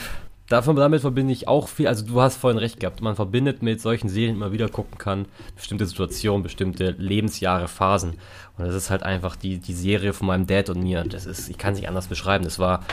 davon, 0.48 0.76
damit 0.76 1.00
verbinde 1.00 1.32
ich 1.32 1.48
auch 1.48 1.68
viel, 1.68 1.88
also 1.88 2.04
du 2.04 2.20
hast 2.20 2.36
vorhin 2.36 2.58
recht 2.58 2.78
gehabt, 2.78 3.00
man 3.00 3.16
verbindet 3.16 3.62
mit 3.62 3.80
solchen 3.80 4.08
Serien 4.08 4.36
immer 4.36 4.52
wieder 4.52 4.68
gucken 4.68 4.98
kann, 4.98 5.24
bestimmte 5.56 5.86
Situationen, 5.86 6.42
bestimmte 6.42 6.90
Lebensjahre, 6.98 7.66
Phasen. 7.68 8.14
Und 8.58 8.66
das 8.66 8.74
ist 8.74 8.90
halt 8.90 9.02
einfach 9.02 9.34
die, 9.36 9.58
die 9.58 9.72
Serie 9.72 10.12
von 10.12 10.26
meinem 10.26 10.46
Dad 10.46 10.68
und 10.68 10.82
mir. 10.82 11.02
Das 11.04 11.24
ist, 11.26 11.48
ich 11.48 11.56
kann 11.58 11.72
es 11.72 11.78
nicht 11.80 11.88
anders 11.88 12.06
beschreiben. 12.06 12.44
Das 12.44 12.58
war 12.58 12.84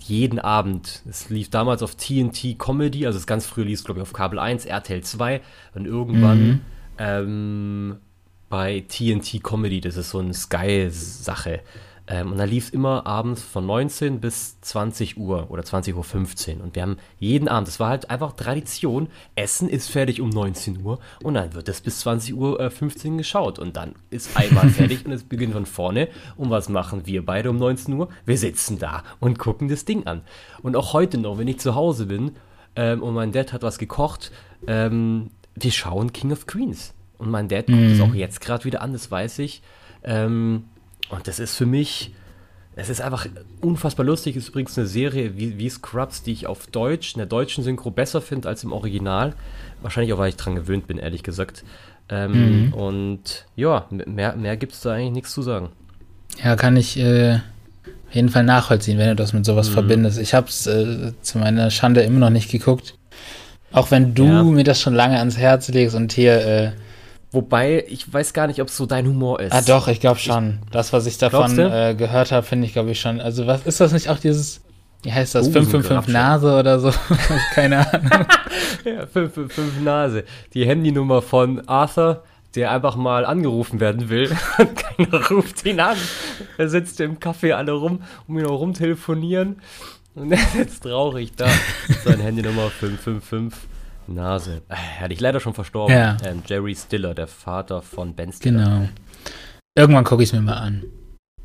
jeden 0.00 0.38
Abend, 0.40 1.02
es 1.08 1.30
lief 1.30 1.48
damals 1.48 1.82
auf 1.82 1.94
TNT 1.94 2.58
Comedy, 2.58 3.06
also 3.06 3.18
das 3.18 3.26
ganz 3.26 3.46
früh 3.46 3.62
lief 3.62 3.78
es, 3.78 3.84
glaube 3.84 4.00
ich, 4.00 4.02
auf 4.02 4.12
Kabel 4.12 4.38
1, 4.38 4.66
RTL 4.66 5.00
2 5.02 5.40
und 5.74 5.86
irgendwann 5.86 6.38
Mhm. 6.48 6.60
ähm, 6.98 7.96
bei 8.50 8.84
TNT 8.88 9.40
Comedy, 9.42 9.80
das 9.80 9.96
ist 9.96 10.10
so 10.10 10.18
eine 10.18 10.34
Sky-Sache. 10.34 11.60
Ähm, 12.10 12.32
und 12.32 12.38
da 12.38 12.44
lief 12.44 12.64
es 12.64 12.70
immer 12.70 13.06
abends 13.06 13.40
von 13.40 13.64
19 13.64 14.20
bis 14.20 14.60
20 14.62 15.16
Uhr 15.16 15.48
oder 15.48 15.62
20.15 15.62 16.56
Uhr. 16.56 16.64
Und 16.64 16.74
wir 16.74 16.82
haben 16.82 16.96
jeden 17.20 17.46
Abend, 17.46 17.68
das 17.68 17.78
war 17.78 17.88
halt 17.88 18.10
einfach 18.10 18.32
Tradition, 18.32 19.08
Essen 19.36 19.68
ist 19.68 19.88
fertig 19.88 20.20
um 20.20 20.28
19 20.28 20.82
Uhr 20.82 20.98
und 21.22 21.34
dann 21.34 21.54
wird 21.54 21.68
es 21.68 21.80
bis 21.80 22.00
20 22.00 22.34
Uhr 22.34 22.58
äh, 22.58 22.68
15 22.68 23.16
geschaut. 23.16 23.60
Und 23.60 23.76
dann 23.76 23.94
ist 24.10 24.36
einmal 24.36 24.68
fertig 24.70 25.06
und 25.06 25.12
es 25.12 25.22
beginnt 25.22 25.52
von 25.52 25.66
vorne. 25.66 26.08
Und 26.36 26.50
was 26.50 26.68
machen 26.68 27.06
wir 27.06 27.24
beide 27.24 27.48
um 27.48 27.58
19 27.58 27.94
Uhr? 27.94 28.08
Wir 28.26 28.36
sitzen 28.36 28.80
da 28.80 29.04
und 29.20 29.38
gucken 29.38 29.68
das 29.68 29.84
Ding 29.84 30.06
an. 30.08 30.22
Und 30.62 30.74
auch 30.74 30.92
heute 30.92 31.16
noch, 31.16 31.38
wenn 31.38 31.46
ich 31.46 31.60
zu 31.60 31.76
Hause 31.76 32.06
bin 32.06 32.32
ähm, 32.74 33.04
und 33.04 33.14
mein 33.14 33.30
Dad 33.30 33.52
hat 33.52 33.62
was 33.62 33.78
gekocht, 33.78 34.32
ähm, 34.66 35.30
wir 35.54 35.70
schauen 35.70 36.12
King 36.12 36.32
of 36.32 36.48
Queens. 36.48 36.92
Und 37.18 37.30
mein 37.30 37.46
Dad 37.46 37.66
guckt 37.66 37.78
es 37.78 38.00
auch 38.00 38.14
jetzt 38.14 38.40
gerade 38.40 38.64
wieder 38.64 38.82
an, 38.82 38.94
das 38.94 39.10
weiß 39.10 39.38
ich. 39.40 39.62
Ähm, 40.02 40.64
und 41.10 41.26
das 41.26 41.38
ist 41.38 41.56
für 41.56 41.66
mich, 41.66 42.12
es 42.76 42.88
ist 42.88 43.00
einfach 43.00 43.26
unfassbar 43.60 44.06
lustig. 44.06 44.36
Ist 44.36 44.48
übrigens 44.48 44.78
eine 44.78 44.86
Serie 44.86 45.36
wie, 45.36 45.58
wie 45.58 45.68
Scrubs, 45.68 46.22
die 46.22 46.32
ich 46.32 46.46
auf 46.46 46.66
Deutsch, 46.68 47.14
in 47.14 47.18
der 47.18 47.26
deutschen 47.26 47.64
Synchro 47.64 47.90
besser 47.90 48.20
finde 48.22 48.48
als 48.48 48.64
im 48.64 48.72
Original. 48.72 49.34
Wahrscheinlich 49.82 50.12
auch, 50.12 50.18
weil 50.18 50.28
ich 50.30 50.36
dran 50.36 50.54
gewöhnt 50.54 50.86
bin, 50.86 50.98
ehrlich 50.98 51.22
gesagt. 51.22 51.64
Ähm, 52.08 52.72
Und 52.72 53.46
ja, 53.56 53.86
mehr, 53.90 54.34
mehr 54.36 54.56
gibt 54.56 54.72
es 54.72 54.80
da 54.80 54.92
eigentlich 54.92 55.12
nichts 55.12 55.32
zu 55.32 55.42
sagen. 55.42 55.68
Ja, 56.42 56.56
kann 56.56 56.76
ich 56.76 56.96
äh, 56.98 57.34
auf 58.08 58.14
jeden 58.14 58.28
Fall 58.30 58.44
nachvollziehen, 58.44 58.98
wenn 58.98 59.08
du 59.08 59.16
das 59.16 59.32
mit 59.32 59.44
sowas 59.44 59.68
Mhm. 59.68 59.74
verbindest. 59.74 60.18
Ich 60.18 60.32
habe 60.34 60.48
es 60.48 60.66
äh, 60.66 61.12
zu 61.22 61.38
meiner 61.38 61.70
Schande 61.70 62.02
immer 62.02 62.18
noch 62.20 62.30
nicht 62.30 62.50
geguckt. 62.50 62.94
Auch 63.72 63.90
wenn 63.92 64.14
du 64.14 64.24
Ja. 64.26 64.42
mir 64.42 64.64
das 64.64 64.80
schon 64.80 64.94
lange 64.94 65.18
ans 65.18 65.36
Herz 65.36 65.68
legst 65.68 65.94
und 65.94 66.12
hier, 66.12 66.44
äh, 66.44 66.72
Wobei, 67.32 67.84
ich 67.88 68.12
weiß 68.12 68.32
gar 68.32 68.46
nicht, 68.48 68.60
ob 68.60 68.68
es 68.68 68.76
so 68.76 68.86
dein 68.86 69.06
Humor 69.06 69.40
ist. 69.40 69.52
ah 69.52 69.62
doch, 69.62 69.86
ich 69.88 70.00
glaube 70.00 70.18
schon. 70.18 70.58
Das, 70.72 70.92
was 70.92 71.06
ich 71.06 71.16
davon 71.18 71.56
äh, 71.58 71.94
gehört 71.96 72.32
habe, 72.32 72.44
finde 72.44 72.66
ich, 72.66 72.72
glaube 72.72 72.90
ich 72.90 73.00
schon. 73.00 73.20
Also 73.20 73.46
was 73.46 73.64
ist 73.66 73.80
das 73.80 73.92
nicht 73.92 74.08
auch 74.08 74.18
dieses, 74.18 74.62
wie 75.04 75.12
heißt 75.12 75.36
das, 75.36 75.46
Oh, 75.48 75.52
so 75.52 75.58
ein 75.60 75.64
555 75.66 76.12
Grabstein. 76.12 76.12
Nase 76.14 76.58
oder 76.58 76.80
so? 76.80 76.92
Keine 77.54 77.92
Ahnung. 77.92 78.10
Ja, 78.84 79.06
555 79.06 79.82
Nase. 79.84 80.24
Die 80.54 80.66
Handynummer 80.66 81.22
von 81.22 81.68
Arthur, 81.68 82.24
der 82.56 82.72
einfach 82.72 82.96
mal 82.96 83.24
angerufen 83.24 83.78
werden 83.78 84.08
will. 84.08 84.28
Und 84.58 84.74
keiner 84.76 85.26
ruft 85.28 85.64
ihn 85.66 85.78
an. 85.78 85.96
Er 86.58 86.68
sitzt 86.68 86.98
im 87.00 87.20
Café 87.20 87.52
alle 87.52 87.72
rum, 87.72 88.02
um 88.26 88.38
ihn 88.38 88.46
auch 88.46 88.58
rumtelefonieren. 88.58 89.60
Und 90.16 90.32
er 90.32 90.38
sitzt 90.38 90.82
traurig 90.82 91.32
da. 91.36 91.46
Seine 92.04 92.24
Handynummer 92.24 92.70
555 92.70 93.69
Nase. 94.14 94.62
Äh, 94.68 94.74
Hatte 95.00 95.12
ich 95.14 95.20
leider 95.20 95.40
schon 95.40 95.54
verstorben. 95.54 95.94
Ja. 95.94 96.16
Ähm, 96.24 96.42
Jerry 96.46 96.74
Stiller, 96.74 97.14
der 97.14 97.26
Vater 97.26 97.82
von 97.82 98.14
Ben 98.14 98.32
Stiller. 98.32 98.64
Genau. 98.64 98.88
Irgendwann 99.76 100.04
gucke 100.04 100.22
ich 100.22 100.28
es 100.30 100.32
mir 100.32 100.40
mal 100.42 100.58
an. 100.58 100.84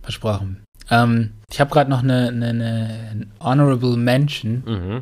Versprochen. 0.01 0.63
Ähm, 0.89 1.31
ich 1.51 1.59
habe 1.59 1.71
gerade 1.71 1.89
noch 1.89 2.03
eine, 2.03 2.27
eine, 2.29 2.47
eine 2.49 3.27
Honorable 3.39 3.97
Mention. 3.97 4.63
Mhm. 4.65 5.01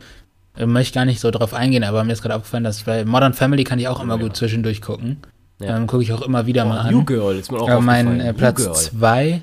Ich 0.55 0.65
möchte 0.65 0.93
gar 0.93 1.05
nicht 1.05 1.19
so 1.19 1.31
drauf 1.31 1.53
eingehen, 1.53 1.83
aber 1.83 2.03
mir 2.03 2.13
ist 2.13 2.21
gerade 2.21 2.35
aufgefallen, 2.35 2.63
dass 2.63 2.83
bei 2.83 3.05
Modern 3.05 3.33
Family 3.33 3.63
kann 3.63 3.79
ich 3.79 3.87
auch 3.87 4.01
immer 4.01 4.15
Ja. 4.17 4.21
gut 4.21 4.35
zwischendurch 4.37 4.81
gucken. 4.81 5.17
Ja. 5.59 5.75
Ähm, 5.77 5.87
gucke 5.87 6.03
ich 6.03 6.13
auch 6.13 6.21
immer 6.21 6.45
wieder 6.45 6.65
mal 6.65 6.85
Oh, 6.87 6.91
New 6.91 6.99
an. 6.99 7.05
Girl 7.05 7.35
ist 7.37 7.51
mir 7.51 7.59
auch 7.59 7.69
Aber 7.69 7.81
mein 7.81 8.19
äh, 8.19 8.27
New 8.31 8.37
Platz 8.37 8.57
Girl. 8.63 8.75
2, 8.75 9.41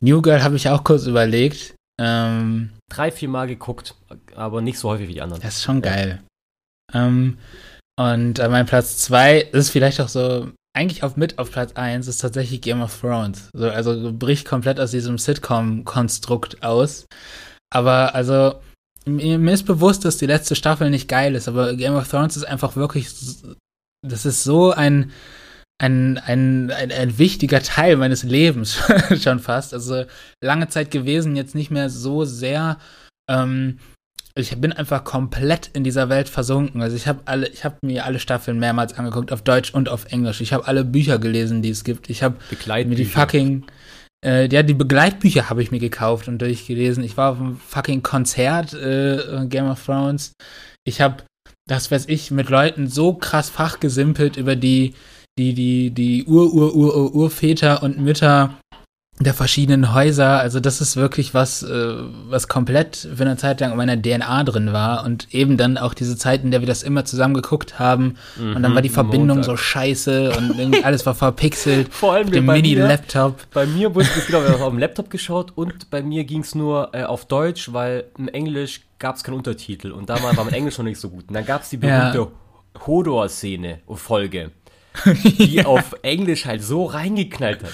New 0.00 0.22
Girl, 0.22 0.42
habe 0.42 0.56
ich 0.56 0.68
auch 0.68 0.84
kurz 0.84 1.06
überlegt. 1.06 1.74
Ähm, 2.00 2.70
Drei, 2.88 3.10
vier 3.10 3.28
Mal 3.28 3.46
geguckt, 3.46 3.94
aber 4.34 4.60
nicht 4.60 4.78
so 4.78 4.88
häufig 4.90 5.08
wie 5.08 5.14
die 5.14 5.22
anderen. 5.22 5.42
das 5.42 5.56
ist 5.56 5.62
schon 5.62 5.80
geil. 5.82 6.20
Ähm, 6.94 7.38
und 7.98 8.38
äh, 8.38 8.48
mein 8.48 8.66
Platz 8.66 8.98
2 8.98 9.40
ist 9.52 9.70
vielleicht 9.70 10.00
auch 10.00 10.08
so, 10.08 10.50
eigentlich 10.74 11.02
auf 11.02 11.16
mit 11.16 11.38
auf 11.38 11.50
Platz 11.50 11.72
1 11.74 12.08
ist 12.08 12.18
tatsächlich 12.18 12.62
Game 12.62 12.80
of 12.80 12.98
Thrones. 12.98 13.50
So, 13.52 13.68
also 13.68 14.12
bricht 14.12 14.46
komplett 14.46 14.80
aus 14.80 14.90
diesem 14.90 15.18
Sitcom-Konstrukt 15.18 16.62
aus. 16.62 17.06
Aber 17.70 18.14
also, 18.14 18.60
mir, 19.04 19.52
ist 19.52 19.64
bewusst, 19.64 20.04
dass 20.04 20.16
die 20.16 20.26
letzte 20.26 20.56
Staffel 20.56 20.90
nicht 20.90 21.08
geil 21.08 21.34
ist, 21.34 21.48
aber 21.48 21.74
Game 21.74 21.94
of 21.94 22.08
Thrones 22.08 22.36
ist 22.36 22.44
einfach 22.44 22.76
wirklich, 22.76 23.08
das 24.06 24.24
ist 24.24 24.44
so 24.44 24.70
ein, 24.70 25.12
ein, 25.78 26.18
ein, 26.18 26.70
ein, 26.70 26.92
ein 26.92 27.18
wichtiger 27.18 27.60
Teil 27.60 27.96
meines 27.96 28.22
Lebens 28.22 28.80
schon 29.20 29.40
fast. 29.40 29.74
Also 29.74 30.04
lange 30.42 30.68
Zeit 30.68 30.90
gewesen, 30.90 31.36
jetzt 31.36 31.54
nicht 31.54 31.70
mehr 31.70 31.90
so 31.90 32.24
sehr. 32.24 32.78
Ähm, 33.28 33.78
ich 34.34 34.58
bin 34.58 34.72
einfach 34.72 35.04
komplett 35.04 35.70
in 35.74 35.84
dieser 35.84 36.08
Welt 36.08 36.28
versunken. 36.28 36.80
Also 36.80 36.96
ich 36.96 37.06
habe 37.06 37.20
alle, 37.26 37.48
ich 37.48 37.64
habe 37.64 37.76
mir 37.82 38.06
alle 38.06 38.18
Staffeln 38.18 38.58
mehrmals 38.58 38.94
angeguckt, 38.94 39.32
auf 39.32 39.42
Deutsch 39.42 39.74
und 39.74 39.88
auf 39.88 40.06
Englisch. 40.06 40.40
Ich 40.40 40.52
habe 40.52 40.66
alle 40.66 40.84
Bücher 40.84 41.18
gelesen, 41.18 41.60
die 41.60 41.70
es 41.70 41.84
gibt. 41.84 42.08
Ich 42.08 42.22
habe 42.22 42.36
mir 42.36 42.40
die 42.40 42.54
Begleitbücher. 42.56 43.20
fucking, 43.20 43.66
äh, 44.24 44.48
ja, 44.48 44.62
die 44.62 44.74
Begleitbücher 44.74 45.50
habe 45.50 45.62
ich 45.62 45.70
mir 45.70 45.80
gekauft 45.80 46.28
und 46.28 46.38
durchgelesen. 46.38 47.04
Ich 47.04 47.16
war 47.16 47.32
auf 47.32 47.40
einem 47.40 47.56
fucking 47.58 48.02
Konzert 48.02 48.72
äh, 48.72 49.46
Game 49.48 49.68
of 49.68 49.84
Thrones. 49.84 50.32
Ich 50.84 51.02
habe, 51.02 51.24
das 51.68 51.90
weiß 51.90 52.06
ich, 52.08 52.30
mit 52.30 52.48
Leuten 52.48 52.88
so 52.88 53.12
krass 53.12 53.50
fachgesimpelt 53.50 54.38
über 54.38 54.56
die, 54.56 54.94
die, 55.38 55.52
die, 55.52 55.90
die 55.90 56.24
Ur, 56.24 56.52
Ur, 56.54 56.74
Ur, 56.74 56.96
Ur, 56.96 57.14
Urväter 57.14 57.82
und 57.82 57.98
Mütter 57.98 58.58
der 59.20 59.34
verschiedenen 59.34 59.92
Häuser. 59.94 60.40
Also 60.40 60.58
das 60.58 60.80
ist 60.80 60.96
wirklich 60.96 61.32
was, 61.34 61.62
äh, 61.62 61.94
was 62.28 62.48
komplett 62.48 62.96
für 63.14 63.22
eine 63.22 63.36
Zeit 63.36 63.60
lang 63.60 63.70
in 63.70 63.76
meiner 63.76 64.00
DNA 64.00 64.42
drin 64.44 64.72
war 64.72 65.04
und 65.04 65.32
eben 65.34 65.56
dann 65.56 65.76
auch 65.78 65.94
diese 65.94 66.16
Zeit, 66.16 66.42
in 66.42 66.50
der 66.50 66.60
wir 66.60 66.66
das 66.66 66.82
immer 66.82 67.04
zusammen 67.04 67.34
geguckt 67.34 67.78
haben 67.78 68.16
und 68.40 68.62
dann 68.62 68.74
war 68.74 68.82
die 68.82 68.88
Mhm, 68.88 68.94
Verbindung 68.94 69.36
Montag. 69.38 69.44
so 69.44 69.56
scheiße 69.56 70.32
und 70.36 70.58
irgendwie 70.58 70.82
alles 70.84 71.04
war 71.06 71.14
verpixelt. 71.14 71.92
Vor 71.92 72.14
allem 72.14 72.26
Mit 72.26 72.36
dem 72.36 72.46
Mini-Laptop. 72.46 73.50
Bei 73.52 73.66
mir 73.66 73.94
wurde 73.94 74.08
es 74.16 74.32
haben 74.32 74.62
auf 74.62 74.70
dem 74.70 74.78
Laptop 74.78 75.10
geschaut 75.10 75.52
und 75.54 75.90
bei 75.90 76.02
mir 76.02 76.24
ging 76.24 76.40
es 76.40 76.54
nur 76.54 76.90
äh, 76.92 77.04
auf 77.04 77.26
Deutsch, 77.26 77.72
weil 77.72 78.04
im 78.18 78.28
Englisch 78.28 78.80
gab 78.98 79.16
es 79.16 79.22
keinen 79.24 79.34
Untertitel 79.36 79.92
und 79.92 80.08
damals 80.08 80.36
war 80.36 80.44
mein 80.44 80.54
Englisch 80.54 80.78
noch 80.78 80.84
nicht 80.84 80.98
so 80.98 81.10
gut. 81.10 81.28
Und 81.28 81.34
dann 81.34 81.44
gab 81.44 81.62
es 81.62 81.68
die 81.68 81.76
Ja. 81.82 82.10
berühmte 82.10 82.32
Hodor-Szene, 82.86 83.80
Folge, 83.94 84.50
die 85.38 85.64
auf 85.64 85.94
Englisch 86.02 86.46
halt 86.46 86.62
so 86.62 86.86
reingeknallt 86.86 87.62
hat. 87.62 87.70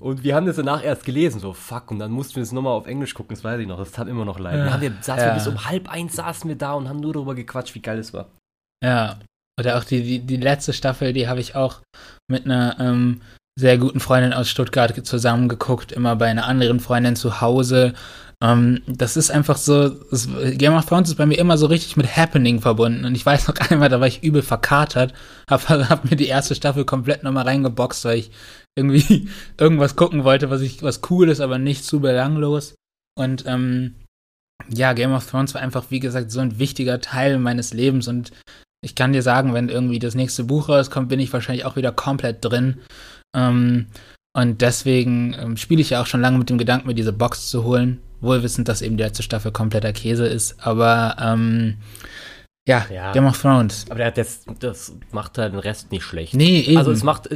Und 0.00 0.24
wir 0.24 0.34
haben 0.34 0.46
das 0.46 0.56
danach 0.56 0.82
erst 0.82 1.04
gelesen, 1.04 1.40
so 1.40 1.52
fuck, 1.52 1.90
und 1.90 1.98
dann 1.98 2.10
mussten 2.10 2.36
wir 2.36 2.42
es 2.42 2.52
nochmal 2.52 2.72
auf 2.72 2.86
Englisch 2.86 3.14
gucken, 3.14 3.34
das 3.34 3.44
weiß 3.44 3.60
ich 3.60 3.66
noch, 3.66 3.78
das 3.78 3.92
tat 3.92 4.08
immer 4.08 4.24
noch 4.24 4.38
leid. 4.38 4.56
Ja. 4.58 4.64
Dann 4.70 4.80
wir, 4.80 4.92
saßen 5.00 5.22
Ja. 5.22 5.30
wir 5.30 5.34
bis 5.34 5.46
um 5.46 5.64
halb 5.66 5.90
eins 5.90 6.16
saßen 6.16 6.48
wir 6.48 6.56
da 6.56 6.72
und 6.72 6.88
haben 6.88 7.00
nur 7.00 7.12
darüber 7.12 7.34
gequatscht, 7.34 7.74
wie 7.74 7.82
geil 7.82 7.98
es 7.98 8.14
war. 8.14 8.30
Ja. 8.82 9.18
Oder 9.58 9.76
auch 9.76 9.84
die, 9.84 10.02
die, 10.02 10.18
die 10.20 10.38
letzte 10.38 10.72
Staffel, 10.72 11.12
die 11.12 11.28
habe 11.28 11.40
ich 11.40 11.54
auch 11.54 11.80
mit 12.28 12.46
einer 12.46 12.80
ähm, 12.80 13.20
sehr 13.58 13.76
guten 13.76 14.00
Freundin 14.00 14.32
aus 14.32 14.48
Stuttgart 14.48 14.94
zusammengeguckt, 15.06 15.92
immer 15.92 16.16
bei 16.16 16.26
einer 16.26 16.46
anderen 16.46 16.80
Freundin 16.80 17.14
zu 17.14 17.42
Hause. 17.42 17.92
Ähm, 18.42 18.80
das 18.86 19.18
ist 19.18 19.30
einfach 19.30 19.58
so, 19.58 19.94
es, 20.10 20.28
Game 20.56 20.74
of 20.74 20.86
Thrones 20.86 21.10
ist 21.10 21.16
bei 21.16 21.26
mir 21.26 21.38
immer 21.38 21.58
so 21.58 21.66
richtig 21.66 21.98
mit 21.98 22.16
Happening 22.16 22.60
verbunden. 22.60 23.04
Und 23.04 23.14
ich 23.14 23.26
weiß 23.26 23.48
noch 23.48 23.56
einmal, 23.70 23.90
da 23.90 24.00
war 24.00 24.06
ich 24.06 24.22
übel 24.22 24.40
verkatert, 24.40 25.12
hab, 25.48 25.68
hab 25.68 26.10
mir 26.10 26.16
die 26.16 26.28
erste 26.28 26.54
Staffel 26.54 26.86
komplett 26.86 27.22
nochmal 27.22 27.44
reingeboxt, 27.44 28.06
weil 28.06 28.18
ich 28.18 28.30
irgendwie 28.76 29.28
irgendwas 29.58 29.96
gucken 29.96 30.24
wollte, 30.24 30.50
was 30.50 30.60
ich, 30.60 30.82
was 30.82 31.00
cool 31.10 31.28
ist, 31.28 31.40
aber 31.40 31.58
nicht 31.58 31.84
zu 31.84 32.00
belanglos. 32.00 32.74
Und 33.18 33.44
ähm, 33.46 33.96
ja, 34.68 34.92
Game 34.92 35.12
of 35.12 35.28
Thrones 35.28 35.54
war 35.54 35.62
einfach, 35.62 35.86
wie 35.90 36.00
gesagt, 36.00 36.30
so 36.30 36.40
ein 36.40 36.58
wichtiger 36.58 37.00
Teil 37.00 37.38
meines 37.38 37.72
Lebens 37.72 38.08
und 38.08 38.32
ich 38.82 38.94
kann 38.94 39.12
dir 39.12 39.22
sagen, 39.22 39.52
wenn 39.52 39.68
irgendwie 39.68 39.98
das 39.98 40.14
nächste 40.14 40.44
Buch 40.44 40.68
rauskommt, 40.68 41.10
bin 41.10 41.20
ich 41.20 41.32
wahrscheinlich 41.32 41.66
auch 41.66 41.76
wieder 41.76 41.92
komplett 41.92 42.42
drin. 42.42 42.78
Ähm, 43.36 43.86
und 44.32 44.62
deswegen 44.62 45.34
ähm, 45.38 45.56
spiele 45.56 45.82
ich 45.82 45.90
ja 45.90 46.00
auch 46.00 46.06
schon 46.06 46.20
lange 46.20 46.38
mit 46.38 46.48
dem 46.48 46.56
Gedanken, 46.56 46.86
mir 46.86 46.94
diese 46.94 47.12
Box 47.12 47.50
zu 47.50 47.64
holen. 47.64 48.00
Wohl 48.20 48.42
wissend, 48.42 48.68
dass 48.68 48.80
eben 48.80 48.96
die 48.96 49.02
letzte 49.02 49.22
Staffel 49.22 49.52
kompletter 49.52 49.92
Käse 49.92 50.26
ist. 50.26 50.64
Aber 50.64 51.16
ähm, 51.20 51.78
ja, 52.66 52.86
Ja. 52.90 53.12
Game 53.12 53.26
of 53.26 53.40
Thrones. 53.40 53.86
Aber 53.88 53.96
der 53.96 54.06
hat 54.06 54.16
jetzt, 54.16 54.46
das 54.60 54.94
macht 55.10 55.36
halt 55.38 55.52
den 55.52 55.60
Rest 55.60 55.90
nicht 55.90 56.04
schlecht. 56.04 56.34
Nee, 56.34 56.60
eben. 56.60 56.78
Also 56.78 56.92
es 56.92 57.02
macht, 57.02 57.28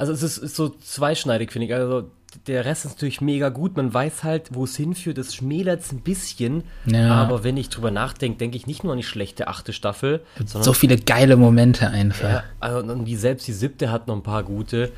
also 0.00 0.12
es 0.12 0.22
ist, 0.22 0.38
ist 0.38 0.56
so 0.56 0.70
zweischneidig, 0.70 1.52
finde 1.52 1.66
ich. 1.66 1.74
Also 1.74 2.10
der 2.46 2.64
Rest 2.64 2.84
ist 2.84 2.92
natürlich 2.92 3.20
mega 3.20 3.48
gut. 3.50 3.76
Man 3.76 3.92
weiß 3.92 4.24
halt, 4.24 4.54
wo 4.54 4.64
es 4.64 4.76
hinführt. 4.76 5.18
Das 5.18 5.34
schmälert 5.34 5.80
es 5.82 5.92
ein 5.92 6.00
bisschen. 6.00 6.64
Ja. 6.86 7.14
Aber 7.16 7.44
wenn 7.44 7.56
ich 7.56 7.68
drüber 7.68 7.90
nachdenke, 7.90 8.38
denke 8.38 8.56
ich 8.56 8.66
nicht 8.66 8.82
nur 8.84 8.92
an 8.92 8.98
die 8.98 9.04
schlechte 9.04 9.48
achte 9.48 9.72
Staffel, 9.72 10.20
sondern 10.38 10.62
So 10.62 10.72
viele 10.72 10.96
geile 10.96 11.36
Momente 11.36 11.88
einfach. 11.88 12.28
ja, 12.28 12.44
also, 12.60 12.78
und 12.92 13.04
die, 13.04 13.16
selbst 13.16 13.46
die 13.46 13.52
siebte 13.52 13.90
hat 13.90 14.06
noch 14.08 14.16
ein 14.16 14.22
paar 14.22 14.42
gute. 14.42 14.90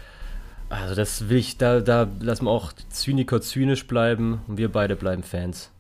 Also 0.68 0.94
das 0.94 1.28
will 1.28 1.36
ich, 1.38 1.58
da, 1.58 1.80
da 1.80 2.06
lassen 2.20 2.44
wir 2.46 2.50
auch 2.50 2.72
Zyniker 2.90 3.40
zynisch 3.42 3.86
bleiben 3.86 4.40
und 4.48 4.56
wir 4.56 4.70
beide 4.72 4.94
bleiben 4.96 5.22
Fans. 5.22 5.70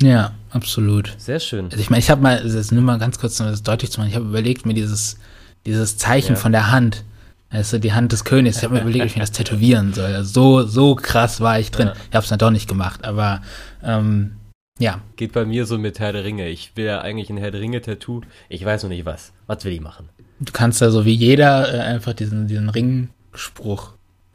Ja, 0.00 0.32
absolut. 0.50 1.14
Sehr 1.18 1.40
schön. 1.40 1.66
Also 1.66 1.78
ich 1.78 1.90
meine, 1.90 2.00
ich 2.00 2.10
habe 2.10 2.22
mal, 2.22 2.42
das 2.42 2.72
nur 2.72 2.82
mal 2.82 2.98
ganz 2.98 3.18
kurz, 3.18 3.38
um 3.40 3.46
das 3.46 3.62
deutlich 3.62 3.90
zu 3.90 4.00
machen, 4.00 4.08
ich 4.10 4.16
habe 4.16 4.24
überlegt, 4.26 4.66
mir 4.66 4.74
dieses, 4.74 5.18
dieses 5.66 5.96
Zeichen 5.98 6.34
Ja. 6.34 6.40
von 6.40 6.52
der 6.52 6.70
Hand, 6.70 7.04
also 7.50 7.78
die 7.78 7.92
Hand 7.92 8.12
des 8.12 8.24
Königs, 8.24 8.58
ich 8.58 8.64
habe 8.64 8.74
mir 8.74 8.80
überlegt, 8.82 9.02
ob 9.02 9.10
ich 9.10 9.16
mir 9.16 9.20
das 9.20 9.32
tätowieren 9.32 9.92
soll. 9.92 10.14
Also 10.14 10.32
so, 10.32 10.66
so 10.66 10.94
krass 10.94 11.40
war 11.40 11.58
ich 11.60 11.70
drin. 11.70 11.88
Ja. 11.88 11.94
Ich 12.08 12.16
habe 12.16 12.22
es 12.22 12.30
dann 12.30 12.38
doch 12.38 12.50
nicht 12.50 12.68
gemacht, 12.68 13.04
aber 13.04 13.42
ähm, 13.82 14.36
ja, 14.78 15.02
Geht 15.16 15.32
bei 15.32 15.44
mir 15.44 15.66
so 15.66 15.76
mit 15.76 16.00
Herr 16.00 16.12
der 16.12 16.24
Ringe. 16.24 16.48
Ich 16.48 16.72
will 16.74 16.86
ja 16.86 17.02
eigentlich 17.02 17.28
ein 17.28 17.36
Herr 17.36 17.50
der 17.50 17.60
Ringe-Tattoo. 17.60 18.22
Ich 18.48 18.64
weiß 18.64 18.84
noch 18.84 18.88
nicht 18.88 19.04
was. 19.04 19.32
Was 19.46 19.64
will 19.66 19.72
ich 19.72 19.80
machen? 19.82 20.08
du 20.40 20.52
kannst 20.52 20.82
da 20.82 20.90
so 20.90 21.04
wie 21.04 21.12
jeder 21.12 21.72
äh, 21.72 21.80
einfach 21.80 22.14
diesen, 22.14 22.48
diesen 22.48 22.68
Ringspruch 22.68 23.92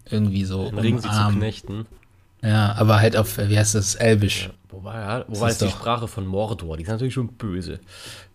irgendwie 0.10 0.46
so 0.46 0.68
Ein 0.68 0.80
Ring 0.80 1.00
sie 1.00 1.10
zu 1.10 1.30
knechten. 1.36 1.88
Ja, 2.46 2.74
aber 2.78 3.00
halt 3.02 3.18
auf, 3.18 3.38
wie 3.38 3.58
heißt 3.58 3.76
das, 3.76 3.96
Elbisch. 3.96 4.46
Ja, 4.48 4.54
wobei, 4.70 4.94
ja, 5.00 5.26
wobei 5.28 5.48
ist 5.48 5.54
ist 5.54 5.62
die 5.62 5.66
doch- 5.66 5.72
Sprache 5.80 6.08
von 6.08 6.26
Mordor. 6.28 6.78
Die 6.78 6.84
ist 6.84 6.90
natürlich 6.90 7.14
schon 7.14 7.30
böse. 7.30 7.80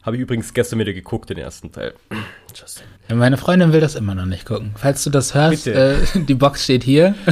Habe 0.02 0.16
ich 0.16 0.22
übrigens 0.22 0.52
gestern 0.54 0.78
wieder 0.78 0.92
geguckt, 0.92 1.28
den 1.30 1.38
ersten 1.38 1.70
Teil. 1.72 1.94
Just 2.54 2.82
Ja, 3.08 3.14
Meine 3.14 3.36
Freundin 3.36 3.72
will 3.72 3.80
das 3.80 3.94
immer 3.94 4.14
noch 4.14 4.24
nicht 4.24 4.46
gucken. 4.46 4.72
Falls 4.76 5.04
du 5.04 5.11
das 5.11 5.34
hörst, 5.34 5.66
äh, 5.66 5.96
die 6.14 6.34
Box 6.34 6.64
steht 6.64 6.84
hier. 6.84 7.14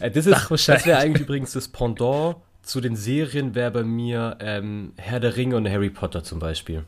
Äh, 0.00 0.10
das 0.10 0.26
ist, 0.26 0.68
das 0.68 0.86
wäre 0.86 0.98
eigentlich 0.98 1.22
übrigens 1.22 1.52
das 1.52 1.68
Pendant 1.68 2.36
zu 2.62 2.80
den 2.80 2.96
Serien, 2.96 3.54
wäre 3.54 3.70
bei 3.70 3.84
mir 3.84 4.36
ähm, 4.40 4.92
Herr 4.96 5.20
der 5.20 5.36
Ringe 5.36 5.56
und 5.56 5.68
Harry 5.70 5.88
Potter 5.88 6.24
zum 6.24 6.40
Beispiel. 6.40 6.84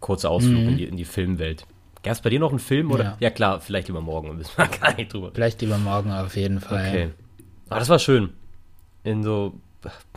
Kurzer 0.00 0.30
Ausflug 0.30 0.58
in, 0.58 0.76
die, 0.76 0.84
in 0.84 0.96
die 0.96 1.04
Filmwelt. 1.04 1.64
Gab 2.02 2.12
es 2.14 2.20
bei 2.20 2.30
dir 2.30 2.40
noch 2.40 2.50
einen 2.50 2.58
Film? 2.58 2.90
Oder? 2.90 3.04
Mhm. 3.04 3.10
Ja. 3.10 3.16
Ja, 3.20 3.30
klar, 3.30 3.60
vielleicht 3.60 3.86
lieber 3.88 4.00
morgen. 4.00 4.36
Müssen 4.36 4.50
wir 4.56 4.66
gar 4.66 4.94
nicht 4.96 5.12
drüber. 5.12 5.30
Vielleicht 5.32 5.60
lieber 5.60 5.78
morgen 5.78 6.10
auf 6.10 6.34
jeden 6.36 6.60
Fall. 6.60 6.88
Okay. 6.88 7.10
Aber 7.68 7.78
das 7.78 7.88
war 7.88 7.98
schön. 8.00 8.30
In 9.04 9.22
so 9.22 9.54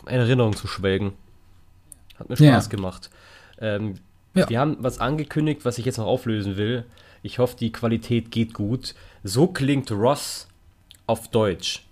Erinnerungen 0.06 0.56
zu 0.56 0.66
schwelgen. 0.66 1.12
Hat 2.18 2.28
mir 2.28 2.36
Ja. 2.36 2.52
Spaß 2.54 2.70
gemacht. 2.70 3.10
Ähm, 3.60 3.94
Ja. 4.34 4.48
Wir 4.48 4.60
haben 4.60 4.76
was 4.80 4.98
angekündigt, 5.00 5.64
was 5.64 5.78
ich 5.78 5.84
jetzt 5.84 5.96
noch 5.98 6.06
auflösen 6.06 6.56
will. 6.56 6.84
Ich 7.22 7.38
hoffe, 7.38 7.56
die 7.56 7.72
Qualität 7.72 8.30
geht 8.30 8.54
gut. 8.54 8.94
So 9.24 9.46
klingt 9.48 9.90
Ross 9.90 10.46
auf 11.06 11.28
Deutsch. 11.28 11.84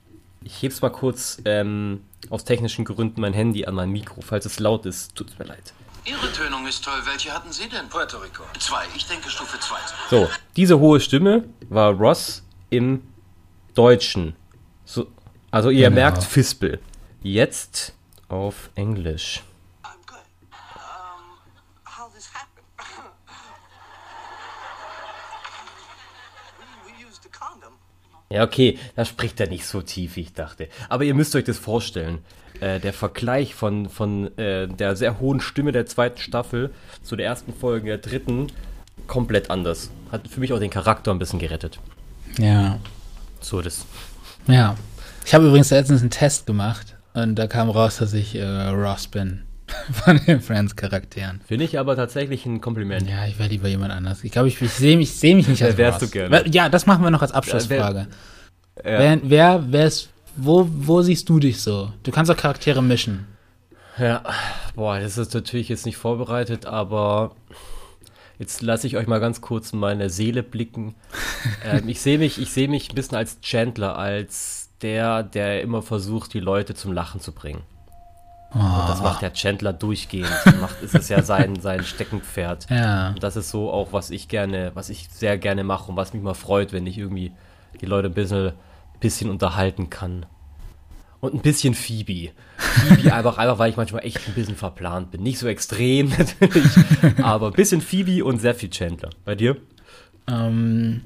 Ich 0.45 0.63
heb's 0.63 0.81
mal 0.81 0.91
kurz 0.91 1.39
ähm, 1.45 2.03
aus 2.31 2.45
technischen 2.45 2.85
Gründen 2.85 3.21
mein 3.21 3.33
Handy 3.33 3.67
an 3.67 3.75
mein 3.75 3.91
Mikro. 3.91 4.21
Falls 4.21 4.47
es 4.47 4.61
laut 4.61 4.87
ist, 4.87 5.15
tut's 5.17 5.37
mir 5.39 5.47
leid. 5.47 5.73
Ihre 6.05 6.31
Tönung 6.33 6.67
ist 6.69 6.85
toll. 6.85 7.01
Welche 7.05 7.33
hatten 7.33 7.51
Sie 7.51 7.69
denn? 7.69 7.89
Puerto 7.89 8.19
Rico. 8.19 8.45
Zwei. 8.61 8.85
Ich 8.95 9.07
denke 9.07 9.29
Stufe 9.29 9.59
zwei. 9.59 9.79
So, 10.09 10.29
diese 10.57 10.79
hohe 10.79 11.01
Stimme 11.01 11.45
war 11.69 11.93
Ross 11.95 12.45
im 12.71 13.03
Deutschen. 13.75 14.37
So, 14.85 15.09
also 15.51 15.71
ihr 15.71 15.89
Genau. 15.89 15.95
merkt 16.03 16.23
Fispel. 16.23 16.79
Jetzt 17.29 17.93
auf 18.29 18.71
Englisch. 18.77 19.43
Um. 19.83 19.91
Ja, 28.29 28.45
okay, 28.45 28.79
da 28.95 29.05
spricht 29.05 29.41
er 29.41 29.49
nicht 29.49 29.67
so 29.67 29.83
tief, 29.83 30.17
wie 30.17 30.21
ich 30.21 30.35
dachte. 30.35 30.69
Aber 30.89 31.05
ihr 31.05 31.15
müsst 31.15 31.35
euch 31.35 31.45
das 31.45 31.59
vorstellen. 31.59 32.19
Äh, 32.61 32.79
der 32.81 32.93
Vergleich 32.93 33.55
von, 33.55 33.89
von 33.89 34.37
äh, 34.39 34.69
der 34.69 34.95
sehr 34.95 35.19
hohen 35.19 35.41
Stimme 35.41 35.73
der 35.73 35.87
zweiten 35.87 36.19
Staffel 36.19 36.73
zu 37.03 37.17
der 37.17 37.27
ersten 37.27 37.53
Folge 37.53 37.87
der 37.87 37.99
dritten 37.99 38.53
komplett 39.07 39.51
anders. 39.51 39.91
Hat 40.13 40.29
für 40.29 40.41
mich 40.41 40.53
auch 40.53 40.61
den 40.61 40.71
Charakter 40.71 41.13
ein 41.13 41.19
bisschen 41.19 41.39
gerettet. 41.39 41.79
Ja. 42.39 42.79
So, 43.41 43.63
das. 43.63 43.85
Ja. 44.47 44.77
Ich 45.25 45.35
habe 45.35 45.47
übrigens 45.47 45.71
letztens 45.71 46.03
einen 46.03 46.11
Test 46.11 46.47
gemacht 46.47 46.96
und 47.17 47.35
da 47.35 47.47
kam 47.47 47.71
raus, 47.71 47.97
dass 47.97 48.13
ich 48.13 48.35
äh, 48.35 48.45
Ross 48.45 49.09
bin. 49.09 49.43
Von 50.05 50.21
den 50.27 50.41
Friends-Charakteren. 50.41 51.41
Finde 51.47 51.65
ich 51.65 51.79
aber 51.79 51.97
tatsächlich 51.97 52.45
ein 52.45 52.61
Kompliment. 52.61 53.09
Ja, 53.09 53.27
ich 53.27 53.39
wäre 53.39 53.49
lieber 53.49 53.69
jemand 53.69 53.93
anders. 53.93 54.23
Ich 54.23 54.31
glaube, 54.31 54.49
ich, 54.49 54.61
ich 54.61 54.71
sehe 54.71 54.97
mich, 54.97 55.13
seh 55.13 55.35
mich 55.35 55.49
nicht 55.49 55.63
als 55.65 55.77
wärst 55.77 56.03
Ross. 56.03 56.11
du 56.11 56.13
gerne? 56.13 56.45
Ja, 56.49 56.69
das 56.69 56.85
machen 56.85 57.03
wir 57.03 57.11
noch 57.11 57.23
als 57.23 57.33
Abschlussfrage. 57.33 58.07
Ja. 58.77 58.85
Wer, 58.85 59.21
wer, 59.23 59.65
wer 59.69 59.87
ist, 59.87 60.11
wo, 60.37 60.69
wo 60.71 61.01
siehst 61.01 61.29
du 61.29 61.41
dich 61.41 61.63
so? 61.63 61.91
Du 62.03 62.11
kannst 62.13 62.31
auch 62.31 62.37
Charaktere 62.37 62.83
mischen. 62.83 63.27
Ja, 63.99 64.23
boah, 64.75 65.01
das 65.01 65.17
ist 65.17 65.33
natürlich 65.33 65.71
jetzt 65.71 65.87
nicht 65.87 65.97
vorbereitet, 65.97 66.67
aber 66.67 67.35
jetzt 68.39 68.61
lasse 68.61 68.87
ich 68.87 68.99
euch 68.99 69.07
mal 69.07 69.21
ganz 69.21 69.41
kurz 69.41 69.73
in 69.73 69.79
meine 69.79 70.11
Seele 70.11 70.43
blicken. 70.43 70.95
ähm, 71.65 71.89
ich 71.89 72.03
sehe 72.03 72.19
mich, 72.19 72.39
ich 72.39 72.51
sehe 72.51 72.69
mich 72.69 72.91
ein 72.91 72.95
bisschen 72.95 73.17
als 73.17 73.41
Chandler, 73.41 73.97
als 73.97 74.66
der, 74.83 75.23
der 75.23 75.63
immer 75.63 75.83
versucht, 75.83 76.35
die 76.35 76.41
Leute 76.41 76.75
zum 76.75 76.93
Lachen 76.93 77.21
zu 77.21 77.33
bringen. 77.33 77.63
Und 78.53 78.89
das 78.89 79.03
macht 79.03 79.21
der 79.23 79.33
Chandler 79.33 79.73
durchgehend. 79.73 80.31
Macht, 80.61 80.81
ist 80.81 80.95
es 80.95 81.09
ja 81.09 81.23
sein, 81.23 81.57
sein 81.61 81.83
Steckenpferd. 81.85 82.69
Ja. 82.71 83.11
Und 83.11 83.23
das 83.23 83.37
ist 83.37 83.51
so 83.51 83.71
auch, 83.71 83.93
was 83.93 84.11
ich 84.11 84.29
gerne, 84.29 84.71
was 84.75 84.89
ich 84.89 85.09
sehr 85.11 85.37
gerne 85.37 85.65
mache 85.65 85.91
und 85.91 85.97
was 85.97 86.15
mich 86.15 86.23
mal 86.23 86.35
freut, 86.35 86.73
wenn 86.73 86.87
ich 86.87 86.97
irgendwie 86.97 87.33
die 87.81 87.87
Leute 87.87 88.09
ein 88.09 88.15
bisschen, 88.15 88.53
bisschen 89.01 89.29
unterhalten 89.31 89.91
kann. 89.91 90.25
Und 91.21 91.35
ein 91.35 91.41
bisschen 91.41 91.75
Phoebe. 91.75 92.31
Phoebe 92.57 93.13
einfach, 93.13 93.37
einfach, 93.39 93.59
weil 93.59 93.71
ich 93.71 93.77
manchmal 93.77 94.05
echt 94.07 94.27
ein 94.29 94.35
bisschen 94.35 94.55
verplant 94.57 95.11
bin. 95.11 95.23
Nicht 95.23 95.39
so 95.39 95.49
extrem 95.49 96.09
natürlich, 96.19 96.65
aber 97.23 97.49
ein 97.49 97.53
bisschen 97.55 97.81
Phoebe 97.81 98.25
und 98.25 98.39
sehr 98.39 98.55
viel 98.55 98.71
Chandler. 98.71 99.11
Bei 99.25 99.35
dir? 99.35 99.57
Ähm, 100.29 101.03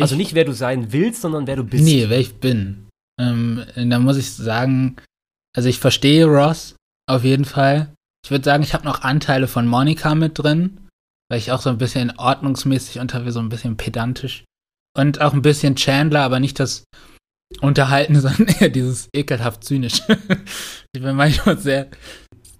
Also 0.00 0.14
ich- 0.14 0.18
nicht, 0.18 0.34
wer 0.34 0.44
du 0.44 0.52
sein 0.52 0.92
willst, 0.92 1.22
sondern 1.22 1.46
wer 1.46 1.56
du 1.56 1.64
bist. 1.64 1.84
Nee, 1.84 2.06
wer 2.08 2.18
ich 2.18 2.36
bin. 2.36 2.86
Ähm, 3.18 3.64
da 3.76 3.98
muss 3.98 4.16
ich 4.16 4.32
sagen, 4.32 4.96
also 5.56 5.68
ich 5.68 5.78
verstehe 5.80 6.26
Ross 6.26 6.76
auf 7.08 7.24
jeden 7.24 7.44
Fall. 7.44 7.92
Ich 8.24 8.30
würde 8.30 8.44
sagen, 8.44 8.62
ich 8.62 8.74
habe 8.74 8.84
noch 8.84 9.02
Anteile 9.02 9.48
von 9.48 9.66
Monika 9.66 10.14
mit 10.14 10.38
drin, 10.38 10.86
weil 11.30 11.38
ich 11.38 11.52
auch 11.52 11.60
so 11.60 11.70
ein 11.70 11.78
bisschen 11.78 12.16
ordnungsmäßig 12.18 13.00
unterwegs, 13.00 13.34
so 13.34 13.40
ein 13.40 13.48
bisschen 13.48 13.76
pedantisch. 13.76 14.44
Und 14.96 15.20
auch 15.20 15.32
ein 15.32 15.42
bisschen 15.42 15.76
Chandler, 15.76 16.22
aber 16.22 16.40
nicht 16.40 16.58
das 16.60 16.84
Unterhalten, 17.60 18.14
sondern 18.20 18.48
eher 18.60 18.68
dieses 18.68 19.08
ekelhaft 19.14 19.64
zynisch. 19.64 20.02
ich 20.92 21.02
bin 21.02 21.16
manchmal 21.16 21.58
sehr, 21.58 21.88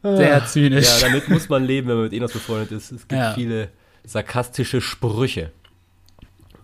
sehr 0.03 0.47
zynisch. 0.47 0.87
Ja, 0.87 1.09
damit 1.09 1.29
muss 1.29 1.49
man 1.49 1.65
leben, 1.65 1.89
wenn 1.89 1.97
man 1.97 2.05
mit 2.05 2.13
Enos 2.15 2.33
befreundet 2.33 2.73
ist. 2.73 2.93
Es 2.93 3.07
gibt 3.07 3.13
Ja. 3.21 3.33
viele 3.35 3.69
sarkastische 4.05 4.81
Sprüche. 4.81 5.53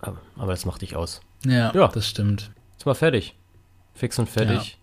Aber, 0.01 0.17
aber 0.37 0.51
das 0.51 0.65
macht 0.65 0.81
dich 0.81 0.95
aus. 0.95 1.21
ja, 1.45 1.71
Ja. 1.73 1.87
das 1.89 2.07
stimmt. 2.09 2.51
Ist 2.77 2.85
mal 2.85 2.93
fertig. 2.95 3.35
Fix 3.95 4.19
und 4.19 4.29
fertig. 4.29 4.77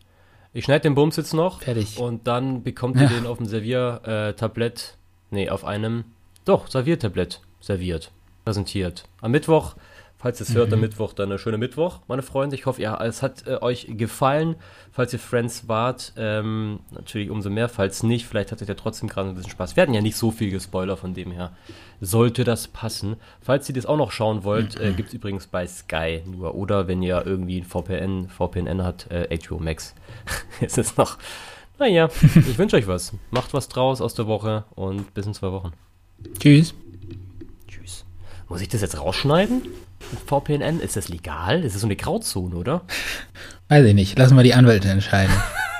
Ich 0.54 0.64
schneide 0.64 0.80
den 0.82 0.94
Bums 0.94 1.16
jetzt 1.16 1.32
noch. 1.32 1.62
Fertig. 1.62 1.98
Und 1.98 2.26
dann 2.26 2.62
bekommt 2.62 2.96
Ja. 2.96 3.02
ihr 3.02 3.08
den 3.08 3.26
auf 3.26 3.36
dem 3.38 3.46
Serviertablett. 3.46 4.96
nee, 5.30 5.48
auf 5.48 5.64
einem. 5.64 6.04
Doch, 6.44 6.68
Serviertablett 6.68 7.40
serviert. 7.60 8.10
Präsentiert. 8.44 9.04
Am 9.20 9.30
Mittwoch, 9.30 9.76
falls 10.22 10.40
ihr 10.40 10.46
es 10.48 10.54
hört, 10.54 10.72
am 10.72 10.78
Mhm. 10.78 10.84
Mittwoch, 10.86 11.12
dann 11.12 11.28
eine 11.30 11.38
schöne 11.38 11.58
Mittwoch, 11.58 12.00
meine 12.08 12.22
Freunde. 12.22 12.54
Ich 12.56 12.64
hoffe, 12.66 12.80
ja, 12.80 13.02
es 13.04 13.22
hat 13.22 13.46
äh, 13.46 13.58
euch 13.60 13.86
gefallen. 13.90 14.54
Falls 14.92 15.12
ihr 15.12 15.18
Friends 15.18 15.68
wart, 15.68 16.12
ähm, 16.16 16.80
natürlich 16.90 17.28
umso 17.30 17.50
mehr. 17.50 17.68
Falls 17.68 18.02
nicht, 18.02 18.26
vielleicht 18.26 18.52
hattet 18.52 18.68
ihr 18.68 18.76
trotzdem 18.76 19.08
gerade 19.08 19.30
ein 19.30 19.34
bisschen 19.34 19.50
Spaß. 19.50 19.74
Wir 19.76 19.82
hatten 19.82 19.94
ja 19.94 20.00
nicht 20.00 20.16
so 20.16 20.30
viel 20.30 20.50
gespoilert, 20.50 20.98
von 21.00 21.12
dem 21.14 21.32
her 21.32 21.52
sollte 22.00 22.44
das 22.44 22.68
passen. 22.68 23.16
Falls 23.40 23.68
ihr 23.68 23.74
das 23.74 23.86
auch 23.86 23.96
noch 23.96 24.12
schauen 24.12 24.44
wollt, 24.44 24.78
Mhm. 24.78 24.84
äh, 24.86 24.92
gibt 24.92 25.08
es 25.08 25.14
übrigens 25.14 25.46
bei 25.46 25.66
Sky 25.66 26.22
nur. 26.26 26.54
Oder 26.54 26.88
wenn 26.88 27.02
ihr 27.02 27.24
irgendwie 27.26 27.58
ein 27.60 27.64
VPN, 27.64 28.28
VPN 28.28 28.82
hat, 28.84 29.10
äh, 29.10 29.28
HBO 29.36 29.58
Max. 29.58 29.94
es 30.60 30.78
ist 30.78 30.96
noch. 30.98 31.18
Naja, 31.78 32.08
ich 32.34 32.58
wünsche 32.58 32.76
euch 32.76 32.86
was. 32.86 33.12
Macht 33.30 33.54
was 33.54 33.68
draus 33.68 34.00
aus 34.00 34.14
der 34.14 34.26
Woche 34.26 34.64
und 34.76 35.14
bis 35.14 35.26
in 35.26 35.34
zwei 35.34 35.50
Wochen. 35.52 35.72
Tschüss. 36.38 36.74
Tschüss. 37.66 38.04
Muss 38.48 38.60
ich 38.60 38.68
das 38.68 38.82
jetzt 38.82 39.00
rausschneiden? 39.00 39.62
Mit 40.12 40.20
VPN? 40.20 40.80
Ist 40.80 40.96
das 40.96 41.08
legal? 41.08 41.62
Das 41.62 41.74
ist 41.74 41.80
so 41.80 41.86
eine 41.86 41.96
Grauzone, 41.96 42.54
oder? 42.54 42.82
Weiß 43.68 43.84
ich 43.84 43.94
nicht. 43.94 44.18
Lassen 44.18 44.36
wir 44.36 44.42
die 44.42 44.54
Anwälte 44.54 44.88
entscheiden. 44.88 45.34